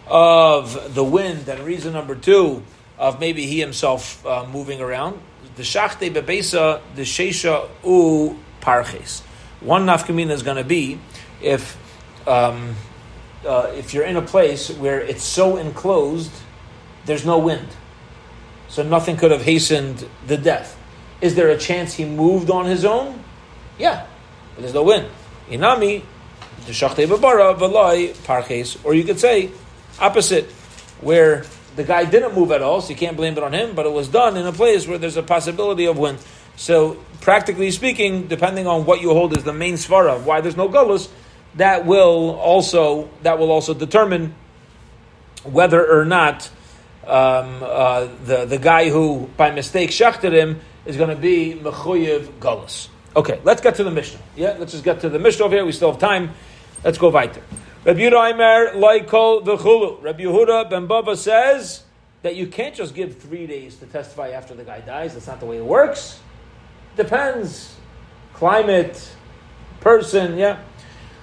of 0.07 0.93
the 0.93 1.03
wind, 1.03 1.47
and 1.47 1.63
reason 1.65 1.93
number 1.93 2.15
two 2.15 2.63
of 2.97 3.19
maybe 3.19 3.45
he 3.45 3.59
himself 3.59 4.25
uh, 4.25 4.45
moving 4.51 4.81
around. 4.81 5.19
The 5.55 5.63
shachte 5.63 6.13
bebesa 6.13 6.81
the 6.95 7.03
sheisha 7.03 7.69
u 7.83 8.37
parches. 8.61 9.21
One 9.61 9.85
nafkamina 9.85 10.31
is 10.31 10.43
going 10.43 10.57
to 10.57 10.63
be 10.63 10.99
if 11.41 11.77
um, 12.27 12.75
uh, 13.45 13.71
if 13.75 13.93
you're 13.93 14.05
in 14.05 14.15
a 14.15 14.21
place 14.21 14.69
where 14.69 14.99
it's 14.99 15.23
so 15.23 15.57
enclosed, 15.57 16.31
there's 17.05 17.25
no 17.25 17.37
wind, 17.37 17.67
so 18.67 18.83
nothing 18.83 19.17
could 19.17 19.31
have 19.31 19.43
hastened 19.43 20.07
the 20.27 20.37
death. 20.37 20.77
Is 21.21 21.35
there 21.35 21.49
a 21.49 21.57
chance 21.57 21.93
he 21.93 22.05
moved 22.05 22.49
on 22.49 22.65
his 22.65 22.83
own? 22.83 23.23
Yeah, 23.77 24.07
there's 24.57 24.73
no 24.73 24.83
wind. 24.83 25.07
Inami, 25.49 26.03
the 26.65 26.71
shachte 26.71 27.07
bebara 27.07 27.57
v'loi 27.57 28.23
parches, 28.25 28.77
or 28.83 28.93
you 28.93 29.03
could 29.03 29.19
say 29.19 29.51
opposite, 29.99 30.45
where 31.01 31.45
the 31.75 31.83
guy 31.83 32.05
didn't 32.05 32.33
move 32.35 32.51
at 32.51 32.61
all, 32.61 32.81
so 32.81 32.89
you 32.89 32.95
can't 32.95 33.17
blame 33.17 33.33
it 33.33 33.43
on 33.43 33.53
him, 33.53 33.75
but 33.75 33.85
it 33.85 33.91
was 33.91 34.07
done 34.07 34.37
in 34.37 34.45
a 34.45 34.51
place 34.51 34.87
where 34.87 34.97
there's 34.97 35.17
a 35.17 35.23
possibility 35.23 35.85
of 35.85 35.97
wind. 35.97 36.19
So, 36.55 37.03
practically 37.21 37.71
speaking, 37.71 38.27
depending 38.27 38.65
on 38.65 38.85
what 38.85 39.01
you 39.01 39.09
hold 39.11 39.37
as 39.37 39.43
the 39.43 39.53
main 39.53 39.73
svara, 39.73 40.21
why 40.21 40.41
there's 40.41 40.55
no 40.55 40.69
gullus, 40.69 41.09
that 41.55 41.85
will 41.85 42.35
also 42.35 43.09
that 43.23 43.39
will 43.39 43.51
also 43.51 43.73
determine 43.73 44.35
whether 45.43 45.85
or 45.85 46.05
not 46.05 46.49
um, 47.05 47.61
uh, 47.61 48.07
the 48.25 48.45
the 48.45 48.57
guy 48.57 48.89
who 48.89 49.29
by 49.37 49.51
mistake 49.51 49.91
shachted 49.91 50.33
him 50.33 50.61
is 50.85 50.97
going 50.97 51.09
to 51.09 51.15
be 51.15 51.53
mechuyev 51.55 52.27
gullus. 52.39 52.87
Okay, 53.15 53.39
let's 53.43 53.61
get 53.61 53.75
to 53.75 53.83
the 53.83 53.91
Mishnah. 53.91 54.19
Yeah, 54.35 54.55
let's 54.59 54.73
just 54.73 54.83
get 54.83 55.01
to 55.01 55.09
the 55.09 55.19
Mishnah 55.19 55.45
over 55.45 55.55
here. 55.55 55.65
We 55.65 55.71
still 55.71 55.91
have 55.91 55.99
time. 55.99 56.31
Let's 56.83 56.97
go 56.97 57.09
weiter. 57.09 57.41
Rabbi 57.85 57.99
Yehuda 57.99 58.73
Laikol 58.73 59.45
V'chulu. 59.45 60.01
Rabbi 60.01 60.23
Yehuda 60.23 60.71
Ben 60.71 60.87
Bava 60.87 61.15
says 61.15 61.83
that 62.23 62.35
you 62.35 62.47
can't 62.47 62.73
just 62.73 62.95
give 62.95 63.19
three 63.19 63.45
days 63.45 63.75
to 63.75 63.85
testify 63.85 64.31
after 64.31 64.55
the 64.55 64.63
guy 64.63 64.81
dies. 64.81 65.13
That's 65.13 65.27
not 65.27 65.39
the 65.39 65.45
way 65.45 65.57
it 65.57 65.63
works. 65.63 66.19
Depends. 66.97 67.75
Climate, 68.33 69.15
person, 69.81 70.35
yeah. 70.35 70.63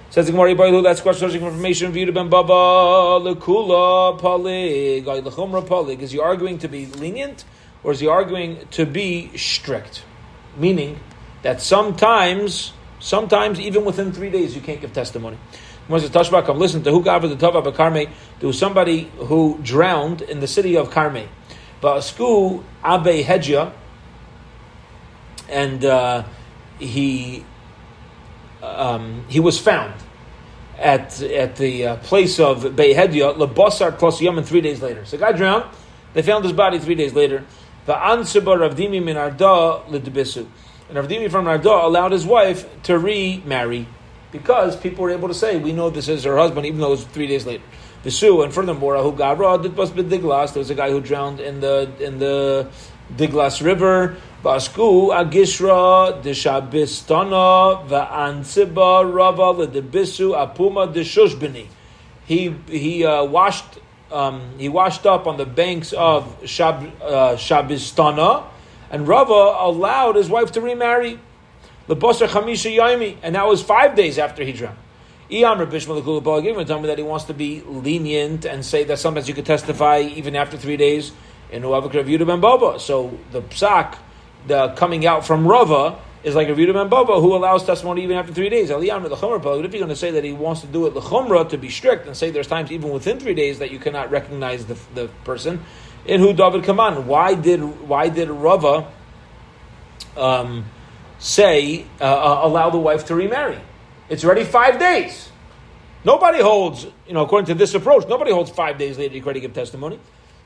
Says 0.09 0.27
the 0.27 0.31
Gemara 0.31 0.55
Bailu, 0.55 0.81
that's 0.81 1.01
question 1.01 1.29
information. 1.29 1.91
Yehuda 1.91 2.13
Ben 2.13 2.29
Bava 2.29 3.35
Lekula 3.35 4.17
Palig 4.17 5.03
Lechumra 5.03 5.67
Palig. 5.67 5.99
Is 5.99 6.11
he 6.11 6.19
arguing 6.19 6.59
to 6.59 6.69
be 6.69 6.85
lenient 6.85 7.43
or 7.83 7.91
is 7.91 7.99
he 7.99 8.07
arguing 8.07 8.65
to 8.71 8.85
be 8.85 9.35
strict? 9.35 10.05
Meaning 10.55 10.97
that 11.41 11.59
sometimes, 11.59 12.71
sometimes 13.01 13.59
even 13.59 13.83
within 13.83 14.13
three 14.13 14.29
days 14.29 14.55
you 14.55 14.61
can't 14.61 14.79
give 14.79 14.93
testimony. 14.93 15.37
Moses 15.89 16.09
Tashba, 16.09 16.45
come 16.45 16.59
listen 16.59 16.81
to 16.83 16.91
who 16.91 17.03
gave 17.03 17.21
the 17.23 17.35
Tova 17.35 17.63
Karme. 17.73 18.09
There 18.39 18.47
was 18.47 18.57
somebody 18.57 19.11
who 19.17 19.59
drowned 19.61 20.21
in 20.21 20.39
the 20.39 20.47
city 20.47 20.77
of 20.77 20.89
Karme. 20.89 21.27
Ba'asku 21.81 22.63
Abe 22.85 23.25
Hedja, 23.25 23.73
and 25.49 25.83
uh, 25.83 26.23
he 26.79 27.43
um, 28.61 29.25
he 29.27 29.41
was 29.41 29.59
found 29.59 29.93
at 30.77 31.21
at 31.21 31.57
the 31.57 31.87
uh, 31.87 31.95
place 31.97 32.39
of 32.39 32.63
Behedya, 32.63 33.35
Lebasar 33.35 33.97
Klos 33.97 34.21
Yaman, 34.21 34.45
three 34.45 34.61
days 34.61 34.81
later. 34.81 35.03
So 35.03 35.17
the 35.17 35.25
guy 35.25 35.31
drowned. 35.33 35.65
They 36.13 36.21
found 36.21 36.45
his 36.45 36.53
body 36.53 36.79
three 36.79 36.95
days 36.95 37.13
later. 37.13 37.43
The 37.85 37.93
Ansiba 37.93 38.57
Rav 38.57 38.75
Dimi 38.75 39.03
min 39.03 39.17
Arda. 39.17 39.83
And 39.87 40.97
Rav 40.97 41.07
Dimi 41.07 41.29
from 41.29 41.47
Arda 41.47 41.69
allowed 41.69 42.13
his 42.13 42.25
wife 42.25 42.65
to 42.83 42.97
remarry 42.97 43.87
because 44.33 44.75
people 44.75 45.03
were 45.03 45.11
able 45.11 45.29
to 45.29 45.33
say, 45.33 45.57
we 45.57 45.71
know 45.71 45.89
this 45.89 46.09
is 46.09 46.25
her 46.25 46.35
husband, 46.35 46.65
even 46.65 46.81
though 46.81 46.87
it 46.87 46.97
was 46.99 47.03
three 47.05 47.27
days 47.27 47.45
later. 47.45 47.63
Sue, 48.09 48.41
and 48.41 48.53
furthermore, 48.53 48.97
who 48.97 49.13
Gavra 49.13 49.61
did 49.61 49.77
was 49.77 49.91
Diglas. 49.91 50.51
There 50.53 50.59
was 50.59 50.69
a 50.69 50.75
guy 50.75 50.89
who 50.89 50.99
drowned 50.99 51.39
in 51.39 51.61
the 51.61 51.89
in 52.01 52.19
the 52.19 52.67
Diglas 53.15 53.63
River. 53.63 54.17
Basku 54.43 55.15
Agishra 55.15 56.21
Dishabistana 56.21 57.87
Va'ansiba 57.87 59.09
Rava 59.13 59.65
De 59.65 59.81
Debisu 59.81 60.35
Apuma 60.35 60.93
Dishushbini. 60.93 61.67
He 62.25 62.53
he 62.67 63.05
uh, 63.05 63.23
washed 63.23 63.79
um, 64.11 64.41
he 64.57 64.67
washed 64.67 65.05
up 65.05 65.25
on 65.25 65.37
the 65.37 65.45
banks 65.45 65.93
of 65.93 66.41
Shab, 66.41 66.91
uh, 67.01 67.35
Shabistana, 67.35 68.43
and 68.91 69.07
Rava 69.07 69.55
allowed 69.59 70.17
his 70.17 70.27
wife 70.27 70.51
to 70.53 70.61
remarry. 70.61 71.21
Lebasar 71.87 72.27
Chamisha 72.27 72.75
Yaimi, 72.75 73.17
and 73.21 73.35
that 73.35 73.45
was 73.45 73.61
five 73.61 73.95
days 73.95 74.17
after 74.17 74.43
he 74.43 74.53
drowned. 74.53 74.77
Iyamr 75.29 75.65
Bishmal 75.67 76.01
Balagim 76.21 76.65
tell 76.65 76.79
me 76.79 76.87
that 76.87 76.97
he 76.97 77.03
wants 77.03 77.25
to 77.25 77.33
be 77.33 77.61
lenient 77.61 78.45
and 78.45 78.63
say 78.63 78.83
that 78.83 78.99
sometimes 78.99 79.27
you 79.27 79.33
could 79.33 79.45
testify 79.45 79.99
even 79.99 80.35
after 80.35 80.57
three 80.57 80.77
days 80.77 81.11
in 81.51 81.63
Uavakra 81.63 82.03
Yudah 82.03 82.27
Ben 82.27 82.39
Baba. 82.39 82.79
So 82.79 83.17
the 83.31 83.41
psak, 83.41 83.97
the 84.47 84.69
coming 84.75 85.05
out 85.05 85.25
from 85.25 85.47
Rava, 85.47 85.97
is 86.23 86.35
like 86.35 86.49
a 86.49 86.51
Yudah 86.53 86.73
Ben 86.73 86.89
Baba 86.89 87.19
who 87.19 87.35
allows 87.35 87.65
testimony 87.65 88.03
even 88.03 88.17
after 88.17 88.33
three 88.33 88.49
days. 88.49 88.69
Aliyamr 88.69 89.09
Lechumra 89.09 89.65
If 89.65 89.73
you're 89.73 89.79
going 89.79 89.89
to 89.89 89.95
say 89.95 90.11
that 90.11 90.23
he 90.23 90.33
wants 90.33 90.61
to 90.61 90.67
do 90.67 90.85
it 90.85 90.93
Lechumra 90.93 91.49
to 91.49 91.57
be 91.57 91.69
strict 91.69 92.05
and 92.05 92.15
say 92.15 92.29
there's 92.29 92.47
times 92.47 92.71
even 92.71 92.91
within 92.91 93.19
three 93.19 93.33
days 93.33 93.59
that 93.59 93.71
you 93.71 93.79
cannot 93.79 94.11
recognize 94.11 94.65
the, 94.65 94.77
the 94.93 95.07
person, 95.23 95.63
in 96.05 96.19
who 96.19 96.33
David 96.33 96.63
Kaman. 96.63 97.07
Why 97.07 97.33
did 97.33 97.61
why 97.87 98.09
did 98.09 98.29
Rava 98.29 98.87
um, 100.17 100.65
say 101.23 101.85
uh, 102.01 102.03
uh, 102.03 102.39
allow 102.43 102.69
the 102.69 102.77
wife 102.77 103.05
to 103.05 103.15
remarry? 103.15 103.59
It's 104.09 104.23
already 104.23 104.43
five 104.43 104.77
days. 104.77 105.29
Nobody 106.05 106.41
holds, 106.41 106.85
you 107.07 107.13
know, 107.13 107.23
according 107.23 107.47
to 107.47 107.53
this 107.53 107.73
approach, 107.73 108.07
nobody 108.09 108.31
holds 108.31 108.51
five 108.51 108.77
days 108.77 108.97
later 108.97 109.19
to 109.21 109.39
give 109.39 109.53
testimony. 109.53 109.99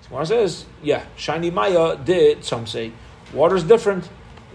Gemara 0.07 0.25
says, 0.25 0.65
yeah, 0.84 1.03
shiny 1.17 1.49
Maya 1.49 1.97
did. 1.97 2.43
Some 2.43 2.67
say 2.67 2.93
water's 3.34 3.63
different. 3.63 4.07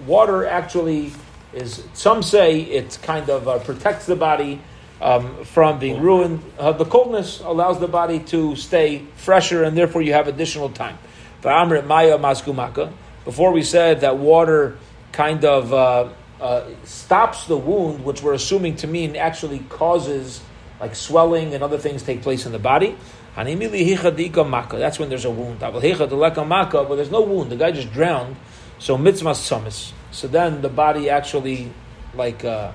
Water 0.07 0.47
actually 0.47 1.12
is. 1.53 1.85
Some 1.93 2.23
say 2.23 2.61
it 2.61 2.99
kind 3.03 3.29
of 3.29 3.49
uh, 3.49 3.59
protects 3.59 4.07
the 4.07 4.16
body 4.16 4.62
um, 5.01 5.45
from 5.45 5.79
being 5.79 6.01
ruined. 6.01 6.41
Uh, 6.57 6.73
the 6.73 6.87
coldness 6.87 7.41
allows 7.41 7.81
the 7.81 7.89
body 7.89 8.20
to 8.20 8.57
stay 8.57 9.05
fresher, 9.16 9.64
and 9.64 9.77
therefore 9.77 10.03
you 10.03 10.12
have 10.12 10.29
additional 10.29 10.70
time. 10.70 10.97
Maya 11.45 12.16
maskumaka. 12.16 12.93
Before 13.25 13.53
we 13.53 13.62
said 13.62 14.01
that 14.01 14.16
water 14.16 14.79
kind 15.13 15.45
of 15.45 15.73
uh, 15.73 16.09
uh, 16.41 16.65
stops 16.85 17.47
the 17.47 17.57
wound, 17.57 18.05
which 18.05 18.23
we're 18.23 18.35
assuming 18.35 18.77
to 18.77 18.87
mean 18.87 19.15
actually 19.17 19.61
causes 19.69 20.43
like 20.81 20.97
swelling 20.97 21.55
and 21.55 21.63
other 21.63 21.79
things 21.79 22.03
take 22.03 22.23
place 22.23 22.45
in 22.47 22.53
the 22.53 22.59
body. 22.59 22.97
That's 23.37 24.99
when 24.99 25.09
there's 25.09 25.25
a 25.25 25.31
wound. 25.31 25.61
But 25.61 25.81
there's 25.81 27.11
no 27.11 27.23
wound. 27.23 27.51
The 27.51 27.57
guy 27.57 27.71
just 27.71 27.93
drowned. 27.93 28.37
So 28.79 28.99
mitzvah 28.99 29.31
sumis. 29.31 29.93
So 30.11 30.27
then 30.29 30.61
the 30.61 30.69
body 30.69 31.09
actually 31.09 31.71
like 32.15 32.45
uh, 32.45 32.73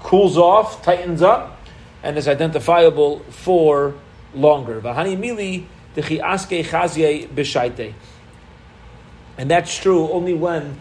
cools 0.00 0.36
off, 0.36 0.82
tightens 0.82 1.22
up, 1.22 1.60
and 2.02 2.18
is 2.18 2.26
identifiable 2.28 3.20
for 3.30 3.94
longer. 4.34 4.80
And 9.38 9.50
that's 9.50 9.78
true 9.78 10.08
only 10.10 10.34
when 10.34 10.78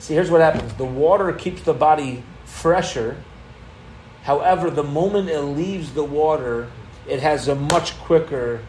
See, 0.00 0.14
here's 0.14 0.30
what 0.30 0.40
happens 0.40 0.72
the 0.74 0.84
water 0.84 1.32
keeps 1.32 1.62
the 1.62 1.74
body 1.74 2.22
fresher. 2.44 3.22
However, 4.22 4.70
the 4.70 4.82
moment 4.82 5.28
it 5.28 5.40
leaves 5.40 5.92
the 5.92 6.04
water, 6.04 6.68
it 7.06 7.20
has 7.20 7.48
a 7.48 7.54
much 7.54 7.96
quicker, 8.00 8.60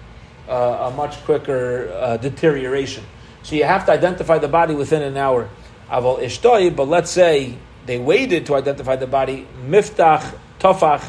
uh, 0.47 0.89
a 0.91 0.91
much 0.91 1.23
quicker 1.23 1.91
uh, 1.93 2.17
deterioration. 2.17 3.05
So 3.43 3.55
you 3.55 3.63
have 3.63 3.86
to 3.86 3.91
identify 3.91 4.38
the 4.38 4.47
body 4.47 4.75
within 4.75 5.01
an 5.01 5.17
hour. 5.17 5.49
Aval 5.89 6.19
ishtoi, 6.19 6.75
but 6.75 6.88
let's 6.88 7.09
say 7.09 7.57
they 7.86 7.97
waited 7.97 8.45
to 8.47 8.55
identify 8.55 8.97
the 8.97 9.07
body. 9.07 9.47
Miftach 9.65 10.38
tofach, 10.59 11.05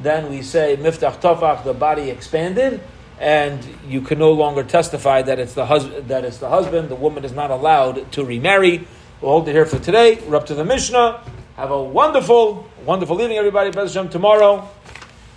then 0.00 0.30
we 0.30 0.42
say 0.42 0.76
miftach 0.76 1.20
tofach, 1.20 1.64
the 1.64 1.74
body 1.74 2.10
expanded, 2.10 2.80
and 3.18 3.60
you 3.88 4.00
can 4.00 4.18
no 4.18 4.32
longer 4.32 4.62
testify 4.62 5.22
that 5.22 5.38
it's 5.38 5.54
the 5.54 5.66
husband. 5.66 6.08
That 6.08 6.24
it's 6.24 6.38
the 6.38 6.48
husband. 6.48 6.88
The 6.88 6.96
woman 6.96 7.24
is 7.24 7.32
not 7.32 7.50
allowed 7.50 8.12
to 8.12 8.24
remarry. 8.24 8.86
We'll 9.24 9.32
hold 9.32 9.48
it 9.48 9.52
here 9.52 9.64
for 9.64 9.78
today. 9.78 10.16
We're 10.28 10.36
up 10.36 10.44
to 10.48 10.54
the 10.54 10.66
Mishnah. 10.66 11.22
Have 11.56 11.70
a 11.70 11.82
wonderful, 11.82 12.68
wonderful 12.84 13.22
evening, 13.22 13.38
everybody. 13.38 13.70
Bezashem. 13.70 14.10
Tomorrow 14.10 14.68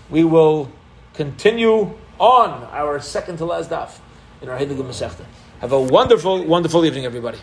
we 0.09 0.25
will 0.25 0.69
continue 1.13 1.93
on 2.19 2.65
our 2.73 2.99
second 2.99 3.37
to 3.37 3.45
last 3.45 3.69
daf 3.69 3.97
in 4.41 4.49
our 4.49 4.59
Heilige 4.59 4.83
Masechta. 4.83 5.23
Have 5.61 5.71
a 5.71 5.79
wonderful, 5.79 6.43
wonderful 6.43 6.83
evening, 6.83 7.05
everybody. 7.05 7.37